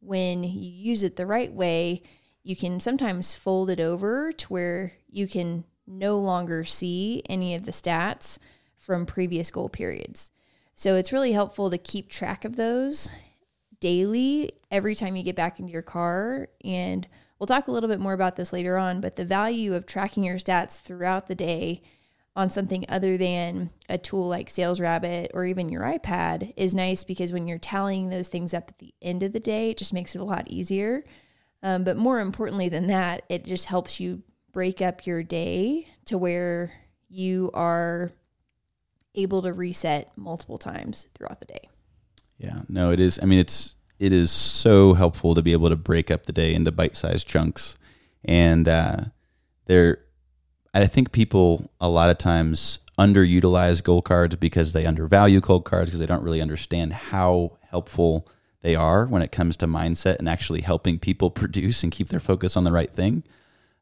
when 0.00 0.44
you 0.44 0.70
use 0.70 1.02
it 1.04 1.16
the 1.16 1.26
right 1.26 1.52
way, 1.52 2.02
you 2.42 2.56
can 2.56 2.80
sometimes 2.80 3.34
fold 3.34 3.70
it 3.70 3.80
over 3.80 4.32
to 4.32 4.46
where 4.48 4.92
you 5.08 5.26
can 5.26 5.64
no 5.86 6.18
longer 6.18 6.64
see 6.64 7.22
any 7.28 7.54
of 7.54 7.64
the 7.64 7.72
stats 7.72 8.38
from 8.76 9.06
previous 9.06 9.50
goal 9.50 9.68
periods. 9.68 10.30
So 10.74 10.96
it's 10.96 11.12
really 11.12 11.32
helpful 11.32 11.70
to 11.70 11.78
keep 11.78 12.08
track 12.08 12.44
of 12.44 12.56
those 12.56 13.12
daily 13.80 14.52
every 14.70 14.94
time 14.94 15.16
you 15.16 15.22
get 15.22 15.36
back 15.36 15.60
into 15.60 15.72
your 15.72 15.82
car. 15.82 16.48
And 16.64 17.06
we'll 17.38 17.46
talk 17.46 17.68
a 17.68 17.70
little 17.70 17.88
bit 17.88 18.00
more 18.00 18.12
about 18.12 18.36
this 18.36 18.52
later 18.52 18.76
on, 18.76 19.00
but 19.00 19.16
the 19.16 19.24
value 19.24 19.74
of 19.74 19.86
tracking 19.86 20.24
your 20.24 20.36
stats 20.36 20.80
throughout 20.80 21.28
the 21.28 21.34
day 21.34 21.82
on 22.34 22.48
something 22.48 22.84
other 22.88 23.16
than 23.16 23.70
a 23.88 23.98
tool 23.98 24.26
like 24.26 24.48
Sales 24.48 24.80
Rabbit 24.80 25.30
or 25.34 25.44
even 25.44 25.68
your 25.68 25.82
iPad 25.82 26.54
is 26.56 26.74
nice 26.74 27.04
because 27.04 27.32
when 27.32 27.46
you're 27.46 27.58
tallying 27.58 28.08
those 28.08 28.28
things 28.28 28.54
up 28.54 28.68
at 28.68 28.78
the 28.78 28.94
end 29.02 29.22
of 29.22 29.32
the 29.32 29.40
day, 29.40 29.70
it 29.70 29.76
just 29.76 29.92
makes 29.92 30.14
it 30.14 30.20
a 30.20 30.24
lot 30.24 30.48
easier. 30.48 31.04
Um, 31.62 31.84
but 31.84 31.96
more 31.96 32.20
importantly 32.20 32.68
than 32.68 32.86
that, 32.86 33.22
it 33.28 33.44
just 33.44 33.66
helps 33.66 34.00
you 34.00 34.22
break 34.52 34.80
up 34.80 35.06
your 35.06 35.22
day 35.22 35.88
to 36.06 36.16
where 36.16 36.72
you 37.08 37.50
are 37.52 38.12
able 39.14 39.42
to 39.42 39.52
reset 39.52 40.10
multiple 40.16 40.58
times 40.58 41.06
throughout 41.14 41.40
the 41.40 41.46
day. 41.46 41.68
Yeah, 42.38 42.60
no, 42.68 42.90
it 42.90 42.98
is. 42.98 43.20
I 43.22 43.26
mean, 43.26 43.38
it's 43.38 43.74
it 43.98 44.12
is 44.12 44.30
so 44.30 44.94
helpful 44.94 45.34
to 45.34 45.42
be 45.42 45.52
able 45.52 45.68
to 45.68 45.76
break 45.76 46.10
up 46.10 46.26
the 46.26 46.32
day 46.32 46.54
into 46.54 46.72
bite-sized 46.72 47.28
chunks, 47.28 47.76
and 48.24 48.66
uh, 48.66 48.96
there, 49.66 49.98
I 50.74 50.86
think 50.86 51.12
people 51.12 51.70
a 51.80 51.88
lot 51.88 52.10
of 52.10 52.18
times 52.18 52.78
underutilize 52.98 53.82
goal 53.82 54.02
cards 54.02 54.36
because 54.36 54.72
they 54.72 54.86
undervalue 54.86 55.40
goal 55.40 55.60
cards 55.60 55.90
because 55.90 56.00
they 56.00 56.06
don't 56.06 56.22
really 56.22 56.40
understand 56.40 56.92
how 56.92 57.58
helpful 57.70 58.26
they 58.62 58.74
are 58.74 59.06
when 59.06 59.22
it 59.22 59.32
comes 59.32 59.56
to 59.58 59.66
mindset 59.66 60.18
and 60.18 60.28
actually 60.28 60.62
helping 60.62 60.98
people 60.98 61.30
produce 61.42 61.82
and 61.82 61.92
keep 61.92 62.08
their 62.08 62.20
focus 62.20 62.56
on 62.56 62.64
the 62.64 62.72
right 62.72 62.92
thing. 62.92 63.22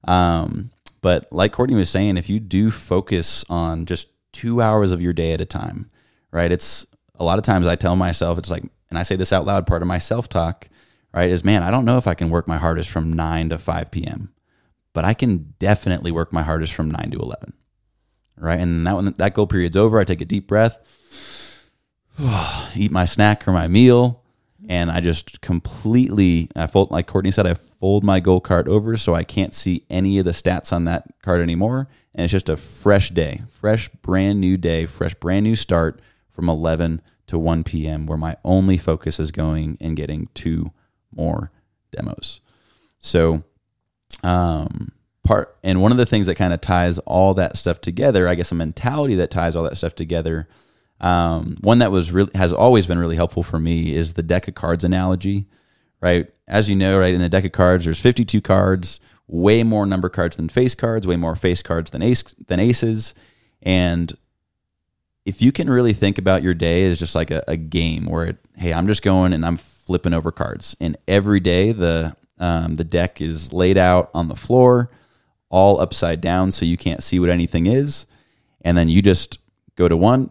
Um, 0.05 0.71
but 1.03 1.29
like 1.33 1.53
Courtney 1.53 1.77
was 1.77 1.91
saying, 1.91 2.17
if 2.17 2.29
you 2.29 2.41
do 2.41 2.71
focus 2.71 3.45
on 3.49 3.87
just 3.87 4.09
two 4.33 4.61
hours 4.61 4.93
of 4.93 5.03
your 5.03 5.13
day 5.13 5.33
at 5.33 5.41
a 5.41 5.47
time, 5.47 5.91
right? 6.31 6.51
It's 6.51 6.87
a 7.17 7.25
lot 7.25 7.39
of 7.39 7.45
times 7.45 7.67
I 7.67 7.77
tell 7.77 7.97
myself, 7.97 8.39
it's 8.39 8.51
like, 8.51 8.65
and 8.89 8.99
I 8.99 9.03
say 9.03 9.17
this 9.17 9.33
out 9.33 9.47
loud, 9.47 9.67
part 9.67 9.83
of 9.83 9.89
my 9.89 9.99
self 9.99 10.29
talk, 10.29 10.69
right, 11.13 11.31
is 11.31 11.45
man, 11.45 11.63
I 11.63 11.71
don't 11.71 11.85
know 11.85 11.99
if 11.99 12.07
I 12.07 12.15
can 12.15 12.31
work 12.31 12.49
my 12.49 12.59
hardest 12.59 12.91
from 12.91 13.13
9 13.13 13.51
to 13.51 13.59
5 13.59 13.91
p.m. 13.91 14.33
but 14.93 15.05
I 15.05 15.15
can 15.15 15.55
definitely 15.59 16.11
work 16.11 16.33
my 16.33 16.43
hardest 16.43 16.73
from 16.73 16.91
9 16.91 17.11
to 17.13 17.19
11. 17.19 17.53
Right? 18.37 18.61
And 18.61 18.87
that 18.87 18.97
when 18.97 19.05
that 19.05 19.35
goal 19.35 19.47
period's 19.47 19.77
over, 19.77 19.99
I 19.99 20.05
take 20.05 20.21
a 20.21 20.25
deep 20.25 20.47
breath, 20.47 20.79
eat 22.77 22.91
my 22.91 23.05
snack 23.05 23.47
or 23.47 23.53
my 23.53 23.69
meal, 23.69 24.23
and 24.69 24.91
I 24.91 25.01
just 25.01 25.41
completely 25.41 26.49
I 26.55 26.67
fold 26.67 26.91
like 26.91 27.07
Courtney 27.07 27.31
said 27.31 27.47
I 27.47 27.55
fold 27.55 28.05
my 28.05 28.21
goal 28.21 28.41
card 28.41 28.69
over 28.69 28.97
so 28.97 29.15
I 29.15 29.25
can't 29.25 29.55
see 29.55 29.85
any 29.89 30.19
of 30.19 30.25
the 30.25 30.33
stats 30.33 30.73
on 30.73 30.85
that 30.85 31.07
card 31.23 31.41
anymore 31.41 31.89
and 32.15 32.25
it's 32.25 32.33
just 32.33 32.49
a 32.49 32.57
fresh 32.57 33.11
day, 33.11 33.43
fresh 33.49 33.89
brand 34.03 34.41
new 34.41 34.57
day, 34.57 34.87
fresh 34.87 35.15
brand 35.15 35.45
new 35.45 35.57
start 35.57 36.01
from 36.29 36.49
11 36.49 37.01
to 37.29 37.39
1 37.39 37.65
p.m. 37.65 38.07
where 38.07 38.19
my 38.19 38.37
only 38.45 38.77
focus 38.77 39.21
is 39.21 39.31
going 39.31 39.79
and 39.81 39.97
getting 39.97 40.29
two 40.35 40.73
more 41.15 41.51
demos. 41.93 42.41
So 42.99 43.45
um 44.23 44.93
part 45.25 45.57
and 45.63 45.83
one 45.83 45.93
of 45.93 45.99
the 45.99 46.07
things 46.07 46.27
that 46.27 46.35
kind 46.35 46.53
of 46.53 46.61
ties 46.61 46.99
all 47.01 47.35
that 47.35 47.57
stuff 47.57 47.81
together, 47.81 48.27
I 48.27 48.35
guess 48.35 48.53
a 48.53 48.55
mentality 48.55 49.15
that 49.17 49.31
ties 49.31 49.55
all 49.55 49.65
that 49.65 49.77
stuff 49.77 49.95
together 49.95 50.49
um, 51.01 51.57
one 51.61 51.79
that 51.79 51.91
was 51.91 52.13
really 52.13 52.31
has 52.35 52.53
always 52.53 52.87
been 52.87 52.99
really 52.99 53.17
helpful 53.17 53.43
for 53.43 53.59
me 53.59 53.95
is 53.95 54.15
the 54.15 54.23
deck 54.23 54.49
of 54.49 54.55
cards 54.55 54.85
analogy, 54.85 55.47
right? 56.01 56.31
As 56.47 56.69
you 56.69 56.77
know, 56.77 56.99
right 56.99 57.15
in 57.15 57.23
a 57.23 57.29
deck 57.29 57.45
of 57.45 57.53
cards, 57.53 57.85
there's 57.85 58.01
52 58.01 58.41
cards, 58.41 59.01
way 59.27 59.63
more 59.63 59.87
number 59.87 60.09
cards 60.09 60.37
than 60.37 60.49
face 60.49 60.75
cards, 60.75 61.07
way 61.07 61.17
more 61.17 61.37
face 61.37 61.63
cards 61.63 61.91
than 61.91 62.03
ace 62.03 62.23
than 62.47 62.61
aces, 62.61 63.15
and 63.63 64.17
if 65.25 65.41
you 65.41 65.53
can 65.53 65.71
really 65.71 65.93
think 65.93 66.19
about 66.19 66.43
your 66.43 66.55
day 66.55 66.85
as 66.87 66.99
just 66.99 67.15
like 67.15 67.31
a, 67.31 67.45
a 67.47 67.57
game 67.57 68.07
where 68.07 68.25
it, 68.25 68.39
hey, 68.57 68.73
I'm 68.73 68.87
just 68.87 69.03
going 69.03 69.33
and 69.33 69.45
I'm 69.45 69.59
flipping 69.59 70.13
over 70.13 70.31
cards, 70.31 70.77
and 70.81 70.99
every 71.09 71.41
day 71.41 71.73
the 71.73 72.15
um, 72.41 72.75
the 72.77 72.85
deck 72.85 73.21
is 73.21 73.53
laid 73.53 73.79
out 73.79 74.11
on 74.15 74.29
the 74.29 74.37
floor, 74.37 74.91
all 75.49 75.81
upside 75.81 76.21
down, 76.21 76.51
so 76.51 76.65
you 76.65 76.77
can't 76.77 77.03
see 77.03 77.21
what 77.21 77.31
anything 77.31 77.67
is, 77.67 78.07
and 78.63 78.77
then 78.77 78.89
you 78.89 79.03
just 79.03 79.39
go 79.77 79.87
to 79.87 79.97
one, 79.97 80.31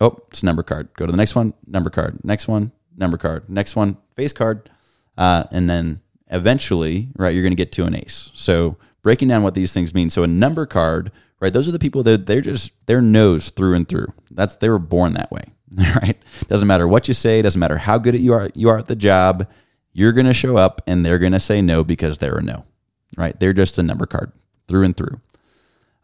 Oh, 0.00 0.16
it's 0.28 0.42
a 0.42 0.46
number 0.46 0.62
card. 0.62 0.88
Go 0.96 1.04
to 1.04 1.12
the 1.12 1.16
next 1.18 1.34
one, 1.34 1.52
number 1.66 1.90
card. 1.90 2.24
Next 2.24 2.48
one, 2.48 2.72
number 2.96 3.18
card. 3.18 3.48
Next 3.50 3.76
one, 3.76 3.98
face 4.16 4.32
card. 4.32 4.70
Uh, 5.18 5.44
and 5.52 5.68
then 5.68 6.00
eventually, 6.28 7.08
right, 7.16 7.34
you're 7.34 7.42
going 7.42 7.52
to 7.52 7.56
get 7.56 7.72
to 7.72 7.84
an 7.84 7.94
ace. 7.94 8.30
So 8.34 8.76
breaking 9.02 9.28
down 9.28 9.42
what 9.42 9.54
these 9.54 9.72
things 9.72 9.94
mean. 9.94 10.08
So 10.08 10.22
a 10.22 10.26
number 10.26 10.64
card, 10.64 11.12
right? 11.38 11.52
Those 11.52 11.68
are 11.68 11.72
the 11.72 11.78
people 11.78 12.02
that 12.04 12.24
they're 12.24 12.40
just 12.40 12.72
they're 12.86 13.02
nose 13.02 13.50
through 13.50 13.74
and 13.74 13.86
through. 13.86 14.06
That's 14.30 14.56
they 14.56 14.70
were 14.70 14.78
born 14.78 15.12
that 15.14 15.30
way, 15.30 15.44
right? 16.02 16.16
Doesn't 16.48 16.68
matter 16.68 16.88
what 16.88 17.06
you 17.06 17.14
say. 17.14 17.42
Doesn't 17.42 17.60
matter 17.60 17.76
how 17.76 17.98
good 17.98 18.18
you 18.18 18.32
are 18.32 18.48
you 18.54 18.70
are 18.70 18.78
at 18.78 18.86
the 18.86 18.96
job. 18.96 19.46
You're 19.92 20.12
going 20.12 20.26
to 20.26 20.34
show 20.34 20.56
up 20.56 20.82
and 20.86 21.04
they're 21.04 21.18
going 21.18 21.32
to 21.32 21.40
say 21.40 21.60
no 21.60 21.82
because 21.84 22.18
they're 22.18 22.38
a 22.38 22.42
no, 22.42 22.64
right? 23.16 23.38
They're 23.38 23.52
just 23.52 23.78
a 23.78 23.82
number 23.82 24.06
card 24.06 24.32
through 24.68 24.84
and 24.84 24.96
through. 24.96 25.20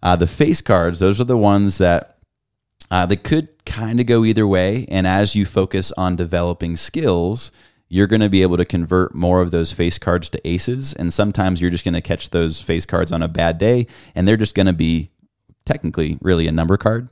Uh, 0.02 0.16
the 0.16 0.26
face 0.26 0.60
cards, 0.60 0.98
those 0.98 1.20
are 1.20 1.24
the 1.24 1.36
ones 1.36 1.78
that 1.78 2.18
uh, 2.90 3.06
they 3.06 3.16
could 3.16 3.64
kind 3.64 4.00
of 4.00 4.06
go 4.06 4.24
either 4.24 4.46
way. 4.46 4.86
And 4.88 5.06
as 5.06 5.34
you 5.34 5.44
focus 5.44 5.92
on 5.92 6.16
developing 6.16 6.76
skills, 6.76 7.50
you're 7.88 8.06
going 8.06 8.20
to 8.20 8.28
be 8.28 8.42
able 8.42 8.56
to 8.56 8.64
convert 8.64 9.14
more 9.14 9.40
of 9.40 9.50
those 9.50 9.72
face 9.72 9.98
cards 9.98 10.28
to 10.30 10.48
aces. 10.48 10.92
And 10.92 11.12
sometimes 11.12 11.60
you're 11.60 11.70
just 11.70 11.84
going 11.84 11.94
to 11.94 12.00
catch 12.00 12.30
those 12.30 12.60
face 12.60 12.86
cards 12.86 13.12
on 13.12 13.22
a 13.22 13.28
bad 13.28 13.58
day, 13.58 13.86
and 14.14 14.26
they're 14.26 14.36
just 14.36 14.54
going 14.54 14.66
to 14.66 14.72
be 14.72 15.10
technically 15.64 16.18
really 16.20 16.46
a 16.46 16.52
number 16.52 16.76
card. 16.76 17.08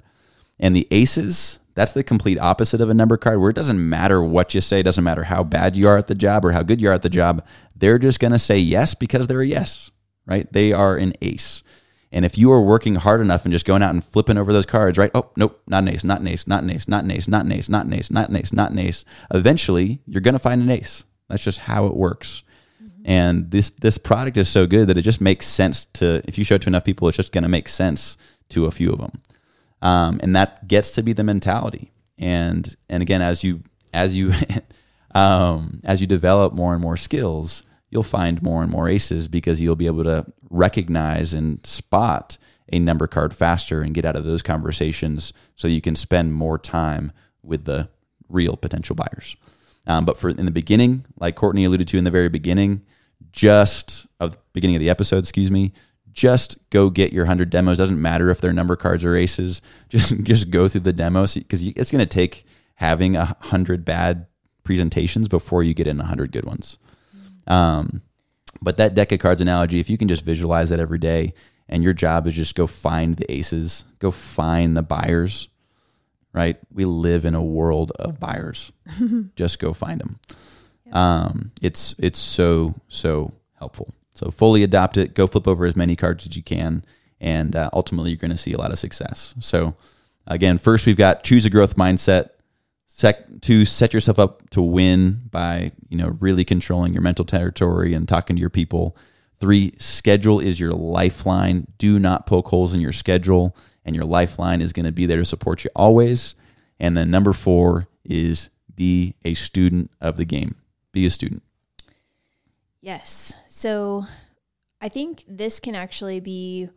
And 0.58 0.74
the 0.74 0.88
aces, 0.90 1.60
that's 1.74 1.92
the 1.92 2.04
complete 2.04 2.38
opposite 2.38 2.80
of 2.80 2.88
a 2.88 2.94
number 2.94 3.16
card 3.16 3.40
where 3.40 3.50
it 3.50 3.56
doesn't 3.56 3.88
matter 3.88 4.22
what 4.22 4.54
you 4.54 4.60
say, 4.60 4.82
doesn't 4.82 5.04
matter 5.04 5.24
how 5.24 5.42
bad 5.42 5.76
you 5.76 5.88
are 5.88 5.98
at 5.98 6.06
the 6.06 6.14
job 6.14 6.44
or 6.44 6.52
how 6.52 6.62
good 6.62 6.80
you 6.80 6.88
are 6.88 6.92
at 6.92 7.02
the 7.02 7.10
job. 7.10 7.44
They're 7.74 7.98
just 7.98 8.20
going 8.20 8.32
to 8.32 8.38
say 8.38 8.58
yes 8.58 8.94
because 8.94 9.26
they're 9.26 9.40
a 9.40 9.46
yes, 9.46 9.90
right? 10.26 10.50
They 10.52 10.72
are 10.72 10.96
an 10.96 11.14
ace. 11.20 11.62
And 12.12 12.24
if 12.24 12.38
you 12.38 12.52
are 12.52 12.62
working 12.62 12.94
hard 12.94 13.20
enough 13.20 13.44
and 13.44 13.50
just 13.50 13.66
going 13.66 13.82
out 13.82 13.90
and 13.90 14.04
flipping 14.04 14.38
over 14.38 14.52
those 14.52 14.66
cards, 14.66 14.96
right? 14.96 15.10
Oh, 15.14 15.30
nope, 15.36 15.60
not 15.66 15.82
an 15.82 15.88
ace, 15.88 16.04
not 16.04 16.20
an 16.20 16.28
ace, 16.28 16.46
not 16.46 16.62
an 16.62 16.70
ace, 16.70 16.86
not 16.86 17.02
an 17.02 17.10
ace, 17.10 17.26
not 17.26 17.44
an 17.44 17.52
ace, 17.52 17.68
not 17.68 17.86
an 17.86 17.92
ace, 17.92 18.10
not 18.10 18.28
an 18.30 18.36
ace, 18.36 18.52
not 18.52 18.70
an 18.70 18.78
ace. 18.78 19.04
Eventually, 19.32 20.00
you're 20.06 20.20
going 20.20 20.34
to 20.34 20.38
find 20.38 20.62
an 20.62 20.70
ace. 20.70 21.02
That's 21.28 21.42
just 21.42 21.58
how 21.58 21.86
it 21.86 21.96
works. 21.96 22.44
Mm-hmm. 22.80 23.02
And 23.04 23.50
this 23.50 23.70
this 23.70 23.98
product 23.98 24.36
is 24.36 24.48
so 24.48 24.68
good 24.68 24.86
that 24.86 24.96
it 24.96 25.02
just 25.02 25.20
makes 25.20 25.46
sense 25.46 25.86
to 25.94 26.22
if 26.28 26.38
you 26.38 26.44
show 26.44 26.54
it 26.54 26.62
to 26.62 26.68
enough 26.68 26.84
people, 26.84 27.08
it's 27.08 27.16
just 27.16 27.32
going 27.32 27.42
to 27.42 27.48
make 27.48 27.66
sense 27.66 28.16
to 28.50 28.66
a 28.66 28.70
few 28.70 28.92
of 28.92 29.00
them. 29.00 29.20
Um, 29.82 30.20
and 30.22 30.34
that 30.34 30.66
gets 30.66 30.90
to 30.92 31.02
be 31.02 31.12
the 31.12 31.24
mentality. 31.24 31.92
And 32.18 32.74
and 32.88 33.02
again, 33.02 33.22
as 33.22 33.44
you 33.44 33.62
as 33.92 34.16
you 34.16 34.32
um, 35.14 35.80
as 35.84 36.00
you 36.00 36.06
develop 36.06 36.52
more 36.52 36.72
and 36.72 36.82
more 36.82 36.96
skills, 36.96 37.64
you'll 37.90 38.02
find 38.02 38.42
more 38.42 38.62
and 38.62 38.70
more 38.70 38.88
aces 38.88 39.28
because 39.28 39.60
you'll 39.60 39.76
be 39.76 39.86
able 39.86 40.04
to 40.04 40.26
recognize 40.50 41.34
and 41.34 41.64
spot 41.66 42.38
a 42.72 42.78
number 42.78 43.06
card 43.06 43.34
faster 43.34 43.82
and 43.82 43.94
get 43.94 44.04
out 44.04 44.16
of 44.16 44.24
those 44.24 44.42
conversations 44.42 45.32
so 45.54 45.68
you 45.68 45.80
can 45.80 45.94
spend 45.94 46.32
more 46.32 46.58
time 46.58 47.12
with 47.42 47.64
the 47.64 47.88
real 48.28 48.56
potential 48.56 48.96
buyers. 48.96 49.36
Um, 49.86 50.04
but 50.04 50.18
for 50.18 50.30
in 50.30 50.46
the 50.46 50.50
beginning, 50.50 51.04
like 51.18 51.36
Courtney 51.36 51.64
alluded 51.64 51.88
to 51.88 51.98
in 51.98 52.04
the 52.04 52.10
very 52.10 52.28
beginning, 52.28 52.82
just 53.32 54.06
of 54.18 54.32
the 54.32 54.38
beginning 54.52 54.76
of 54.76 54.80
the 54.80 54.90
episode, 54.90 55.18
excuse 55.18 55.50
me, 55.50 55.72
just 56.14 56.56
go 56.70 56.88
get 56.88 57.12
your 57.12 57.24
100 57.24 57.50
demos. 57.50 57.76
Doesn't 57.76 58.00
matter 58.00 58.30
if 58.30 58.40
they're 58.40 58.52
number 58.52 58.76
cards 58.76 59.04
or 59.04 59.14
aces. 59.14 59.60
Just 59.88 60.22
just 60.22 60.50
go 60.50 60.68
through 60.68 60.82
the 60.82 60.92
demos 60.92 61.34
because 61.34 61.62
it's 61.62 61.90
going 61.90 62.00
to 62.00 62.06
take 62.06 62.44
having 62.76 63.16
a 63.16 63.26
100 63.40 63.84
bad 63.84 64.26
presentations 64.62 65.28
before 65.28 65.62
you 65.62 65.74
get 65.74 65.86
in 65.86 65.98
100 65.98 66.32
good 66.32 66.44
ones. 66.44 66.78
Um, 67.46 68.02
but 68.62 68.76
that 68.76 68.94
deck 68.94 69.12
of 69.12 69.18
cards 69.18 69.40
analogy, 69.40 69.78
if 69.78 69.90
you 69.90 69.98
can 69.98 70.08
just 70.08 70.24
visualize 70.24 70.70
that 70.70 70.80
every 70.80 70.98
day 70.98 71.34
and 71.68 71.82
your 71.82 71.92
job 71.92 72.26
is 72.26 72.34
just 72.34 72.54
go 72.54 72.66
find 72.66 73.16
the 73.16 73.30
aces, 73.30 73.84
go 73.98 74.10
find 74.10 74.76
the 74.76 74.82
buyers, 74.82 75.48
right? 76.32 76.58
We 76.72 76.84
live 76.84 77.24
in 77.24 77.34
a 77.34 77.42
world 77.42 77.92
of 77.92 78.18
buyers. 78.18 78.72
just 79.36 79.58
go 79.58 79.72
find 79.72 80.00
them. 80.00 80.20
Um, 80.92 81.52
it's 81.60 81.94
it's 81.98 82.18
so 82.18 82.74
so 82.88 83.32
helpful. 83.58 83.92
So 84.14 84.30
fully 84.30 84.62
adopt 84.62 84.96
it. 84.96 85.14
Go 85.14 85.26
flip 85.26 85.48
over 85.48 85.66
as 85.66 85.76
many 85.76 85.96
cards 85.96 86.26
as 86.26 86.36
you 86.36 86.42
can, 86.42 86.84
and 87.20 87.54
uh, 87.54 87.70
ultimately 87.72 88.10
you're 88.10 88.18
going 88.18 88.30
to 88.30 88.36
see 88.36 88.52
a 88.52 88.58
lot 88.58 88.72
of 88.72 88.78
success. 88.78 89.34
So 89.40 89.74
again, 90.26 90.58
first 90.58 90.86
we've 90.86 90.96
got 90.96 91.24
choose 91.24 91.44
a 91.44 91.50
growth 91.50 91.76
mindset 91.76 92.30
sec- 92.88 93.40
to 93.42 93.64
set 93.64 93.92
yourself 93.92 94.18
up 94.18 94.48
to 94.50 94.62
win 94.62 95.22
by 95.30 95.72
you 95.88 95.98
know 95.98 96.16
really 96.20 96.44
controlling 96.44 96.92
your 96.92 97.02
mental 97.02 97.24
territory 97.24 97.92
and 97.92 98.08
talking 98.08 98.36
to 98.36 98.40
your 98.40 98.50
people. 98.50 98.96
Three, 99.40 99.74
schedule 99.78 100.40
is 100.40 100.60
your 100.60 100.72
lifeline. 100.72 101.66
Do 101.76 101.98
not 101.98 102.26
poke 102.26 102.48
holes 102.48 102.72
in 102.72 102.80
your 102.80 102.92
schedule, 102.92 103.56
and 103.84 103.96
your 103.96 104.04
lifeline 104.04 104.62
is 104.62 104.72
going 104.72 104.86
to 104.86 104.92
be 104.92 105.06
there 105.06 105.18
to 105.18 105.24
support 105.24 105.64
you 105.64 105.70
always. 105.74 106.34
And 106.78 106.96
then 106.96 107.10
number 107.10 107.32
four 107.32 107.88
is 108.04 108.50
be 108.74 109.14
a 109.24 109.34
student 109.34 109.90
of 110.00 110.16
the 110.16 110.24
game. 110.24 110.56
Be 110.92 111.04
a 111.06 111.10
student. 111.10 111.42
Yes. 112.84 113.32
So 113.46 114.04
I 114.78 114.90
think 114.90 115.24
this 115.26 115.58
can 115.58 115.74
actually 115.74 116.20
be 116.20 116.68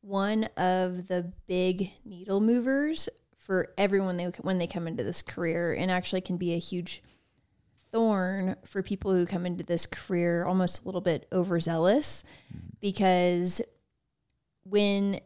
one 0.00 0.46
of 0.56 1.06
the 1.06 1.32
big 1.46 1.92
needle 2.04 2.40
movers 2.40 3.08
for 3.38 3.68
everyone 3.78 4.16
they, 4.16 4.24
when 4.40 4.58
they 4.58 4.66
come 4.66 4.88
into 4.88 5.04
this 5.04 5.22
career 5.22 5.72
and 5.72 5.88
actually 5.88 6.20
can 6.20 6.36
be 6.36 6.52
a 6.52 6.58
huge 6.58 7.00
thorn 7.92 8.56
for 8.64 8.82
people 8.82 9.12
who 9.12 9.24
come 9.24 9.46
into 9.46 9.62
this 9.62 9.86
career 9.86 10.44
almost 10.44 10.82
a 10.82 10.84
little 10.84 11.00
bit 11.00 11.28
overzealous 11.32 12.24
mm-hmm. 12.52 12.66
because 12.80 13.62
when 14.64 15.20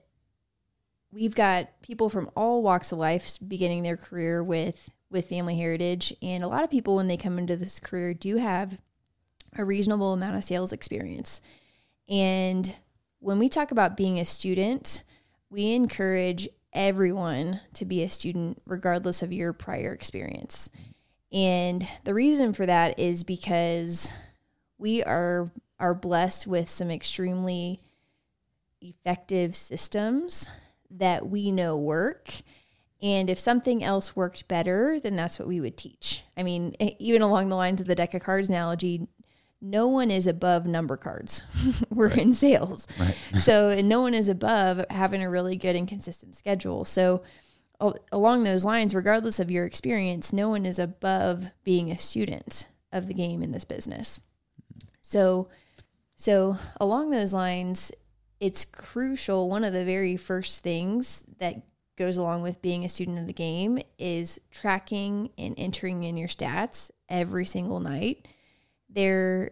we've 1.11 1.35
got 1.35 1.81
people 1.81 2.11
from 2.11 2.31
all 2.37 2.63
walks 2.63 2.93
of 2.93 2.99
life 2.99 3.39
beginning 3.49 3.85
their 3.85 3.97
career 3.97 4.45
with 4.45 4.91
with 5.11 5.31
family 5.31 5.57
heritage 5.57 6.13
and 6.21 6.45
a 6.45 6.49
lot 6.49 6.63
of 6.65 6.71
people 6.71 6.97
when 6.97 7.07
they 7.07 7.17
come 7.17 7.39
into 7.39 7.57
this 7.57 7.81
career 7.81 8.13
do 8.13 8.37
have 8.37 8.77
a 9.57 9.65
reasonable 9.65 10.13
amount 10.13 10.37
of 10.37 10.45
sales 10.45 10.73
experience 10.73 11.41
and 12.09 12.77
when 13.19 13.39
we 13.39 13.49
talk 13.49 13.71
about 13.71 13.97
being 13.97 14.19
a 14.19 14.25
student 14.25 15.03
we 15.51 15.73
encourage 15.73 16.49
everyone 16.77 17.61
to 17.73 17.85
be 17.85 18.03
a 18.03 18.11
student, 18.11 18.61
regardless 18.67 19.23
of 19.23 19.33
your 19.33 19.53
prior 19.53 19.93
experience. 19.93 20.69
And 21.33 21.87
the 22.05 22.15
reason 22.15 22.53
for 22.53 22.67
that 22.67 22.99
is 22.99 23.25
because 23.25 24.13
we 24.79 25.03
are 25.03 25.51
are 25.79 25.95
blessed 25.95 26.47
with 26.47 26.71
some 26.71 26.91
extremely 26.91 27.81
effective 28.81 29.55
systems 29.55 30.51
that 30.91 31.29
we 31.29 31.51
know 31.51 31.77
work. 31.77 32.31
And 33.03 33.29
if 33.29 33.39
something 33.39 33.85
else 33.85 34.17
worked 34.17 34.49
better, 34.49 34.99
then 34.99 35.17
that's 35.17 35.39
what 35.39 35.49
we 35.49 35.61
would 35.61 35.77
teach. 35.77 36.23
I 36.35 36.43
mean, 36.43 36.75
even 36.99 37.21
along 37.21 37.51
the 37.51 37.57
lines 37.57 37.83
of 37.83 37.87
the 37.87 37.95
deck 37.95 38.15
of 38.15 38.23
cards 38.23 38.49
analogy, 38.49 39.07
no 39.71 39.87
one 39.89 40.11
is 40.11 40.27
above 40.27 40.67
number 40.67 40.97
cards. 40.97 41.43
We're 41.91 42.09
right. 42.09 42.19
in 42.19 42.33
sales. 42.33 42.87
Right. 42.99 43.17
so, 43.39 43.69
and 43.69 43.89
no 43.89 44.01
one 44.01 44.15
is 44.15 44.29
above 44.29 44.85
having 44.91 45.23
a 45.23 45.31
really 45.31 45.57
good 45.57 45.77
and 45.77 45.89
consistent 45.89 46.37
schedule. 46.37 46.85
So, 46.85 47.23
along 48.11 48.45
those 48.45 48.65
lines, 48.65 48.95
regardless 48.95 49.39
of 49.39 49.51
your 49.51 49.67
experience, 49.67 50.33
no 50.33 50.49
one 50.49 50.65
is 50.65 50.79
above 50.79 51.49
being 51.63 51.91
a 51.91 51.99
student 51.99 52.69
of 52.93 53.07
the 53.07 53.15
game 53.15 53.43
in 53.43 53.53
this 53.53 53.65
business. 53.65 54.21
So, 55.03 55.49
so 56.15 56.57
along 56.81 57.11
those 57.11 57.35
lines, 57.35 57.93
it's 58.41 58.65
crucial. 58.65 59.51
One 59.51 59.65
of 59.65 59.73
the 59.73 59.85
very 59.85 60.17
first 60.17 60.63
things 60.63 61.25
that 61.39 61.63
goes 61.97 62.17
along 62.17 62.43
with 62.43 62.63
being 62.63 62.85
a 62.85 62.89
student 62.89 63.19
of 63.19 63.27
the 63.27 63.33
game 63.33 63.79
is 63.99 64.41
tracking 64.51 65.31
and 65.37 65.55
entering 65.57 66.05
in 66.05 66.17
your 66.17 66.29
stats 66.29 66.91
every 67.09 67.47
single 67.47 67.81
night. 67.81 68.27
There, 68.97 69.51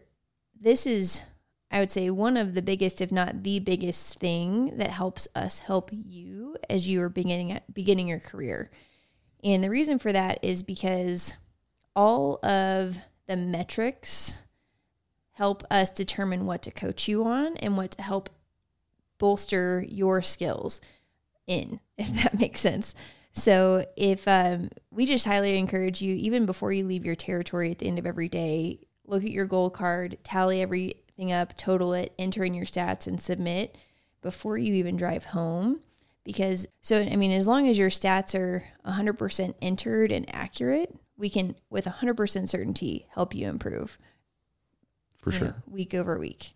this 0.59 0.87
is, 0.87 1.23
I 1.71 1.79
would 1.79 1.91
say, 1.91 2.09
one 2.09 2.39
of 2.39 2.55
the 2.55 2.63
biggest, 2.63 3.03
if 3.03 3.13
not 3.13 3.43
the 3.43 3.61
biggest 3.61 4.19
thing 4.19 4.79
that 4.79 4.91
helps 4.91 5.29
us 5.35 5.59
help 5.59 5.91
you 5.93 6.57
as 6.71 6.89
you 6.89 7.03
are 7.03 7.11
beginning 7.11 7.61
beginning 7.71 8.09
your 8.09 8.21
career. 8.21 8.71
And 9.45 9.63
the 9.63 9.69
reason 9.69 9.99
for 9.99 10.13
that 10.15 10.39
is 10.43 10.63
because 10.63 11.35
all 11.95 12.43
of 12.43 12.97
the 13.27 13.37
metrics 13.37 14.41
help 15.33 15.63
us 15.71 15.91
determine 15.91 16.47
what 16.47 16.63
to 16.63 16.71
coach 16.71 17.07
you 17.07 17.27
on 17.27 17.59
and 17.59 17.77
what 17.77 17.91
to 17.93 18.03
help 18.03 18.31
bolster 19.19 19.85
your 19.87 20.23
skills 20.23 20.81
in, 21.47 21.81
if 21.99 22.09
that 22.23 22.41
makes 22.41 22.61
sense. 22.61 22.95
So, 23.35 23.85
if 23.95 24.27
um, 24.27 24.71
we 24.91 25.05
just 25.05 25.27
highly 25.27 25.59
encourage 25.59 26.01
you, 26.01 26.15
even 26.15 26.47
before 26.47 26.73
you 26.73 26.87
leave 26.87 27.05
your 27.05 27.17
territory 27.17 27.71
at 27.71 27.81
the 27.81 27.89
end 27.89 27.99
of 27.99 28.07
every 28.07 28.31
day, 28.31 28.87
look 29.07 29.25
at 29.25 29.31
your 29.31 29.47
goal 29.47 29.71
card, 29.71 30.19
tally 30.25 30.62
everything 30.62 31.33
up, 31.33 31.57
total 31.57 31.93
it, 31.95 32.12
enter 32.19 32.45
in 32.45 32.55
your 32.55 32.67
stats, 32.67 33.07
and 33.07 33.21
submit 33.21 33.77
before 34.23 34.59
you 34.59 34.75
even 34.75 34.97
drive 34.97 35.25
home. 35.27 35.81
Because, 36.25 36.67
so, 36.81 37.03
I 37.03 37.17
mean, 37.17 37.33
as 37.33 37.47
long 37.47 37.69
as 37.69 37.79
your 37.79 37.90
stats 37.90 38.35
are 38.35 38.64
100% 38.87 39.55
entered 39.61 40.11
and 40.11 40.35
accurate, 40.35 40.95
we 41.19 41.29
can, 41.29 41.55
with 41.69 41.85
100% 41.85 42.49
certainty, 42.49 43.07
help 43.11 43.35
you 43.35 43.49
improve. 43.49 43.99
For 45.19 45.33
sure. 45.33 45.49
Know, 45.49 45.55
week 45.69 45.95
over 45.95 46.19
week. 46.19 46.55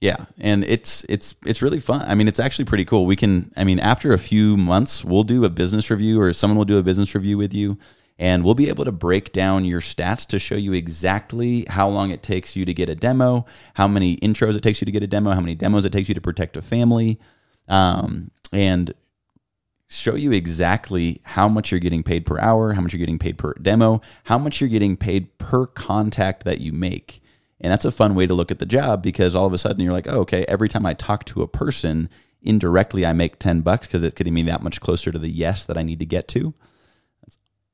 Yeah, 0.00 0.24
and 0.38 0.64
it's 0.64 1.04
it's 1.10 1.34
it's 1.44 1.60
really 1.60 1.78
fun. 1.78 2.00
I 2.08 2.14
mean, 2.14 2.26
it's 2.26 2.40
actually 2.40 2.64
pretty 2.64 2.86
cool. 2.86 3.04
We 3.04 3.16
can 3.16 3.52
I 3.54 3.64
mean, 3.64 3.78
after 3.78 4.14
a 4.14 4.18
few 4.18 4.56
months, 4.56 5.04
we'll 5.04 5.24
do 5.24 5.44
a 5.44 5.50
business 5.50 5.90
review 5.90 6.18
or 6.18 6.32
someone 6.32 6.56
will 6.56 6.64
do 6.64 6.78
a 6.78 6.82
business 6.82 7.14
review 7.14 7.36
with 7.36 7.52
you 7.52 7.76
and 8.20 8.44
we'll 8.44 8.54
be 8.54 8.68
able 8.68 8.84
to 8.84 8.92
break 8.92 9.32
down 9.32 9.64
your 9.64 9.80
stats 9.80 10.26
to 10.26 10.38
show 10.38 10.54
you 10.54 10.74
exactly 10.74 11.64
how 11.70 11.88
long 11.88 12.10
it 12.10 12.22
takes 12.22 12.54
you 12.54 12.66
to 12.66 12.74
get 12.74 12.90
a 12.90 12.94
demo, 12.94 13.46
how 13.74 13.88
many 13.88 14.18
intros 14.18 14.54
it 14.54 14.62
takes 14.62 14.82
you 14.82 14.84
to 14.84 14.92
get 14.92 15.02
a 15.02 15.06
demo, 15.06 15.30
how 15.30 15.40
many 15.40 15.54
demos 15.54 15.86
it 15.86 15.90
takes 15.90 16.06
you 16.06 16.14
to 16.14 16.20
protect 16.20 16.54
a 16.58 16.60
family, 16.60 17.18
um, 17.66 18.30
and 18.52 18.92
show 19.88 20.14
you 20.14 20.32
exactly 20.32 21.22
how 21.24 21.48
much 21.48 21.70
you're 21.70 21.80
getting 21.80 22.02
paid 22.02 22.26
per 22.26 22.38
hour, 22.38 22.74
how 22.74 22.82
much 22.82 22.92
you're 22.92 22.98
getting 22.98 23.18
paid 23.18 23.38
per 23.38 23.54
demo, 23.54 24.02
how 24.24 24.36
much 24.36 24.60
you're 24.60 24.68
getting 24.68 24.98
paid 24.98 25.38
per 25.38 25.66
contact 25.66 26.44
that 26.44 26.60
you 26.60 26.74
make. 26.74 27.22
And 27.58 27.72
that's 27.72 27.86
a 27.86 27.90
fun 27.90 28.14
way 28.14 28.26
to 28.26 28.34
look 28.34 28.50
at 28.50 28.58
the 28.58 28.66
job 28.66 29.02
because 29.02 29.34
all 29.34 29.46
of 29.46 29.54
a 29.54 29.58
sudden 29.58 29.80
you're 29.80 29.94
like, 29.94 30.06
oh, 30.06 30.20
okay, 30.20 30.44
every 30.46 30.68
time 30.68 30.84
I 30.84 30.92
talk 30.92 31.24
to 31.24 31.40
a 31.40 31.48
person, 31.48 32.10
indirectly 32.42 33.06
I 33.06 33.14
make 33.14 33.38
10 33.38 33.62
bucks 33.62 33.86
because 33.86 34.02
it's 34.02 34.14
getting 34.14 34.34
me 34.34 34.42
that 34.42 34.62
much 34.62 34.80
closer 34.82 35.10
to 35.10 35.18
the 35.18 35.30
yes 35.30 35.64
that 35.64 35.78
I 35.78 35.82
need 35.82 36.00
to 36.00 36.06
get 36.06 36.28
to. 36.28 36.52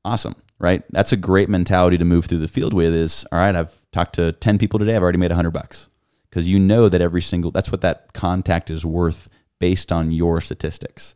Awesome, 0.07 0.35
right? 0.57 0.83
That's 0.89 1.11
a 1.11 1.17
great 1.17 1.49
mentality 1.49 1.97
to 1.97 2.05
move 2.05 2.27
through 2.27 2.37
the 2.37 2.47
field 2.47 2.73
with 2.73 2.93
is, 2.93 3.25
all 3.29 3.39
right, 3.39 3.53
I've 3.53 3.75
talked 3.91 4.15
to 4.15 4.31
10 4.31 4.57
people 4.57 4.79
today, 4.79 4.95
I've 4.95 5.03
already 5.03 5.17
made 5.17 5.31
100 5.31 5.51
bucks. 5.51 5.89
Because 6.29 6.47
you 6.47 6.59
know 6.59 6.87
that 6.87 7.01
every 7.01 7.21
single, 7.21 7.51
that's 7.51 7.73
what 7.73 7.81
that 7.81 8.13
contact 8.13 8.69
is 8.69 8.85
worth 8.85 9.27
based 9.59 9.91
on 9.91 10.11
your 10.11 10.39
statistics. 10.39 11.13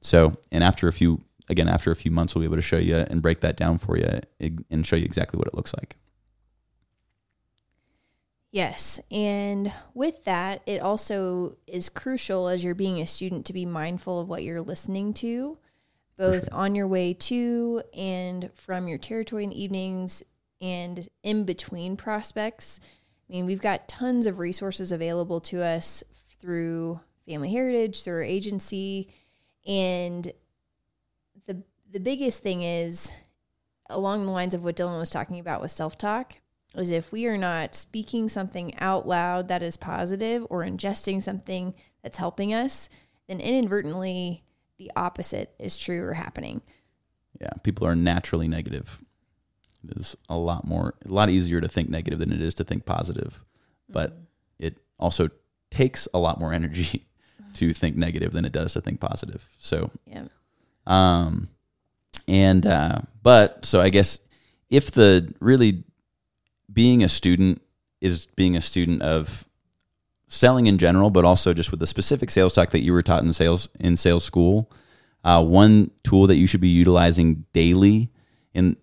So, 0.00 0.38
and 0.50 0.64
after 0.64 0.88
a 0.88 0.92
few, 0.92 1.22
again, 1.48 1.68
after 1.68 1.92
a 1.92 1.96
few 1.96 2.10
months, 2.10 2.34
we'll 2.34 2.42
be 2.42 2.46
able 2.46 2.56
to 2.56 2.62
show 2.62 2.78
you 2.78 2.96
and 2.96 3.22
break 3.22 3.42
that 3.42 3.56
down 3.56 3.78
for 3.78 3.96
you 3.96 4.08
and 4.70 4.84
show 4.84 4.96
you 4.96 5.04
exactly 5.04 5.38
what 5.38 5.46
it 5.46 5.54
looks 5.54 5.72
like. 5.74 5.96
Yes. 8.50 8.98
And 9.08 9.72
with 9.94 10.24
that, 10.24 10.62
it 10.66 10.80
also 10.80 11.58
is 11.68 11.88
crucial 11.88 12.48
as 12.48 12.64
you're 12.64 12.74
being 12.74 13.00
a 13.00 13.06
student 13.06 13.46
to 13.46 13.52
be 13.52 13.66
mindful 13.66 14.18
of 14.18 14.28
what 14.28 14.42
you're 14.42 14.60
listening 14.60 15.14
to, 15.14 15.58
both 16.16 16.44
sure. 16.44 16.54
on 16.58 16.74
your 16.74 16.86
way 16.86 17.14
to 17.14 17.82
and 17.94 18.50
from 18.54 18.88
your 18.88 18.98
territory 18.98 19.44
in 19.44 19.50
the 19.50 19.62
evenings 19.62 20.22
and 20.60 21.08
in 21.22 21.44
between 21.44 21.96
prospects. 21.96 22.80
I 23.28 23.32
mean, 23.32 23.46
we've 23.46 23.60
got 23.60 23.88
tons 23.88 24.26
of 24.26 24.38
resources 24.38 24.92
available 24.92 25.40
to 25.42 25.62
us 25.62 26.04
through 26.38 27.00
Family 27.26 27.50
Heritage, 27.52 28.02
through 28.02 28.14
our 28.14 28.22
agency. 28.22 29.12
And 29.66 30.32
the 31.46 31.62
the 31.90 32.00
biggest 32.00 32.42
thing 32.42 32.62
is 32.62 33.14
along 33.88 34.24
the 34.24 34.32
lines 34.32 34.54
of 34.54 34.62
what 34.64 34.76
Dylan 34.76 34.98
was 34.98 35.10
talking 35.10 35.38
about 35.38 35.60
with 35.60 35.70
self-talk 35.70 36.38
is 36.74 36.90
if 36.90 37.12
we 37.12 37.26
are 37.26 37.36
not 37.36 37.74
speaking 37.74 38.28
something 38.28 38.74
out 38.78 39.06
loud 39.06 39.48
that 39.48 39.62
is 39.62 39.76
positive 39.76 40.46
or 40.48 40.64
ingesting 40.64 41.22
something 41.22 41.74
that's 42.02 42.18
helping 42.18 42.54
us, 42.54 42.88
then 43.28 43.40
inadvertently 43.40 44.42
the 44.82 44.92
opposite 44.96 45.54
is 45.58 45.78
true 45.78 46.02
or 46.02 46.14
happening. 46.14 46.60
Yeah, 47.40 47.50
people 47.62 47.86
are 47.86 47.94
naturally 47.94 48.48
negative. 48.48 49.00
It 49.88 49.96
is 49.96 50.16
a 50.28 50.36
lot 50.36 50.66
more, 50.66 50.94
a 51.04 51.12
lot 51.12 51.30
easier 51.30 51.60
to 51.60 51.68
think 51.68 51.88
negative 51.88 52.18
than 52.18 52.32
it 52.32 52.40
is 52.40 52.54
to 52.54 52.64
think 52.64 52.84
positive. 52.84 53.40
But 53.88 54.10
mm-hmm. 54.10 54.22
it 54.58 54.78
also 54.98 55.28
takes 55.70 56.08
a 56.12 56.18
lot 56.18 56.40
more 56.40 56.52
energy 56.52 57.06
to 57.54 57.72
think 57.72 57.96
negative 57.96 58.32
than 58.32 58.44
it 58.44 58.52
does 58.52 58.72
to 58.72 58.80
think 58.80 59.00
positive. 59.00 59.48
So, 59.58 59.90
yeah. 60.06 60.24
Um, 60.86 61.48
and, 62.26 62.66
uh, 62.66 63.02
but 63.22 63.64
so 63.64 63.80
I 63.80 63.88
guess 63.88 64.18
if 64.68 64.90
the 64.90 65.32
really 65.38 65.84
being 66.72 67.04
a 67.04 67.08
student 67.08 67.62
is 68.00 68.26
being 68.34 68.56
a 68.56 68.60
student 68.60 69.02
of 69.02 69.44
selling 70.32 70.66
in 70.66 70.78
general, 70.78 71.10
but 71.10 71.26
also 71.26 71.52
just 71.52 71.70
with 71.70 71.78
the 71.78 71.86
specific 71.86 72.30
sales 72.30 72.54
talk 72.54 72.70
that 72.70 72.80
you 72.80 72.92
were 72.92 73.02
taught 73.02 73.22
in 73.22 73.32
sales 73.34 73.68
in 73.78 73.96
sales 73.96 74.24
school. 74.24 74.70
Uh, 75.24 75.44
one 75.44 75.90
tool 76.02 76.26
that 76.26 76.36
you 76.36 76.46
should 76.46 76.60
be 76.60 76.68
utilizing 76.68 77.44
daily 77.52 78.10
in 78.54 78.76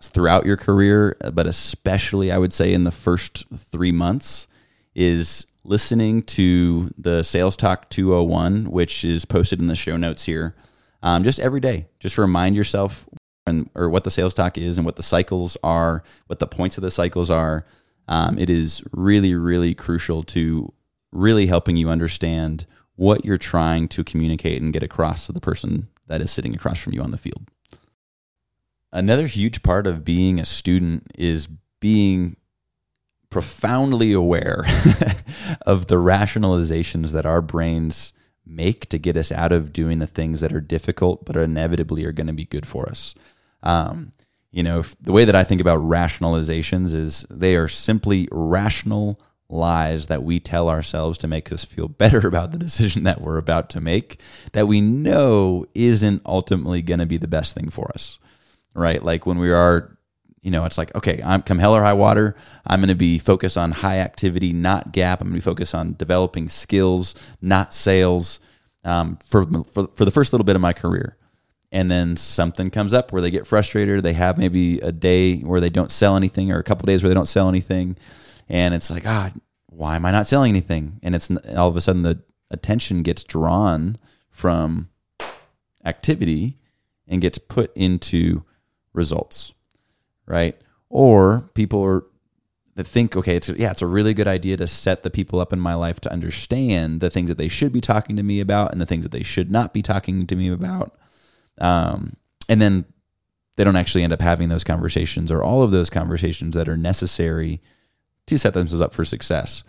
throughout 0.00 0.46
your 0.46 0.56
career, 0.56 1.16
but 1.32 1.46
especially 1.46 2.30
I 2.30 2.38
would 2.38 2.52
say 2.52 2.72
in 2.72 2.84
the 2.84 2.90
first 2.90 3.44
three 3.54 3.92
months, 3.92 4.46
is 4.94 5.46
listening 5.64 6.22
to 6.22 6.92
the 6.96 7.22
Sales 7.22 7.56
Talk 7.56 7.88
201, 7.88 8.70
which 8.70 9.04
is 9.04 9.24
posted 9.24 9.60
in 9.60 9.66
the 9.66 9.76
show 9.76 9.96
notes 9.96 10.24
here. 10.24 10.54
Um, 11.02 11.24
just 11.24 11.40
every 11.40 11.60
day, 11.60 11.86
just 11.98 12.18
remind 12.18 12.56
yourself 12.56 13.08
and 13.46 13.68
or 13.74 13.88
what 13.88 14.04
the 14.04 14.10
sales 14.10 14.34
talk 14.34 14.56
is 14.56 14.78
and 14.78 14.84
what 14.84 14.96
the 14.96 15.02
cycles 15.02 15.56
are, 15.64 16.04
what 16.28 16.38
the 16.38 16.46
points 16.46 16.78
of 16.78 16.82
the 16.82 16.90
cycles 16.92 17.28
are. 17.28 17.66
Um, 18.06 18.38
it 18.38 18.50
is 18.50 18.82
really, 18.92 19.34
really 19.34 19.74
crucial 19.74 20.22
to 20.24 20.72
really 21.12 21.46
helping 21.46 21.76
you 21.76 21.88
understand 21.88 22.66
what 22.96 23.24
you're 23.24 23.38
trying 23.38 23.88
to 23.88 24.04
communicate 24.04 24.60
and 24.60 24.72
get 24.72 24.82
across 24.82 25.26
to 25.26 25.32
the 25.32 25.40
person 25.40 25.88
that 26.06 26.20
is 26.20 26.30
sitting 26.30 26.54
across 26.54 26.78
from 26.78 26.92
you 26.92 27.02
on 27.02 27.10
the 27.10 27.18
field. 27.18 27.48
Another 28.92 29.26
huge 29.26 29.62
part 29.62 29.86
of 29.86 30.04
being 30.04 30.38
a 30.38 30.44
student 30.44 31.06
is 31.16 31.48
being 31.80 32.36
profoundly 33.30 34.12
aware 34.12 34.64
of 35.66 35.86
the 35.86 35.96
rationalizations 35.96 37.12
that 37.12 37.24
our 37.24 37.40
brains 37.40 38.12
make 38.44 38.88
to 38.90 38.98
get 38.98 39.16
us 39.16 39.32
out 39.32 39.52
of 39.52 39.72
doing 39.72 39.98
the 39.98 40.06
things 40.06 40.40
that 40.40 40.52
are 40.52 40.60
difficult 40.60 41.24
but 41.24 41.36
inevitably 41.36 42.04
are 42.04 42.12
going 42.12 42.26
to 42.26 42.32
be 42.32 42.44
good 42.44 42.66
for 42.66 42.88
us. 42.88 43.14
Um, 43.62 44.12
you 44.50 44.62
know, 44.62 44.84
the 45.00 45.12
way 45.12 45.24
that 45.24 45.34
I 45.34 45.44
think 45.44 45.62
about 45.62 45.80
rationalizations 45.80 46.94
is 46.94 47.24
they 47.30 47.56
are 47.56 47.68
simply 47.68 48.28
rational 48.30 49.18
lies 49.52 50.06
that 50.06 50.22
we 50.22 50.40
tell 50.40 50.68
ourselves 50.68 51.18
to 51.18 51.28
make 51.28 51.52
us 51.52 51.64
feel 51.64 51.88
better 51.88 52.18
about 52.28 52.50
the 52.50 52.58
decision 52.58 53.04
that 53.04 53.20
we're 53.20 53.38
about 53.38 53.70
to 53.70 53.80
make 53.80 54.20
that 54.52 54.66
we 54.66 54.80
know 54.80 55.66
isn't 55.74 56.22
ultimately 56.26 56.82
going 56.82 57.00
to 57.00 57.06
be 57.06 57.18
the 57.18 57.28
best 57.28 57.54
thing 57.54 57.70
for 57.70 57.90
us. 57.94 58.18
Right? 58.74 59.02
Like 59.02 59.26
when 59.26 59.38
we 59.38 59.52
are 59.52 59.96
you 60.42 60.50
know, 60.50 60.64
it's 60.64 60.76
like, 60.76 60.92
okay, 60.96 61.22
I'm 61.24 61.42
come 61.42 61.58
hell 61.58 61.74
or 61.74 61.82
high 61.84 61.92
water. 61.92 62.34
I'm 62.66 62.80
going 62.80 62.88
to 62.88 62.96
be 62.96 63.18
focused 63.18 63.56
on 63.56 63.70
high 63.70 64.00
activity, 64.00 64.52
not 64.52 64.92
gap. 64.92 65.20
I'm 65.20 65.28
going 65.28 65.40
to 65.40 65.44
be 65.44 65.50
focused 65.50 65.74
on 65.74 65.94
developing 65.94 66.48
skills, 66.48 67.14
not 67.40 67.72
sales, 67.72 68.40
um, 68.84 69.18
for, 69.28 69.46
for 69.72 69.86
for 69.86 70.04
the 70.04 70.10
first 70.10 70.32
little 70.32 70.44
bit 70.44 70.56
of 70.56 70.62
my 70.62 70.72
career. 70.72 71.16
And 71.70 71.90
then 71.90 72.16
something 72.16 72.70
comes 72.70 72.92
up 72.92 73.12
where 73.12 73.22
they 73.22 73.30
get 73.30 73.46
frustrated. 73.46 74.02
They 74.02 74.12
have 74.14 74.36
maybe 74.36 74.80
a 74.80 74.92
day 74.92 75.38
where 75.38 75.60
they 75.60 75.70
don't 75.70 75.92
sell 75.92 76.16
anything, 76.16 76.50
or 76.50 76.58
a 76.58 76.64
couple 76.64 76.86
days 76.86 77.02
where 77.02 77.08
they 77.08 77.14
don't 77.14 77.26
sell 77.26 77.48
anything, 77.48 77.96
and 78.48 78.74
it's 78.74 78.90
like, 78.90 79.04
ah, 79.06 79.30
why 79.74 79.96
am 79.96 80.04
I 80.04 80.10
not 80.10 80.26
selling 80.26 80.50
anything? 80.50 81.00
And 81.02 81.14
it's 81.14 81.30
all 81.56 81.68
of 81.68 81.76
a 81.76 81.80
sudden 81.80 82.02
the 82.02 82.22
attention 82.50 83.02
gets 83.02 83.24
drawn 83.24 83.96
from 84.30 84.88
activity 85.84 86.58
and 87.08 87.20
gets 87.20 87.38
put 87.38 87.74
into 87.74 88.44
results 88.92 89.54
right? 90.26 90.58
Or 90.88 91.50
people 91.54 91.82
are 91.84 92.04
that 92.74 92.86
think, 92.86 93.16
okay, 93.16 93.36
it's 93.36 93.48
yeah, 93.50 93.70
it's 93.70 93.82
a 93.82 93.86
really 93.86 94.14
good 94.14 94.26
idea 94.26 94.56
to 94.56 94.66
set 94.66 95.02
the 95.02 95.10
people 95.10 95.40
up 95.40 95.52
in 95.52 95.60
my 95.60 95.74
life 95.74 96.00
to 96.00 96.12
understand 96.12 97.00
the 97.00 97.10
things 97.10 97.28
that 97.28 97.38
they 97.38 97.48
should 97.48 97.72
be 97.72 97.82
talking 97.82 98.16
to 98.16 98.22
me 98.22 98.40
about 98.40 98.72
and 98.72 98.80
the 98.80 98.86
things 98.86 99.04
that 99.04 99.12
they 99.12 99.22
should 99.22 99.50
not 99.50 99.74
be 99.74 99.82
talking 99.82 100.26
to 100.26 100.34
me 100.34 100.50
about. 100.50 100.96
Um, 101.58 102.16
and 102.48 102.62
then 102.62 102.86
they 103.56 103.64
don't 103.64 103.76
actually 103.76 104.04
end 104.04 104.12
up 104.14 104.22
having 104.22 104.48
those 104.48 104.64
conversations 104.64 105.30
or 105.30 105.42
all 105.42 105.62
of 105.62 105.70
those 105.70 105.90
conversations 105.90 106.54
that 106.54 106.68
are 106.68 106.78
necessary 106.78 107.60
to 108.26 108.38
set 108.38 108.54
themselves 108.54 108.80
up 108.80 108.94
for 108.94 109.04
success. 109.04 109.64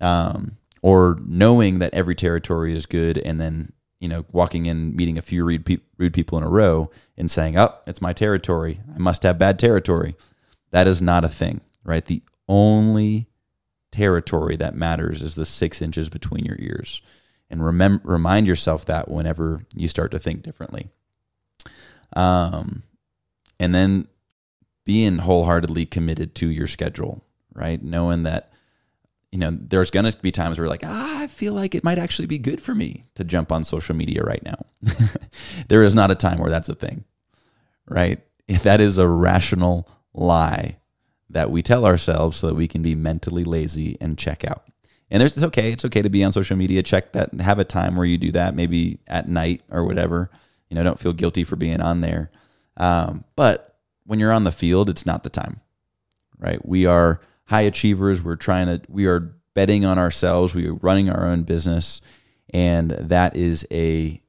Um, 0.00 0.56
or 0.80 1.16
knowing 1.26 1.80
that 1.80 1.92
every 1.92 2.14
territory 2.14 2.74
is 2.74 2.86
good 2.86 3.18
and 3.18 3.40
then 3.40 3.72
you 3.98 4.08
know 4.08 4.24
walking 4.30 4.66
in 4.66 4.94
meeting 4.94 5.18
a 5.18 5.22
few 5.22 5.44
rude, 5.44 5.66
pe- 5.66 5.78
rude 5.96 6.14
people 6.14 6.38
in 6.38 6.44
a 6.44 6.48
row 6.48 6.88
and 7.16 7.28
saying 7.28 7.58
oh 7.58 7.74
it's 7.86 8.00
my 8.00 8.12
territory. 8.12 8.80
I 8.94 8.98
must 8.98 9.24
have 9.24 9.38
bad 9.38 9.58
territory. 9.58 10.14
That 10.70 10.86
is 10.86 11.02
not 11.02 11.24
a 11.24 11.28
thing 11.28 11.62
right? 11.88 12.04
The 12.04 12.22
only 12.48 13.26
territory 13.90 14.56
that 14.56 14.76
matters 14.76 15.22
is 15.22 15.34
the 15.34 15.46
six 15.46 15.80
inches 15.80 16.08
between 16.08 16.44
your 16.44 16.56
ears. 16.58 17.00
And 17.50 17.64
remember 17.64 18.02
remind 18.06 18.46
yourself 18.46 18.84
that 18.84 19.10
whenever 19.10 19.64
you 19.74 19.88
start 19.88 20.10
to 20.12 20.18
think 20.18 20.42
differently. 20.42 20.88
Um 22.14 22.84
and 23.58 23.74
then 23.74 24.06
being 24.84 25.18
wholeheartedly 25.18 25.86
committed 25.86 26.34
to 26.36 26.48
your 26.48 26.66
schedule 26.66 27.24
right 27.58 27.82
knowing 27.82 28.22
that 28.22 28.52
you 29.30 29.38
know, 29.38 29.50
there's 29.50 29.90
going 29.90 30.10
to 30.10 30.18
be 30.18 30.32
times 30.32 30.58
where 30.58 30.68
like, 30.68 30.84
ah, 30.84 31.20
I 31.20 31.26
feel 31.26 31.52
like 31.52 31.74
it 31.74 31.84
might 31.84 31.98
actually 31.98 32.26
be 32.26 32.38
good 32.38 32.62
for 32.62 32.74
me 32.74 33.04
to 33.14 33.24
jump 33.24 33.52
on 33.52 33.62
social 33.62 33.94
media 33.94 34.22
right 34.22 34.42
now. 34.42 34.64
there 35.68 35.82
is 35.82 35.94
not 35.94 36.10
a 36.10 36.14
time 36.14 36.38
where 36.38 36.50
that's 36.50 36.68
a 36.68 36.74
thing, 36.74 37.04
right? 37.86 38.20
That 38.62 38.80
is 38.80 38.96
a 38.96 39.06
rational 39.06 39.86
lie 40.14 40.78
that 41.28 41.50
we 41.50 41.60
tell 41.60 41.84
ourselves 41.84 42.38
so 42.38 42.46
that 42.46 42.54
we 42.54 42.66
can 42.66 42.80
be 42.80 42.94
mentally 42.94 43.44
lazy 43.44 43.98
and 44.00 44.16
check 44.16 44.42
out. 44.42 44.64
And 45.10 45.20
there's, 45.20 45.36
it's 45.36 45.44
okay. 45.44 45.70
It's 45.70 45.84
okay 45.84 46.00
to 46.00 46.08
be 46.08 46.24
on 46.24 46.32
social 46.32 46.56
media. 46.56 46.82
Check 46.82 47.12
that. 47.12 47.34
Have 47.42 47.58
a 47.58 47.64
time 47.64 47.94
where 47.94 48.06
you 48.06 48.16
do 48.16 48.32
that, 48.32 48.54
maybe 48.54 49.00
at 49.06 49.28
night 49.28 49.60
or 49.70 49.84
whatever. 49.84 50.30
You 50.70 50.76
know, 50.76 50.82
don't 50.82 50.98
feel 50.98 51.12
guilty 51.12 51.44
for 51.44 51.56
being 51.56 51.82
on 51.82 52.00
there. 52.00 52.30
Um, 52.78 53.24
but 53.36 53.76
when 54.06 54.18
you're 54.18 54.32
on 54.32 54.44
the 54.44 54.52
field, 54.52 54.88
it's 54.88 55.04
not 55.04 55.24
the 55.24 55.28
time, 55.28 55.60
right? 56.38 56.64
We 56.66 56.86
are 56.86 57.20
high 57.48 57.62
achievers. 57.62 58.22
We're 58.22 58.36
trying 58.36 58.66
to, 58.66 58.80
we 58.88 59.06
are 59.06 59.34
betting 59.54 59.84
on 59.84 59.98
ourselves. 59.98 60.54
We 60.54 60.68
are 60.68 60.74
running 60.74 61.08
our 61.08 61.26
own 61.26 61.42
business. 61.42 62.00
And 62.50 62.90
that 62.90 63.36
is 63.36 63.66
a, 63.70 64.22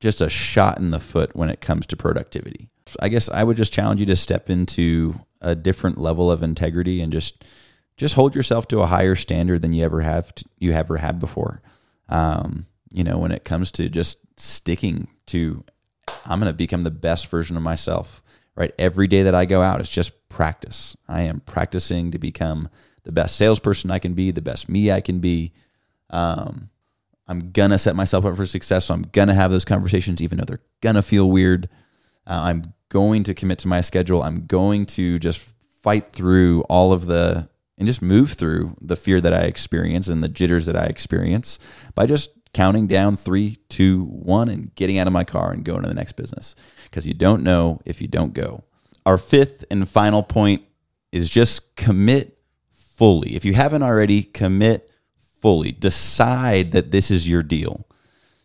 just 0.00 0.20
a 0.20 0.28
shot 0.28 0.78
in 0.78 0.90
the 0.90 1.00
foot 1.00 1.34
when 1.34 1.50
it 1.50 1.60
comes 1.60 1.86
to 1.86 1.96
productivity. 1.96 2.68
I 3.00 3.08
guess 3.08 3.28
I 3.28 3.44
would 3.44 3.56
just 3.56 3.72
challenge 3.72 4.00
you 4.00 4.06
to 4.06 4.16
step 4.16 4.50
into 4.50 5.20
a 5.40 5.54
different 5.54 5.98
level 5.98 6.30
of 6.30 6.42
integrity 6.42 7.00
and 7.00 7.12
just, 7.12 7.44
just 7.96 8.14
hold 8.14 8.34
yourself 8.34 8.66
to 8.68 8.80
a 8.80 8.86
higher 8.86 9.14
standard 9.14 9.62
than 9.62 9.72
you 9.72 9.84
ever 9.84 10.00
have, 10.00 10.34
to, 10.34 10.44
you 10.58 10.72
ever 10.72 10.96
had 10.96 11.18
before. 11.18 11.62
Um, 12.08 12.66
you 12.90 13.04
know, 13.04 13.18
when 13.18 13.32
it 13.32 13.44
comes 13.44 13.70
to 13.72 13.88
just 13.88 14.18
sticking 14.36 15.08
to, 15.26 15.64
I'm 16.26 16.40
going 16.40 16.50
to 16.50 16.56
become 16.56 16.82
the 16.82 16.90
best 16.90 17.28
version 17.28 17.56
of 17.56 17.62
myself 17.62 18.22
right? 18.58 18.74
Every 18.76 19.06
day 19.06 19.22
that 19.22 19.36
I 19.36 19.44
go 19.44 19.62
out, 19.62 19.78
it's 19.78 19.88
just 19.88 20.28
practice. 20.28 20.96
I 21.06 21.22
am 21.22 21.40
practicing 21.40 22.10
to 22.10 22.18
become 22.18 22.68
the 23.04 23.12
best 23.12 23.36
salesperson 23.36 23.92
I 23.92 24.00
can 24.00 24.14
be, 24.14 24.32
the 24.32 24.42
best 24.42 24.68
me 24.68 24.90
I 24.90 25.00
can 25.00 25.20
be. 25.20 25.52
Um, 26.10 26.68
I'm 27.28 27.52
gonna 27.52 27.78
set 27.78 27.94
myself 27.94 28.26
up 28.26 28.34
for 28.34 28.46
success, 28.46 28.86
so 28.86 28.94
I'm 28.94 29.02
gonna 29.12 29.34
have 29.34 29.52
those 29.52 29.64
conversations, 29.64 30.20
even 30.20 30.38
though 30.38 30.44
they're 30.44 30.62
gonna 30.80 31.02
feel 31.02 31.30
weird. 31.30 31.68
Uh, 32.26 32.40
I'm 32.44 32.74
going 32.88 33.22
to 33.24 33.34
commit 33.34 33.60
to 33.60 33.68
my 33.68 33.80
schedule. 33.80 34.24
I'm 34.24 34.46
going 34.46 34.86
to 34.86 35.20
just 35.20 35.46
fight 35.82 36.08
through 36.08 36.62
all 36.62 36.92
of 36.92 37.06
the 37.06 37.48
and 37.78 37.86
just 37.86 38.02
move 38.02 38.32
through 38.32 38.76
the 38.80 38.96
fear 38.96 39.20
that 39.20 39.32
I 39.32 39.42
experience 39.42 40.08
and 40.08 40.20
the 40.20 40.28
jitters 40.28 40.66
that 40.66 40.74
I 40.74 40.86
experience 40.86 41.60
by 41.94 42.06
just 42.06 42.37
counting 42.52 42.86
down 42.86 43.16
three, 43.16 43.56
two, 43.68 44.04
one, 44.04 44.48
and 44.48 44.74
getting 44.74 44.98
out 44.98 45.06
of 45.06 45.12
my 45.12 45.24
car 45.24 45.52
and 45.52 45.64
going 45.64 45.82
to 45.82 45.88
the 45.88 45.94
next 45.94 46.12
business 46.12 46.54
because 46.84 47.06
you 47.06 47.14
don't 47.14 47.42
know 47.42 47.80
if 47.84 48.00
you 48.00 48.08
don't 48.08 48.34
go. 48.34 48.64
Our 49.06 49.18
fifth 49.18 49.64
and 49.70 49.88
final 49.88 50.22
point 50.22 50.62
is 51.12 51.30
just 51.30 51.76
commit 51.76 52.38
fully. 52.72 53.36
If 53.36 53.44
you 53.44 53.54
haven't 53.54 53.82
already, 53.82 54.22
commit 54.22 54.90
fully. 55.40 55.72
Decide 55.72 56.72
that 56.72 56.90
this 56.90 57.10
is 57.10 57.28
your 57.28 57.42
deal. 57.42 57.86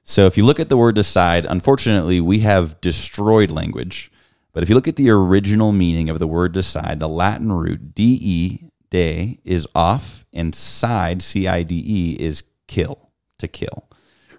So 0.03 0.25
if 0.25 0.37
you 0.37 0.45
look 0.45 0.59
at 0.59 0.69
the 0.69 0.77
word 0.77 0.95
decide, 0.95 1.45
unfortunately, 1.45 2.19
we 2.19 2.39
have 2.39 2.79
destroyed 2.81 3.51
language. 3.51 4.11
But 4.51 4.61
if 4.61 4.69
you 4.69 4.75
look 4.75 4.87
at 4.87 4.97
the 4.97 5.09
original 5.09 5.71
meaning 5.71 6.09
of 6.09 6.19
the 6.19 6.27
word 6.27 6.51
decide, 6.51 6.99
the 6.99 7.09
Latin 7.09 7.51
root 7.51 7.95
de, 7.95 8.69
de, 8.89 9.39
is 9.43 9.67
off, 9.73 10.25
and 10.31 10.53
side, 10.53 11.21
C 11.21 11.47
I 11.47 11.63
D 11.63 11.83
E, 11.85 12.17
is 12.19 12.43
kill, 12.67 13.09
to 13.39 13.47
kill. 13.47 13.89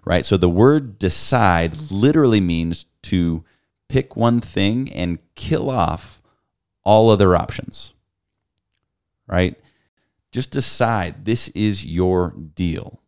Right? 0.04 0.26
So 0.26 0.36
the 0.36 0.48
word 0.48 0.98
decide 0.98 1.90
literally 1.90 2.40
means 2.40 2.86
to 3.04 3.44
pick 3.88 4.16
one 4.16 4.40
thing 4.40 4.92
and 4.92 5.18
kill 5.34 5.70
off 5.70 6.20
all 6.84 7.10
other 7.10 7.34
options. 7.34 7.94
Right? 9.26 9.58
Just 10.30 10.50
decide 10.50 11.24
this 11.24 11.48
is 11.48 11.86
your 11.86 12.30
deal. 12.30 13.00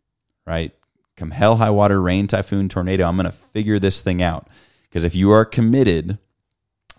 Right? 0.47 0.73
Come 1.17 1.31
hell, 1.31 1.57
high 1.57 1.71
water, 1.71 2.01
rain, 2.01 2.27
typhoon, 2.27 2.69
tornado, 2.69 3.07
I'm 3.07 3.17
going 3.17 3.25
to 3.27 3.33
figure 3.33 3.79
this 3.79 4.01
thing 4.01 4.23
out. 4.23 4.49
Because 4.85 5.03
if 5.03 5.15
you 5.15 5.31
are 5.31 5.45
committed, 5.45 6.19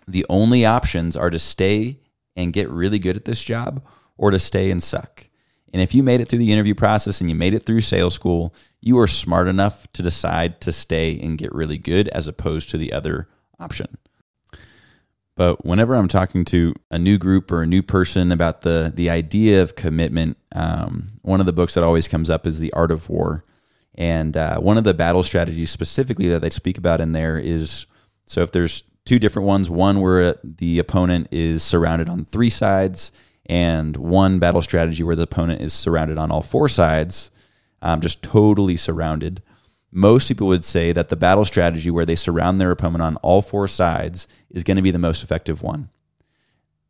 the 0.06 0.26
only 0.28 0.66
options 0.66 1.16
are 1.16 1.30
to 1.30 1.38
stay 1.38 1.98
and 2.36 2.52
get 2.52 2.68
really 2.68 2.98
good 2.98 3.16
at 3.16 3.24
this 3.24 3.42
job 3.42 3.82
or 4.16 4.30
to 4.30 4.38
stay 4.38 4.70
and 4.70 4.82
suck. 4.82 5.27
And 5.72 5.82
if 5.82 5.94
you 5.94 6.02
made 6.02 6.20
it 6.20 6.28
through 6.28 6.38
the 6.38 6.52
interview 6.52 6.74
process 6.74 7.20
and 7.20 7.28
you 7.28 7.36
made 7.36 7.54
it 7.54 7.66
through 7.66 7.82
sales 7.82 8.14
school, 8.14 8.54
you 8.80 8.98
are 8.98 9.06
smart 9.06 9.48
enough 9.48 9.90
to 9.92 10.02
decide 10.02 10.60
to 10.62 10.72
stay 10.72 11.18
and 11.20 11.38
get 11.38 11.54
really 11.54 11.78
good 11.78 12.08
as 12.08 12.26
opposed 12.26 12.70
to 12.70 12.78
the 12.78 12.92
other 12.92 13.28
option. 13.60 13.98
But 15.36 15.64
whenever 15.64 15.94
I'm 15.94 16.08
talking 16.08 16.44
to 16.46 16.74
a 16.90 16.98
new 16.98 17.16
group 17.16 17.52
or 17.52 17.62
a 17.62 17.66
new 17.66 17.82
person 17.82 18.32
about 18.32 18.62
the 18.62 18.92
the 18.92 19.08
idea 19.08 19.62
of 19.62 19.76
commitment, 19.76 20.36
um, 20.52 21.06
one 21.22 21.38
of 21.38 21.46
the 21.46 21.52
books 21.52 21.74
that 21.74 21.84
always 21.84 22.08
comes 22.08 22.28
up 22.28 22.44
is 22.44 22.58
The 22.58 22.72
Art 22.72 22.90
of 22.90 23.08
War, 23.08 23.44
and 23.94 24.36
uh, 24.36 24.58
one 24.58 24.78
of 24.78 24.84
the 24.84 24.94
battle 24.94 25.22
strategies 25.22 25.70
specifically 25.70 26.28
that 26.28 26.40
they 26.40 26.50
speak 26.50 26.76
about 26.76 27.00
in 27.00 27.12
there 27.12 27.38
is 27.38 27.86
so 28.26 28.42
if 28.42 28.50
there's 28.50 28.82
two 29.04 29.20
different 29.20 29.46
ones, 29.46 29.70
one 29.70 30.00
where 30.00 30.38
the 30.42 30.80
opponent 30.80 31.28
is 31.30 31.62
surrounded 31.62 32.08
on 32.08 32.24
three 32.24 32.50
sides, 32.50 33.12
and 33.48 33.96
one 33.96 34.38
battle 34.38 34.62
strategy 34.62 35.02
where 35.02 35.16
the 35.16 35.22
opponent 35.22 35.60
is 35.60 35.72
surrounded 35.72 36.18
on 36.18 36.30
all 36.30 36.42
four 36.42 36.68
sides, 36.68 37.30
um, 37.80 38.00
just 38.00 38.22
totally 38.22 38.76
surrounded 38.76 39.42
most 39.90 40.28
people 40.28 40.46
would 40.48 40.64
say 40.64 40.92
that 40.92 41.08
the 41.08 41.16
battle 41.16 41.44
strategy 41.44 41.90
where 41.90 42.04
they 42.04 42.14
surround 42.14 42.60
their 42.60 42.70
opponent 42.70 43.02
on 43.02 43.16
all 43.16 43.40
four 43.40 43.66
sides 43.66 44.28
is 44.50 44.64
going 44.64 44.76
to 44.76 44.82
be 44.82 44.90
the 44.90 44.98
most 44.98 45.22
effective 45.22 45.62
one. 45.62 45.88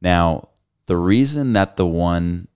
Now, 0.00 0.48
the 0.86 0.96
reason 0.96 1.52
that 1.52 1.76
the 1.76 1.86
one 1.86 2.48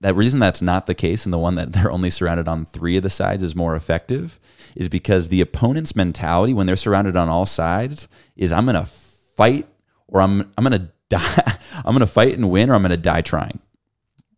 that 0.00 0.16
reason 0.16 0.38
that's 0.38 0.60
not 0.60 0.86
the 0.86 0.94
case 0.94 1.24
and 1.24 1.32
the 1.32 1.38
one 1.38 1.54
that 1.54 1.72
they're 1.72 1.90
only 1.90 2.10
surrounded 2.10 2.48
on 2.48 2.66
three 2.66 2.96
of 2.96 3.02
the 3.02 3.10
sides 3.10 3.42
is 3.42 3.54
more 3.54 3.76
effective 3.76 4.38
is 4.74 4.88
because 4.88 5.28
the 5.28 5.40
opponent's 5.40 5.96
mentality 5.96 6.52
when 6.52 6.66
they're 6.66 6.76
surrounded 6.76 7.16
on 7.16 7.28
all 7.28 7.46
sides 7.46 8.08
is 8.36 8.52
I'm 8.52 8.66
going 8.66 8.74
to 8.74 8.90
fight 9.36 9.66
or 10.08 10.20
I'm 10.20 10.52
I'm 10.58 10.64
going 10.64 10.72
to 10.72 10.90
die 11.18 11.58
I'm 11.84 11.94
going 11.94 12.00
to 12.00 12.06
fight 12.06 12.34
and 12.34 12.50
win 12.50 12.70
or 12.70 12.74
I'm 12.74 12.82
going 12.82 12.90
to 12.90 12.96
die 12.96 13.20
trying. 13.20 13.60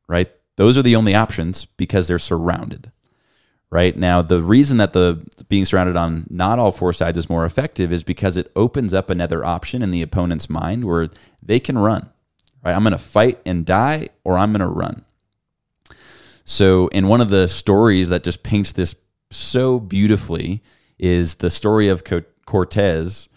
Right? 0.08 0.30
Those 0.56 0.76
are 0.78 0.82
the 0.82 0.96
only 0.96 1.14
options 1.14 1.64
because 1.64 2.08
they're 2.08 2.18
surrounded 2.18 2.90
right 3.70 3.96
now 3.96 4.22
the 4.22 4.42
reason 4.42 4.76
that 4.76 4.92
the 4.92 5.20
being 5.48 5.64
surrounded 5.64 5.96
on 5.96 6.26
not 6.30 6.58
all 6.58 6.70
four 6.70 6.92
sides 6.92 7.18
is 7.18 7.28
more 7.28 7.44
effective 7.44 7.92
is 7.92 8.04
because 8.04 8.36
it 8.36 8.50
opens 8.54 8.94
up 8.94 9.10
another 9.10 9.44
option 9.44 9.82
in 9.82 9.90
the 9.90 10.02
opponent's 10.02 10.48
mind 10.48 10.84
where 10.84 11.08
they 11.42 11.58
can 11.58 11.76
run 11.76 12.08
right 12.64 12.74
i'm 12.74 12.82
going 12.82 12.92
to 12.92 12.98
fight 12.98 13.40
and 13.44 13.66
die 13.66 14.08
or 14.24 14.38
i'm 14.38 14.52
going 14.52 14.60
to 14.60 14.66
run 14.66 15.04
so 16.44 16.86
in 16.88 17.08
one 17.08 17.20
of 17.20 17.30
the 17.30 17.48
stories 17.48 18.08
that 18.08 18.22
just 18.22 18.42
paints 18.42 18.72
this 18.72 18.94
so 19.30 19.80
beautifully 19.80 20.62
is 20.98 21.36
the 21.36 21.50
story 21.50 21.88
of 21.88 22.04
cortez 22.46 23.28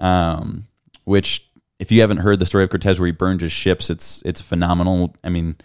um, 0.00 0.66
which 1.04 1.47
if 1.78 1.92
you 1.92 2.00
haven't 2.00 2.18
heard 2.18 2.38
the 2.38 2.46
story 2.46 2.64
of 2.64 2.70
cortez 2.70 2.98
where 2.98 3.06
he 3.06 3.12
burned 3.12 3.40
his 3.40 3.52
ships 3.52 3.90
it's 3.90 4.22
it's 4.24 4.40
phenomenal 4.40 5.14
i 5.24 5.28
mean 5.28 5.56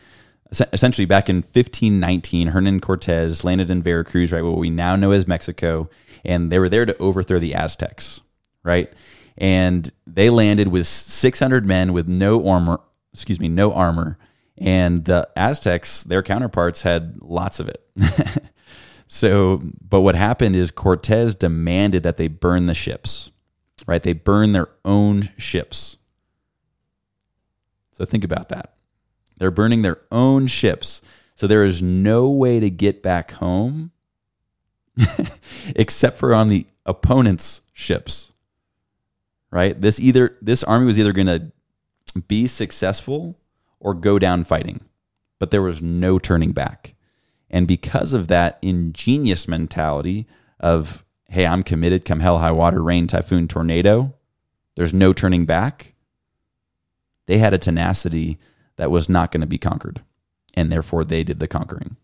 essentially 0.71 1.05
back 1.05 1.29
in 1.29 1.37
1519, 1.37 2.49
Hernan 2.49 2.79
Cortez 2.79 3.43
landed 3.43 3.71
in 3.71 3.81
Veracruz, 3.81 4.31
right, 4.31 4.43
what 4.43 4.57
we 4.57 4.69
now 4.69 4.95
know 4.95 5.11
as 5.11 5.27
Mexico, 5.27 5.89
and 6.23 6.51
they 6.51 6.59
were 6.59 6.69
there 6.69 6.85
to 6.85 6.97
overthrow 6.97 7.39
the 7.39 7.55
Aztecs, 7.55 8.21
right? 8.63 8.91
And 9.37 9.91
they 10.05 10.29
landed 10.29 10.67
with 10.67 10.87
600 10.87 11.65
men 11.65 11.93
with 11.93 12.07
no 12.07 12.47
armor, 12.47 12.79
excuse 13.13 13.39
me, 13.39 13.49
no 13.49 13.73
armor, 13.73 14.17
and 14.57 15.05
the 15.05 15.27
Aztecs, 15.35 16.03
their 16.03 16.21
counterparts, 16.21 16.83
had 16.83 17.17
lots 17.21 17.59
of 17.59 17.67
it. 17.67 17.83
so, 19.07 19.61
but 19.81 20.01
what 20.01 20.15
happened 20.15 20.55
is 20.55 20.71
Cortez 20.71 21.35
demanded 21.35 22.03
that 22.03 22.17
they 22.17 22.27
burn 22.27 22.67
the 22.67 22.73
ships, 22.75 23.31
right? 23.87 24.03
They 24.03 24.13
burn 24.13 24.51
their 24.51 24.69
own 24.85 25.31
ships. 25.37 25.97
So 27.93 28.05
think 28.05 28.23
about 28.23 28.49
that. 28.49 28.73
They're 29.37 29.51
burning 29.51 29.81
their 29.81 30.01
own 30.11 30.47
ships. 30.47 31.01
So 31.35 31.47
there 31.47 31.63
is 31.63 31.81
no 31.81 32.29
way 32.29 32.59
to 32.59 32.69
get 32.69 33.01
back 33.01 33.31
home 33.31 33.91
except 35.75 36.17
for 36.17 36.33
on 36.33 36.49
the 36.49 36.65
opponent's 36.85 37.61
ships. 37.73 38.31
Right? 39.51 39.79
This 39.79 39.99
either 39.99 40.35
this 40.41 40.63
army 40.63 40.87
was 40.87 40.97
either 40.97 41.13
going 41.13 41.27
to 41.27 41.51
be 42.27 42.47
successful 42.47 43.37
or 43.79 43.93
go 43.93 44.17
down 44.19 44.43
fighting. 44.43 44.81
But 45.39 45.51
there 45.51 45.61
was 45.61 45.81
no 45.81 46.19
turning 46.19 46.51
back. 46.51 46.95
And 47.49 47.67
because 47.67 48.13
of 48.13 48.29
that 48.29 48.57
ingenious 48.61 49.47
mentality 49.47 50.25
of, 50.59 51.05
hey, 51.29 51.45
I'm 51.45 51.61
committed, 51.61 52.05
come 52.05 52.21
hell, 52.21 52.39
high 52.39 52.51
water, 52.51 52.81
rain, 52.81 53.05
typhoon, 53.05 53.47
tornado, 53.47 54.13
there's 54.75 54.93
no 54.93 55.13
turning 55.13 55.45
back, 55.45 55.92
they 57.25 57.37
had 57.37 57.53
a 57.53 57.57
tenacity 57.57 58.39
that 58.75 58.91
was 58.91 59.09
not 59.09 59.31
going 59.31 59.41
to 59.41 59.47
be 59.47 59.57
conquered. 59.57 60.01
And 60.53 60.71
therefore, 60.71 61.03
they 61.03 61.23
did 61.23 61.39
the 61.39 61.47
conquering. 61.47 61.97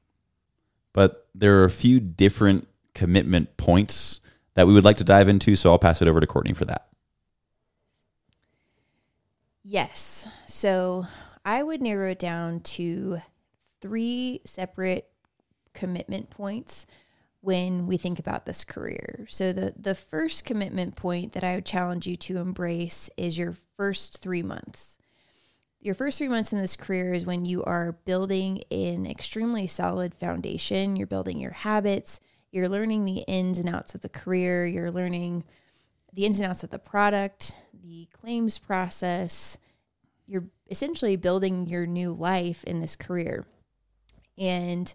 But 0.94 1.28
there 1.36 1.60
are 1.60 1.66
a 1.66 1.72
few 1.72 2.00
different 2.00 2.68
commitment 2.96 3.58
points 3.58 4.20
that 4.56 4.68
we 4.68 4.74
would 4.74 4.86
like 4.86 4.98
to 4.98 5.04
dive 5.04 5.28
into. 5.28 5.56
So 5.56 5.72
I'll 5.72 5.80
pass 5.80 6.02
it 6.02 6.08
over 6.08 6.20
to 6.20 6.28
Courtney 6.28 6.54
for 6.54 6.66
that. 6.66 6.88
Yes. 9.64 10.28
So 10.48 11.06
I 11.46 11.62
would 11.62 11.82
narrow 11.82 12.10
it 12.10 12.20
down 12.20 12.62
to 12.62 13.22
three 13.82 14.42
separate 14.46 15.10
commitment 15.74 16.30
points 16.30 16.88
when 17.42 17.88
we 17.88 17.98
think 17.98 18.20
about 18.20 18.46
this 18.46 18.64
career. 18.66 19.26
So 19.30 19.54
the 19.54 19.74
the 19.78 19.96
first 19.96 20.44
commitment 20.44 20.96
point 20.96 21.34
that 21.34 21.44
I 21.44 21.56
would 21.56 21.66
challenge 21.66 22.08
you 22.08 22.18
to 22.18 22.38
embrace 22.38 23.10
is 23.16 23.38
your 23.38 23.56
first 23.78 24.18
3 24.18 24.44
months. 24.44 24.98
Your 25.82 25.96
first 25.96 26.18
3 26.18 26.28
months 26.28 26.52
in 26.52 26.60
this 26.60 26.76
career 26.76 27.14
is 27.14 27.26
when 27.26 27.46
you 27.46 27.64
are 27.64 27.94
building 28.04 28.64
an 28.70 29.06
extremely 29.06 29.66
solid 29.66 30.14
foundation, 30.14 30.98
you're 30.98 31.08
building 31.08 31.40
your 31.40 31.52
habits, 31.52 32.20
you're 32.52 32.68
learning 32.68 33.06
the 33.06 33.20
ins 33.28 33.60
and 33.60 33.70
outs 33.70 33.96
of 33.96 34.02
the 34.02 34.10
career, 34.10 34.66
you're 34.66 34.92
learning 34.92 35.46
the 36.14 36.26
ins 36.26 36.40
and 36.40 36.50
outs 36.50 36.64
of 36.66 36.70
the 36.70 36.80
product, 36.80 37.56
the 37.74 38.10
claims 38.12 38.60
process. 38.60 39.58
You're 40.28 40.48
essentially 40.70 41.16
building 41.16 41.68
your 41.68 41.86
new 41.86 42.12
life 42.12 42.64
in 42.66 42.82
this 42.82 42.98
career. 42.98 43.46
And 44.38 44.94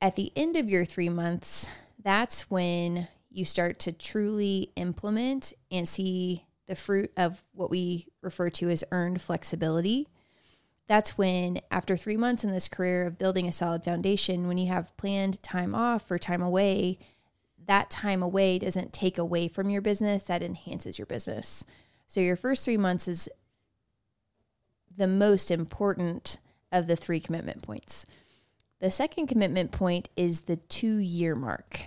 at 0.00 0.16
the 0.16 0.32
end 0.34 0.56
of 0.56 0.68
your 0.68 0.84
three 0.84 1.08
months, 1.08 1.70
that's 2.02 2.50
when 2.50 3.06
you 3.30 3.44
start 3.44 3.78
to 3.80 3.92
truly 3.92 4.72
implement 4.74 5.52
and 5.70 5.88
see 5.88 6.44
the 6.66 6.76
fruit 6.76 7.12
of 7.16 7.42
what 7.52 7.70
we 7.70 8.08
refer 8.22 8.50
to 8.50 8.70
as 8.70 8.84
earned 8.90 9.22
flexibility. 9.22 10.08
That's 10.88 11.18
when, 11.18 11.60
after 11.70 11.96
three 11.96 12.16
months 12.16 12.44
in 12.44 12.52
this 12.52 12.68
career 12.68 13.06
of 13.06 13.18
building 13.18 13.48
a 13.48 13.52
solid 13.52 13.82
foundation, 13.82 14.46
when 14.46 14.58
you 14.58 14.68
have 14.68 14.96
planned 14.96 15.42
time 15.42 15.74
off 15.74 16.10
or 16.10 16.18
time 16.18 16.42
away, 16.42 16.98
that 17.66 17.90
time 17.90 18.22
away 18.22 18.58
doesn't 18.58 18.92
take 18.92 19.18
away 19.18 19.48
from 19.48 19.68
your 19.70 19.82
business, 19.82 20.24
that 20.24 20.42
enhances 20.42 20.98
your 20.98 21.06
business. 21.06 21.64
So, 22.06 22.20
your 22.20 22.36
first 22.36 22.64
three 22.64 22.76
months 22.76 23.08
is 23.08 23.28
the 24.96 25.08
most 25.08 25.50
important 25.50 26.38
of 26.70 26.86
the 26.86 26.96
three 26.96 27.20
commitment 27.20 27.62
points. 27.62 28.06
The 28.80 28.90
second 28.90 29.26
commitment 29.26 29.72
point 29.72 30.08
is 30.16 30.42
the 30.42 30.56
two 30.56 30.96
year 30.96 31.34
mark. 31.34 31.80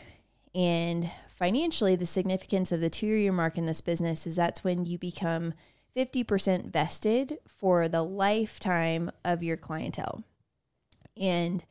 And 0.56 1.10
financially, 1.40 1.96
the 1.96 2.06
significance 2.06 2.74
of 2.74 2.82
the 2.82 2.90
two 2.90 3.08
year 3.08 3.32
mark 3.32 3.58
in 3.58 3.66
this 3.66 3.80
business 3.80 4.28
is 4.28 4.36
that's 4.36 4.64
when 4.64 4.86
you 4.86 4.98
become 4.98 5.54
50% 5.96 6.66
vested 6.66 7.40
for 7.48 7.88
the 7.88 8.04
lifetime 8.04 9.10
of 9.24 9.42
your 9.42 9.56
clientele. 9.56 10.24
And 11.16 11.64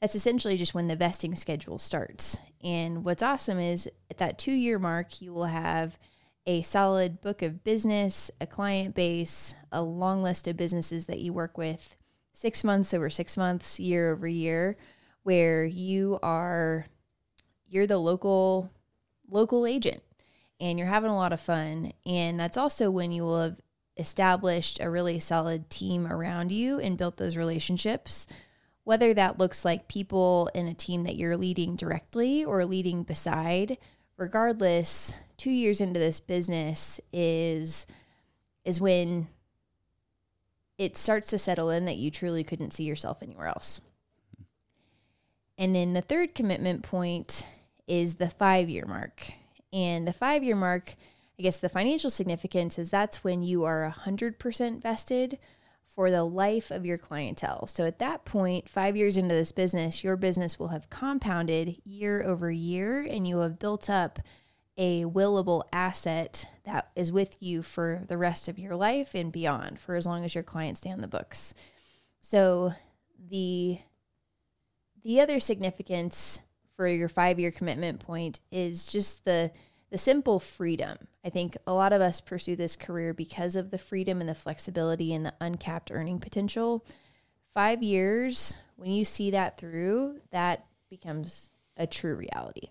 that's 0.00 0.14
essentially 0.14 0.56
just 0.56 0.74
when 0.74 0.88
the 0.88 0.96
vesting 0.96 1.36
schedule 1.36 1.78
starts. 1.78 2.40
And 2.64 3.04
what's 3.04 3.22
awesome 3.22 3.58
is 3.58 3.88
at 4.10 4.16
that 4.18 4.38
two 4.38 4.52
year 4.52 4.78
mark, 4.78 5.20
you 5.20 5.34
will 5.34 5.44
have 5.44 5.98
a 6.46 6.62
solid 6.62 7.20
book 7.20 7.42
of 7.42 7.62
business, 7.62 8.30
a 8.40 8.46
client 8.46 8.94
base, 8.94 9.54
a 9.70 9.82
long 9.82 10.22
list 10.22 10.48
of 10.48 10.56
businesses 10.56 11.06
that 11.06 11.20
you 11.20 11.34
work 11.34 11.58
with 11.58 11.96
six 12.32 12.64
months 12.64 12.94
over 12.94 13.10
six 13.10 13.36
months, 13.36 13.78
year 13.78 14.12
over 14.12 14.26
year, 14.26 14.78
where 15.24 15.66
you 15.66 16.18
are 16.22 16.86
you're 17.68 17.86
the 17.86 17.98
local 17.98 18.70
local 19.30 19.66
agent 19.66 20.02
and 20.60 20.78
you're 20.78 20.88
having 20.88 21.10
a 21.10 21.16
lot 21.16 21.32
of 21.32 21.40
fun. 21.40 21.92
And 22.04 22.38
that's 22.38 22.56
also 22.56 22.90
when 22.90 23.12
you 23.12 23.22
will 23.22 23.40
have 23.40 23.56
established 23.96 24.78
a 24.80 24.90
really 24.90 25.18
solid 25.18 25.70
team 25.70 26.06
around 26.06 26.52
you 26.52 26.78
and 26.78 26.98
built 26.98 27.16
those 27.16 27.36
relationships. 27.36 28.26
Whether 28.84 29.14
that 29.14 29.38
looks 29.38 29.64
like 29.64 29.88
people 29.88 30.50
in 30.54 30.66
a 30.66 30.74
team 30.74 31.04
that 31.04 31.16
you're 31.16 31.36
leading 31.36 31.76
directly 31.76 32.44
or 32.44 32.64
leading 32.64 33.02
beside, 33.02 33.78
regardless, 34.16 35.16
two 35.36 35.50
years 35.50 35.80
into 35.80 35.98
this 35.98 36.20
business 36.20 37.00
is 37.12 37.86
is 38.64 38.80
when 38.80 39.26
it 40.76 40.96
starts 40.96 41.28
to 41.28 41.38
settle 41.38 41.70
in 41.70 41.86
that 41.86 41.96
you 41.96 42.10
truly 42.10 42.44
couldn't 42.44 42.72
see 42.72 42.84
yourself 42.84 43.22
anywhere 43.22 43.46
else. 43.46 43.80
And 45.56 45.74
then 45.74 45.92
the 45.92 46.00
third 46.00 46.34
commitment 46.34 46.82
point 46.82 47.46
is 47.90 48.16
the 48.16 48.30
five 48.30 48.68
year 48.68 48.86
mark. 48.86 49.32
And 49.72 50.06
the 50.06 50.12
five 50.12 50.44
year 50.44 50.56
mark, 50.56 50.94
I 51.38 51.42
guess 51.42 51.58
the 51.58 51.68
financial 51.68 52.08
significance 52.08 52.78
is 52.78 52.88
that's 52.88 53.24
when 53.24 53.42
you 53.42 53.64
are 53.64 53.94
100% 54.04 54.80
vested 54.80 55.38
for 55.86 56.10
the 56.10 56.22
life 56.22 56.70
of 56.70 56.86
your 56.86 56.98
clientele. 56.98 57.66
So 57.66 57.84
at 57.84 57.98
that 57.98 58.24
point, 58.24 58.68
five 58.68 58.96
years 58.96 59.18
into 59.18 59.34
this 59.34 59.50
business, 59.50 60.04
your 60.04 60.16
business 60.16 60.58
will 60.58 60.68
have 60.68 60.88
compounded 60.88 61.76
year 61.84 62.22
over 62.22 62.50
year 62.50 63.00
and 63.00 63.26
you 63.26 63.34
will 63.34 63.42
have 63.42 63.58
built 63.58 63.90
up 63.90 64.20
a 64.78 65.04
willable 65.04 65.64
asset 65.72 66.46
that 66.64 66.90
is 66.94 67.10
with 67.10 67.36
you 67.40 67.62
for 67.62 68.04
the 68.06 68.16
rest 68.16 68.48
of 68.48 68.58
your 68.58 68.76
life 68.76 69.14
and 69.14 69.32
beyond 69.32 69.80
for 69.80 69.96
as 69.96 70.06
long 70.06 70.24
as 70.24 70.34
your 70.34 70.44
clients 70.44 70.80
stay 70.80 70.90
on 70.90 71.00
the 71.00 71.08
books. 71.08 71.54
So 72.20 72.72
the 73.28 73.80
the 75.02 75.20
other 75.20 75.40
significance 75.40 76.40
for 76.80 76.88
your 76.88 77.10
5-year 77.10 77.50
commitment 77.50 78.00
point 78.00 78.40
is 78.50 78.86
just 78.86 79.26
the 79.26 79.50
the 79.90 79.98
simple 79.98 80.40
freedom. 80.40 80.96
I 81.22 81.28
think 81.28 81.58
a 81.66 81.74
lot 81.74 81.92
of 81.92 82.00
us 82.00 82.22
pursue 82.22 82.56
this 82.56 82.74
career 82.74 83.12
because 83.12 83.54
of 83.54 83.70
the 83.70 83.76
freedom 83.76 84.20
and 84.20 84.30
the 84.30 84.34
flexibility 84.34 85.12
and 85.12 85.26
the 85.26 85.34
uncapped 85.42 85.90
earning 85.92 86.20
potential. 86.20 86.86
5 87.52 87.82
years 87.82 88.60
when 88.76 88.92
you 88.92 89.04
see 89.04 89.32
that 89.32 89.58
through, 89.58 90.20
that 90.30 90.64
becomes 90.88 91.50
a 91.76 91.86
true 91.86 92.14
reality. 92.14 92.68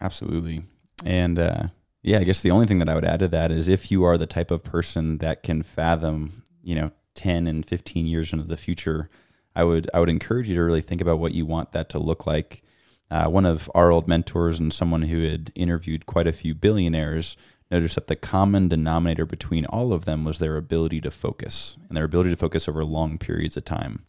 Absolutely. 0.00 0.62
And 1.04 1.40
uh, 1.40 1.64
yeah, 2.04 2.20
I 2.20 2.24
guess 2.24 2.40
the 2.40 2.52
only 2.52 2.66
thing 2.66 2.78
that 2.78 2.88
I 2.88 2.94
would 2.94 3.04
add 3.04 3.18
to 3.18 3.28
that 3.28 3.50
is 3.50 3.66
if 3.66 3.90
you 3.90 4.04
are 4.04 4.16
the 4.16 4.28
type 4.28 4.52
of 4.52 4.62
person 4.62 5.18
that 5.18 5.42
can 5.42 5.64
fathom, 5.64 6.44
you 6.62 6.76
know, 6.76 6.92
10 7.16 7.48
and 7.48 7.66
15 7.66 8.06
years 8.06 8.32
into 8.32 8.44
the 8.44 8.56
future, 8.56 9.10
I 9.56 9.64
would 9.64 9.90
I 9.92 9.98
would 9.98 10.08
encourage 10.08 10.48
you 10.48 10.54
to 10.54 10.62
really 10.62 10.82
think 10.82 11.00
about 11.00 11.18
what 11.18 11.34
you 11.34 11.46
want 11.46 11.72
that 11.72 11.88
to 11.88 11.98
look 11.98 12.28
like. 12.28 12.62
Uh, 13.10 13.28
one 13.28 13.46
of 13.46 13.70
our 13.74 13.90
old 13.90 14.08
mentors 14.08 14.58
and 14.58 14.72
someone 14.72 15.02
who 15.02 15.22
had 15.22 15.52
interviewed 15.54 16.06
quite 16.06 16.26
a 16.26 16.32
few 16.32 16.54
billionaires 16.54 17.36
noticed 17.70 17.94
that 17.94 18.06
the 18.06 18.16
common 18.16 18.68
denominator 18.68 19.26
between 19.26 19.64
all 19.66 19.92
of 19.92 20.04
them 20.04 20.24
was 20.24 20.38
their 20.38 20.56
ability 20.56 21.00
to 21.00 21.10
focus 21.10 21.76
and 21.88 21.96
their 21.96 22.04
ability 22.04 22.30
to 22.30 22.36
focus 22.36 22.68
over 22.68 22.84
long 22.84 23.18
periods 23.18 23.56
of 23.56 23.64
time 23.64 24.04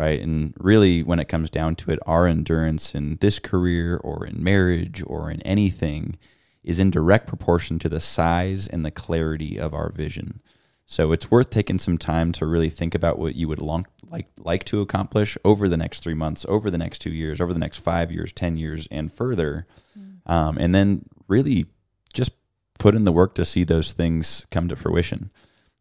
right? 0.00 0.20
And 0.20 0.54
really, 0.58 1.02
when 1.02 1.20
it 1.20 1.28
comes 1.28 1.50
down 1.50 1.76
to 1.76 1.90
it, 1.90 1.98
our 2.06 2.26
endurance 2.26 2.94
in 2.94 3.18
this 3.20 3.38
career 3.38 3.98
or 3.98 4.26
in 4.26 4.42
marriage 4.42 5.02
or 5.06 5.30
in 5.30 5.42
anything 5.42 6.16
is 6.64 6.78
in 6.78 6.90
direct 6.90 7.26
proportion 7.26 7.78
to 7.80 7.88
the 7.88 8.00
size 8.00 8.66
and 8.66 8.84
the 8.84 8.90
clarity 8.90 9.58
of 9.58 9.74
our 9.74 9.90
vision. 9.90 10.40
So 10.86 11.12
it's 11.12 11.30
worth 11.30 11.50
taking 11.50 11.78
some 11.78 11.98
time 11.98 12.32
to 12.32 12.46
really 12.46 12.70
think 12.70 12.94
about 12.94 13.18
what 13.18 13.34
you 13.34 13.46
would 13.48 13.60
long, 13.60 13.86
like 14.10 14.26
like 14.38 14.64
to 14.64 14.80
accomplish 14.80 15.38
over 15.44 15.68
the 15.68 15.76
next 15.76 16.02
three 16.02 16.14
months, 16.14 16.44
over 16.48 16.70
the 16.70 16.78
next 16.78 16.98
two 16.98 17.10
years, 17.10 17.40
over 17.40 17.52
the 17.52 17.58
next 17.58 17.78
five 17.78 18.10
years, 18.10 18.32
ten 18.32 18.56
years, 18.56 18.88
and 18.90 19.12
further, 19.12 19.66
mm. 19.98 20.30
um, 20.30 20.58
and 20.58 20.74
then 20.74 21.04
really 21.28 21.66
just 22.12 22.32
put 22.78 22.94
in 22.94 23.04
the 23.04 23.12
work 23.12 23.34
to 23.34 23.44
see 23.44 23.64
those 23.64 23.92
things 23.92 24.46
come 24.50 24.68
to 24.68 24.76
fruition. 24.76 25.30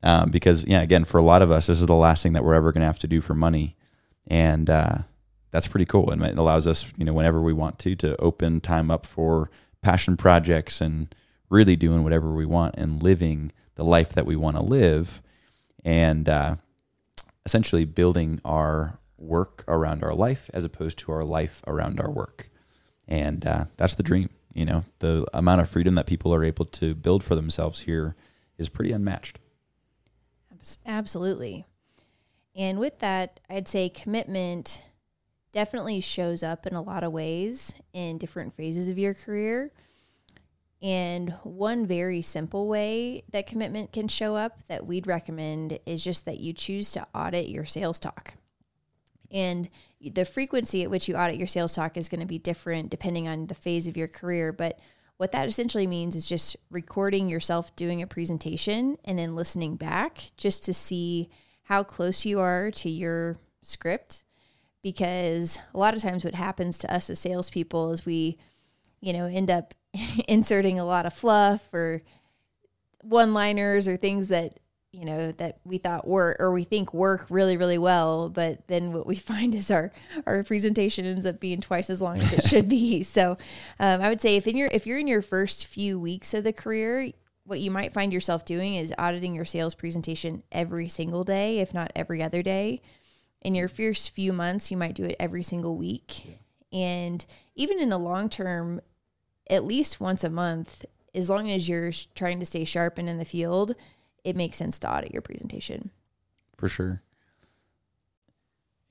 Um, 0.03 0.29
because 0.29 0.65
yeah, 0.65 0.81
again, 0.81 1.03
for 1.03 1.17
a 1.17 1.23
lot 1.23 1.41
of 1.41 1.51
us, 1.51 1.67
this 1.67 1.81
is 1.81 1.87
the 1.87 1.95
last 1.95 2.23
thing 2.23 2.33
that 2.33 2.43
we're 2.43 2.53
ever 2.53 2.71
going 2.71 2.81
to 2.81 2.87
have 2.87 2.99
to 2.99 3.07
do 3.07 3.19
for 3.19 3.33
money 3.33 3.75
and 4.29 4.69
uh, 4.69 4.99
that's 5.51 5.67
pretty 5.67 5.85
cool. 5.85 6.11
And 6.11 6.23
it 6.23 6.37
allows 6.37 6.67
us, 6.67 6.91
you 6.97 7.05
know, 7.05 7.13
whenever 7.13 7.41
we 7.41 7.53
want 7.53 7.79
to, 7.79 7.95
to 7.97 8.15
open 8.17 8.61
time 8.61 8.91
up 8.91 9.05
for 9.05 9.49
passion 9.81 10.15
projects 10.15 10.81
and 10.81 11.13
really 11.49 11.75
doing 11.75 12.03
whatever 12.03 12.31
we 12.31 12.45
want 12.45 12.75
and 12.77 13.01
living 13.01 13.51
the 13.75 13.83
life 13.83 14.09
that 14.09 14.25
we 14.25 14.35
want 14.35 14.55
to 14.55 14.61
live, 14.61 15.21
and 15.83 16.27
uh, 16.29 16.55
essentially 17.45 17.85
building 17.85 18.39
our 18.45 18.99
work 19.17 19.63
around 19.67 20.03
our 20.03 20.13
life 20.13 20.49
as 20.53 20.63
opposed 20.63 20.97
to 20.99 21.11
our 21.11 21.23
life 21.23 21.61
around 21.67 21.99
our 21.99 22.09
work. 22.09 22.49
And 23.07 23.45
uh, 23.45 23.65
that's 23.77 23.95
the 23.95 24.03
dream. 24.03 24.29
You 24.53 24.65
know, 24.65 24.85
the 24.99 25.25
amount 25.33 25.61
of 25.61 25.69
freedom 25.69 25.95
that 25.95 26.07
people 26.07 26.33
are 26.33 26.43
able 26.43 26.65
to 26.65 26.95
build 26.95 27.23
for 27.23 27.35
themselves 27.35 27.81
here 27.81 28.15
is 28.57 28.69
pretty 28.69 28.91
unmatched. 28.91 29.39
Absolutely. 30.85 31.65
And 32.55 32.79
with 32.79 32.99
that, 32.99 33.39
I'd 33.49 33.67
say 33.67 33.89
commitment 33.89 34.83
definitely 35.51 36.01
shows 36.01 36.43
up 36.43 36.67
in 36.67 36.73
a 36.73 36.81
lot 36.81 37.03
of 37.03 37.11
ways 37.11 37.75
in 37.93 38.17
different 38.17 38.55
phases 38.55 38.87
of 38.89 38.97
your 38.97 39.13
career. 39.13 39.71
And 40.81 41.33
one 41.43 41.85
very 41.85 42.21
simple 42.21 42.67
way 42.67 43.23
that 43.31 43.47
commitment 43.47 43.91
can 43.91 44.07
show 44.07 44.35
up 44.35 44.65
that 44.67 44.85
we'd 44.85 45.07
recommend 45.07 45.79
is 45.85 46.03
just 46.03 46.25
that 46.25 46.39
you 46.39 46.53
choose 46.53 46.91
to 46.93 47.05
audit 47.13 47.49
your 47.49 47.65
sales 47.65 47.99
talk. 47.99 48.35
And 49.31 49.69
the 50.01 50.25
frequency 50.25 50.83
at 50.83 50.89
which 50.89 51.07
you 51.07 51.15
audit 51.15 51.37
your 51.37 51.47
sales 51.47 51.73
talk 51.73 51.97
is 51.97 52.09
going 52.09 52.21
to 52.21 52.25
be 52.25 52.39
different 52.39 52.89
depending 52.89 53.27
on 53.27 53.47
the 53.47 53.55
phase 53.55 53.87
of 53.87 53.97
your 53.97 54.07
career. 54.07 54.53
But 54.53 54.79
what 55.17 55.33
that 55.33 55.49
essentially 55.49 55.85
means 55.85 56.15
is 56.15 56.25
just 56.25 56.55
recording 56.71 57.27
yourself 57.27 57.75
doing 57.75 58.01
a 58.01 58.07
presentation 58.07 58.97
and 59.03 59.19
then 59.19 59.35
listening 59.35 59.75
back 59.75 60.31
just 60.37 60.63
to 60.63 60.73
see 60.73 61.29
how 61.63 61.83
close 61.83 62.25
you 62.25 62.39
are 62.39 62.71
to 62.71 62.89
your 62.89 63.37
script. 63.61 64.23
Because 64.81 65.59
a 65.73 65.77
lot 65.77 65.93
of 65.93 66.01
times, 66.01 66.23
what 66.23 66.35
happens 66.35 66.77
to 66.77 66.93
us 66.93 67.09
as 67.09 67.19
salespeople 67.19 67.91
is 67.91 68.05
we, 68.05 68.37
you 69.01 69.13
know, 69.13 69.25
end 69.25 69.49
up 69.49 69.73
inserting 70.27 70.79
a 70.79 70.85
lot 70.85 71.05
of 71.05 71.13
fluff 71.13 71.73
or 71.73 72.01
one 73.01 73.33
liners 73.33 73.87
or 73.87 73.97
things 73.97 74.27
that 74.27 74.59
you 74.91 75.05
know 75.05 75.31
that 75.33 75.59
we 75.63 75.77
thought 75.77 76.07
work 76.07 76.37
or 76.39 76.51
we 76.51 76.63
think 76.63 76.93
work 76.95 77.27
really 77.29 77.57
really 77.57 77.77
well 77.77 78.27
but 78.27 78.67
then 78.67 78.91
what 78.91 79.05
we 79.05 79.15
find 79.31 79.53
is 79.53 79.69
our 79.69 79.91
our 80.25 80.43
presentation 80.43 81.05
ends 81.05 81.27
up 81.27 81.39
being 81.39 81.61
twice 81.61 81.89
as 81.89 82.01
long 82.01 82.17
as 82.17 82.33
it 82.33 82.43
should 82.43 82.67
be. 82.67 83.03
So 83.09 83.37
um, 83.79 84.01
i 84.01 84.09
would 84.09 84.19
say 84.19 84.35
if 84.35 84.47
in 84.47 84.57
your 84.57 84.69
if 84.71 84.87
you're 84.87 84.97
in 84.97 85.07
your 85.07 85.21
first 85.21 85.65
few 85.65 85.99
weeks 85.99 86.33
of 86.33 86.43
the 86.43 86.51
career 86.51 87.11
what 87.49 87.59
you 87.59 87.71
might 87.71 87.93
find 87.93 88.13
yourself 88.13 88.45
doing 88.45 88.75
is 88.75 88.93
auditing 88.97 89.33
your 89.33 89.45
sales 89.45 89.73
presentation 89.73 90.43
every 90.51 90.87
single 90.87 91.23
day 91.23 91.59
if 91.59 91.73
not 91.73 91.91
every 91.95 92.21
other 92.21 92.41
day. 92.43 92.79
In 93.41 93.55
your 93.55 93.67
first 93.67 94.11
few 94.11 94.31
months 94.31 94.69
you 94.69 94.77
might 94.77 94.95
do 94.95 95.03
it 95.03 95.15
every 95.19 95.43
single 95.43 95.75
week. 95.75 96.39
And 96.71 97.25
even 97.55 97.79
in 97.79 97.89
the 97.89 97.97
long 97.97 98.29
term 98.29 98.81
at 99.49 99.65
least 99.65 99.99
once 99.99 100.23
a 100.23 100.29
month 100.29 100.85
as 101.13 101.29
long 101.29 101.49
as 101.49 101.67
you're 101.67 101.91
trying 102.15 102.39
to 102.39 102.45
stay 102.45 102.65
sharp 102.65 102.97
and 102.97 103.09
in 103.09 103.17
the 103.17 103.25
field 103.25 103.75
it 104.23 104.35
makes 104.35 104.57
sense 104.57 104.79
to 104.79 104.91
audit 104.91 105.13
your 105.13 105.21
presentation. 105.21 105.91
For 106.57 106.69
sure. 106.69 107.01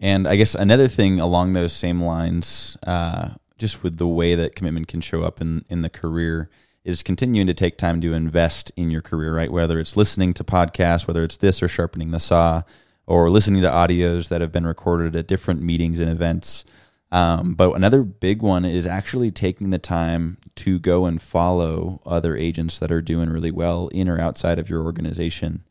And 0.00 0.26
I 0.28 0.36
guess 0.36 0.54
another 0.54 0.88
thing 0.88 1.20
along 1.20 1.52
those 1.52 1.72
same 1.72 2.02
lines, 2.02 2.76
uh, 2.86 3.30
just 3.58 3.82
with 3.82 3.98
the 3.98 4.06
way 4.06 4.34
that 4.34 4.54
commitment 4.54 4.88
can 4.88 5.00
show 5.00 5.22
up 5.22 5.40
in, 5.40 5.64
in 5.68 5.82
the 5.82 5.90
career, 5.90 6.48
is 6.84 7.02
continuing 7.02 7.46
to 7.48 7.54
take 7.54 7.76
time 7.76 8.00
to 8.00 8.14
invest 8.14 8.70
in 8.76 8.90
your 8.90 9.02
career, 9.02 9.34
right? 9.34 9.52
Whether 9.52 9.78
it's 9.80 9.96
listening 9.96 10.32
to 10.34 10.44
podcasts, 10.44 11.06
whether 11.06 11.24
it's 11.24 11.36
this 11.36 11.62
or 11.62 11.68
sharpening 11.68 12.12
the 12.12 12.20
saw, 12.20 12.62
or 13.06 13.28
listening 13.30 13.62
to 13.62 13.68
audios 13.68 14.28
that 14.28 14.40
have 14.40 14.52
been 14.52 14.66
recorded 14.66 15.16
at 15.16 15.26
different 15.26 15.60
meetings 15.60 15.98
and 15.98 16.10
events. 16.10 16.64
Um, 17.10 17.54
but 17.54 17.74
another 17.74 18.02
big 18.02 18.42
one 18.42 18.64
is 18.64 18.86
actually 18.86 19.30
taking 19.30 19.70
the 19.70 19.78
time 19.78 20.36
to 20.56 20.78
go 20.78 21.06
and 21.06 21.22
follow 21.22 22.02
other 22.04 22.36
agents 22.36 22.78
that 22.78 22.92
are 22.92 23.00
doing 23.00 23.30
really 23.30 23.50
well 23.50 23.88
in 23.88 24.08
or 24.08 24.20
outside 24.20 24.58
of 24.58 24.68
your 24.68 24.82
organization. 24.84 25.64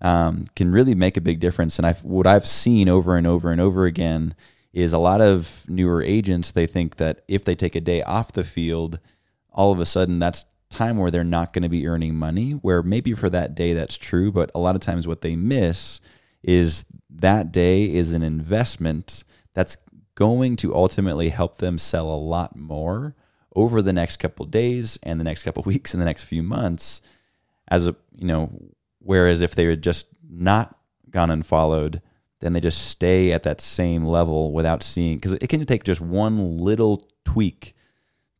Um, 0.00 0.44
can 0.54 0.70
really 0.70 0.94
make 0.94 1.16
a 1.16 1.22
big 1.22 1.40
difference. 1.40 1.78
And 1.78 1.86
I've, 1.86 2.04
what 2.04 2.26
I've 2.26 2.46
seen 2.46 2.88
over 2.88 3.16
and 3.16 3.26
over 3.26 3.50
and 3.50 3.60
over 3.60 3.86
again 3.86 4.34
is 4.72 4.92
a 4.92 4.98
lot 4.98 5.22
of 5.22 5.64
newer 5.68 6.02
agents, 6.02 6.52
they 6.52 6.66
think 6.66 6.96
that 6.96 7.22
if 7.26 7.44
they 7.44 7.54
take 7.54 7.74
a 7.74 7.80
day 7.80 8.02
off 8.02 8.32
the 8.32 8.44
field, 8.44 8.98
all 9.50 9.72
of 9.72 9.80
a 9.80 9.86
sudden 9.86 10.18
that's 10.18 10.44
time 10.68 10.98
where 10.98 11.10
they're 11.10 11.24
not 11.24 11.54
going 11.54 11.62
to 11.62 11.68
be 11.68 11.86
earning 11.86 12.14
money, 12.14 12.52
where 12.52 12.82
maybe 12.82 13.14
for 13.14 13.30
that 13.30 13.54
day 13.54 13.72
that's 13.72 13.96
true, 13.96 14.30
but 14.30 14.50
a 14.54 14.60
lot 14.60 14.76
of 14.76 14.82
times 14.82 15.06
what 15.06 15.22
they 15.22 15.34
miss 15.34 16.00
is 16.42 16.84
that 17.08 17.52
day 17.52 17.84
is 17.84 18.12
an 18.12 18.22
investment 18.22 19.24
that's 19.54 19.78
going 20.16 20.56
to 20.56 20.74
ultimately 20.74 21.28
help 21.28 21.58
them 21.58 21.78
sell 21.78 22.10
a 22.10 22.16
lot 22.16 22.56
more 22.56 23.14
over 23.54 23.80
the 23.80 23.92
next 23.92 24.16
couple 24.16 24.44
days 24.44 24.98
and 25.04 25.20
the 25.20 25.24
next 25.24 25.44
couple 25.44 25.62
weeks 25.66 25.94
and 25.94 26.00
the 26.00 26.06
next 26.06 26.24
few 26.24 26.42
months 26.42 27.00
as 27.68 27.86
a 27.86 27.94
you 28.16 28.26
know 28.26 28.50
whereas 28.98 29.40
if 29.40 29.54
they 29.54 29.64
had 29.66 29.82
just 29.82 30.08
not 30.28 30.76
gone 31.10 31.30
and 31.30 31.46
followed 31.46 32.02
then 32.40 32.52
they 32.52 32.60
just 32.60 32.88
stay 32.88 33.32
at 33.32 33.44
that 33.44 33.60
same 33.60 34.04
level 34.04 34.52
without 34.52 34.82
seeing 34.82 35.16
because 35.16 35.32
it 35.32 35.48
can 35.48 35.64
take 35.64 35.84
just 35.84 36.00
one 36.00 36.58
little 36.58 37.08
tweak 37.24 37.74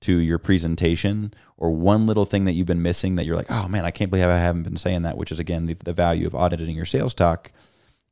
to 0.01 0.19
your 0.19 0.39
presentation 0.39 1.33
or 1.57 1.71
one 1.71 2.07
little 2.07 2.27
thing 2.27 2.45
that 2.45 2.53
you've 2.53 2.67
been 2.67 2.83
missing 2.83 3.17
that 3.17 3.25
you're 3.25 3.37
like 3.37 3.51
oh 3.51 3.69
man 3.69 3.85
i 3.85 3.91
can't 3.91 4.11
believe 4.11 4.27
i 4.27 4.37
haven't 4.37 4.63
been 4.63 4.77
saying 4.77 5.03
that 5.03 5.17
which 5.17 5.33
is 5.33 5.39
again 5.39 5.67
the, 5.67 5.75
the 5.85 5.93
value 5.93 6.27
of 6.27 6.35
auditing 6.35 6.77
your 6.77 6.85
sales 6.85 7.15
talk 7.15 7.51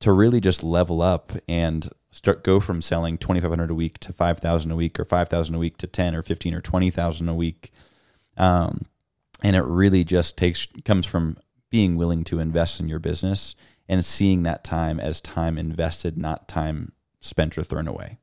to 0.00 0.12
really 0.12 0.40
just 0.40 0.62
level 0.62 1.00
up 1.00 1.32
and 1.48 1.88
start 2.14 2.44
go 2.44 2.60
from 2.60 2.80
selling 2.80 3.18
2500 3.18 3.70
a 3.70 3.74
week 3.74 3.98
to 3.98 4.12
5000 4.12 4.70
a 4.70 4.76
week 4.76 5.00
or 5.00 5.04
5000 5.04 5.54
a 5.54 5.58
week 5.58 5.76
to 5.78 5.88
10 5.88 6.14
or 6.14 6.22
15 6.22 6.54
or 6.54 6.60
20000 6.60 7.28
a 7.28 7.34
week. 7.34 7.72
Um, 8.36 8.82
and 9.42 9.56
it 9.56 9.64
really 9.64 10.04
just 10.04 10.38
takes 10.38 10.68
comes 10.84 11.06
from 11.06 11.36
being 11.70 11.96
willing 11.96 12.22
to 12.24 12.38
invest 12.38 12.78
in 12.78 12.88
your 12.88 13.00
business 13.00 13.56
and 13.88 14.04
seeing 14.04 14.44
that 14.44 14.62
time 14.62 15.00
as 15.00 15.20
time 15.20 15.58
invested 15.58 16.16
not 16.16 16.46
time 16.46 16.92
spent 17.20 17.58
or 17.58 17.64
thrown 17.64 17.88
away. 17.88 18.18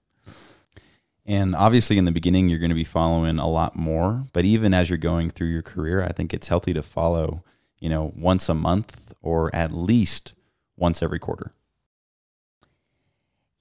And 1.25 1.53
obviously 1.53 1.97
in 1.97 2.05
the 2.05 2.13
beginning 2.13 2.47
you're 2.47 2.59
going 2.59 2.69
to 2.69 2.75
be 2.75 2.85
following 2.85 3.39
a 3.39 3.47
lot 3.47 3.75
more 3.75 4.23
but 4.31 4.45
even 4.45 4.73
as 4.73 4.89
you're 4.89 4.97
going 4.97 5.29
through 5.29 5.49
your 5.49 5.61
career 5.61 6.01
i 6.01 6.11
think 6.11 6.33
it's 6.33 6.47
healthy 6.47 6.73
to 6.73 6.81
follow 6.81 7.43
you 7.79 7.89
know 7.89 8.11
once 8.15 8.49
a 8.49 8.53
month 8.53 9.13
or 9.21 9.53
at 9.55 9.71
least 9.71 10.33
once 10.77 11.03
every 11.03 11.19
quarter 11.19 11.53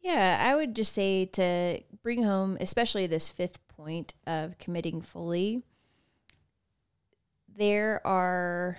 yeah, 0.01 0.39
I 0.47 0.55
would 0.55 0.75
just 0.75 0.93
say 0.93 1.27
to 1.27 1.81
bring 2.03 2.23
home, 2.23 2.57
especially 2.61 3.07
this 3.07 3.29
fifth 3.29 3.59
point 3.69 4.15
of 4.27 4.59
committing 4.59 5.03
fully, 5.03 5.63
there 7.55 8.05
are 8.07 8.79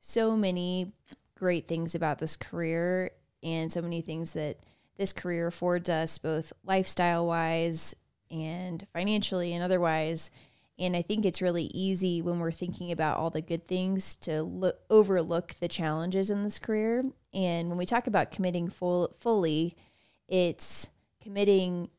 so 0.00 0.36
many 0.36 0.92
great 1.34 1.66
things 1.66 1.94
about 1.94 2.18
this 2.18 2.36
career 2.36 3.10
and 3.42 3.72
so 3.72 3.80
many 3.80 4.02
things 4.02 4.34
that 4.34 4.58
this 4.98 5.12
career 5.12 5.46
affords 5.46 5.88
us, 5.88 6.18
both 6.18 6.52
lifestyle 6.64 7.26
wise 7.26 7.96
and 8.30 8.86
financially 8.92 9.54
and 9.54 9.64
otherwise. 9.64 10.30
And 10.78 10.94
I 10.94 11.02
think 11.02 11.24
it's 11.24 11.42
really 11.42 11.64
easy 11.74 12.20
when 12.20 12.38
we're 12.38 12.52
thinking 12.52 12.92
about 12.92 13.16
all 13.16 13.30
the 13.30 13.40
good 13.40 13.66
things 13.66 14.14
to 14.16 14.42
look, 14.42 14.80
overlook 14.90 15.54
the 15.54 15.68
challenges 15.68 16.30
in 16.30 16.44
this 16.44 16.58
career. 16.58 17.02
And 17.32 17.68
when 17.68 17.78
we 17.78 17.86
talk 17.86 18.06
about 18.06 18.30
committing 18.30 18.68
full, 18.68 19.14
fully, 19.18 19.76
it's 20.30 20.88
committing 21.20 21.90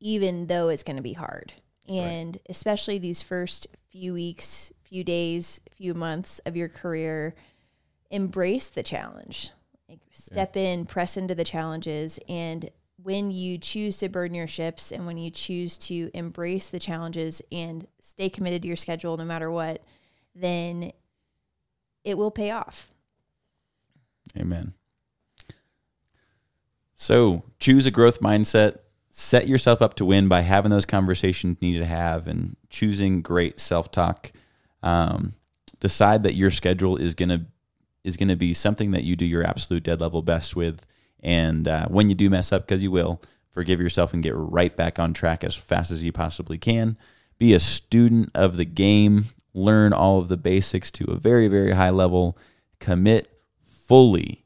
even 0.00 0.48
though 0.48 0.68
it's 0.68 0.82
going 0.82 0.96
to 0.96 1.02
be 1.02 1.14
hard. 1.14 1.54
And 1.88 2.34
right. 2.34 2.46
especially 2.48 2.98
these 2.98 3.22
first 3.22 3.68
few 3.90 4.12
weeks, 4.12 4.72
few 4.82 5.04
days, 5.04 5.60
few 5.74 5.94
months 5.94 6.40
of 6.40 6.56
your 6.56 6.68
career, 6.68 7.34
embrace 8.10 8.66
the 8.66 8.82
challenge. 8.82 9.50
Like 9.88 10.00
step 10.10 10.56
yeah. 10.56 10.62
in, 10.62 10.86
press 10.86 11.16
into 11.16 11.34
the 11.34 11.44
challenges 11.44 12.18
and 12.28 12.70
when 13.02 13.30
you 13.30 13.58
choose 13.58 13.96
to 13.98 14.08
burn 14.08 14.34
your 14.34 14.46
ships 14.46 14.92
and 14.92 15.06
when 15.06 15.16
you 15.16 15.30
choose 15.30 15.76
to 15.76 16.10
embrace 16.14 16.68
the 16.68 16.78
challenges 16.78 17.42
and 17.50 17.86
stay 18.00 18.28
committed 18.28 18.62
to 18.62 18.68
your 18.68 18.76
schedule 18.76 19.16
no 19.16 19.24
matter 19.24 19.50
what, 19.50 19.82
then 20.34 20.92
it 22.04 22.16
will 22.16 22.30
pay 22.30 22.50
off. 22.50 22.92
Amen. 24.38 24.74
So 27.02 27.42
choose 27.58 27.84
a 27.84 27.90
growth 27.90 28.20
mindset. 28.20 28.78
Set 29.10 29.48
yourself 29.48 29.82
up 29.82 29.94
to 29.94 30.04
win 30.04 30.28
by 30.28 30.42
having 30.42 30.70
those 30.70 30.86
conversations 30.86 31.56
you 31.60 31.72
need 31.72 31.78
to 31.80 31.84
have 31.84 32.28
and 32.28 32.56
choosing 32.70 33.22
great 33.22 33.58
self 33.58 33.90
talk. 33.90 34.30
Um, 34.84 35.32
decide 35.80 36.22
that 36.22 36.36
your 36.36 36.52
schedule 36.52 36.96
is 36.96 37.16
gonna 37.16 37.46
is 38.04 38.16
gonna 38.16 38.36
be 38.36 38.54
something 38.54 38.92
that 38.92 39.02
you 39.02 39.16
do 39.16 39.24
your 39.24 39.42
absolute 39.42 39.82
dead 39.82 40.00
level 40.00 40.22
best 40.22 40.54
with. 40.54 40.86
And 41.18 41.66
uh, 41.66 41.88
when 41.88 42.08
you 42.08 42.14
do 42.14 42.30
mess 42.30 42.52
up, 42.52 42.68
because 42.68 42.84
you 42.84 42.92
will, 42.92 43.20
forgive 43.50 43.80
yourself 43.80 44.14
and 44.14 44.22
get 44.22 44.36
right 44.36 44.76
back 44.76 45.00
on 45.00 45.12
track 45.12 45.42
as 45.42 45.56
fast 45.56 45.90
as 45.90 46.04
you 46.04 46.12
possibly 46.12 46.56
can. 46.56 46.96
Be 47.36 47.52
a 47.52 47.58
student 47.58 48.30
of 48.32 48.56
the 48.56 48.64
game. 48.64 49.24
Learn 49.54 49.92
all 49.92 50.20
of 50.20 50.28
the 50.28 50.36
basics 50.36 50.92
to 50.92 51.10
a 51.10 51.16
very 51.16 51.48
very 51.48 51.72
high 51.72 51.90
level. 51.90 52.38
Commit 52.78 53.28
fully 53.64 54.41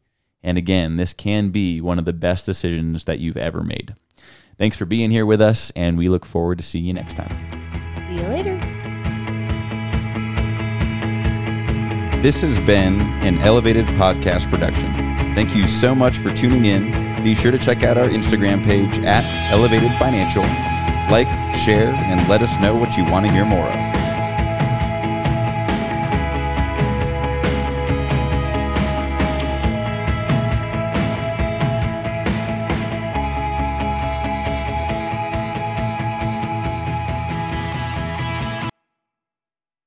and 0.47 0.57
again, 0.57 0.95
this 0.95 1.13
can 1.13 1.51
be 1.51 1.81
one 1.81 1.99
of 1.99 2.05
the 2.05 2.13
best 2.13 2.47
decisions 2.47 3.05
that 3.05 3.19
you've 3.19 3.37
ever 3.37 3.65
made. 3.65 3.97
Thanks 4.57 4.77
for 4.77 4.87
being 4.87 5.11
here 5.11 5.27
with 5.27 5.41
us, 5.41 5.73
and 5.75 5.99
we 5.99 6.09
look 6.09 6.25
forward 6.25 6.59
to 6.59 6.65
seeing 6.65 6.85
you 6.85 6.95
next 6.95 7.17
time. 7.17 7.29
See 8.07 8.23
you 8.23 8.29
later. 8.29 8.57
This 12.23 12.43
has 12.43 12.61
been 12.61 13.01
an 13.23 13.39
Elevated 13.39 13.87
Podcast 13.87 14.49
production. 14.49 14.93
Thank 15.35 15.55
you 15.57 15.67
so 15.67 15.97
much 15.97 16.17
for 16.17 16.33
tuning 16.33 16.65
in. 16.65 17.25
Be 17.25 17.35
sure 17.35 17.51
to 17.51 17.59
check 17.59 17.83
out 17.83 17.99
our 17.99 18.07
Instagram 18.07 18.65
page 18.65 18.99
at 19.01 19.25
Elevated 19.53 19.91
Financial. 19.99 20.45
Like, 21.11 21.29
share, 21.57 21.93
and 21.93 22.29
let 22.29 22.41
us 22.41 22.57
know 22.61 22.77
what 22.77 22.97
you 22.97 23.05
want 23.05 23.27
to 23.27 23.33
hear 23.33 23.45
more 23.45 23.67
of. 23.67 24.06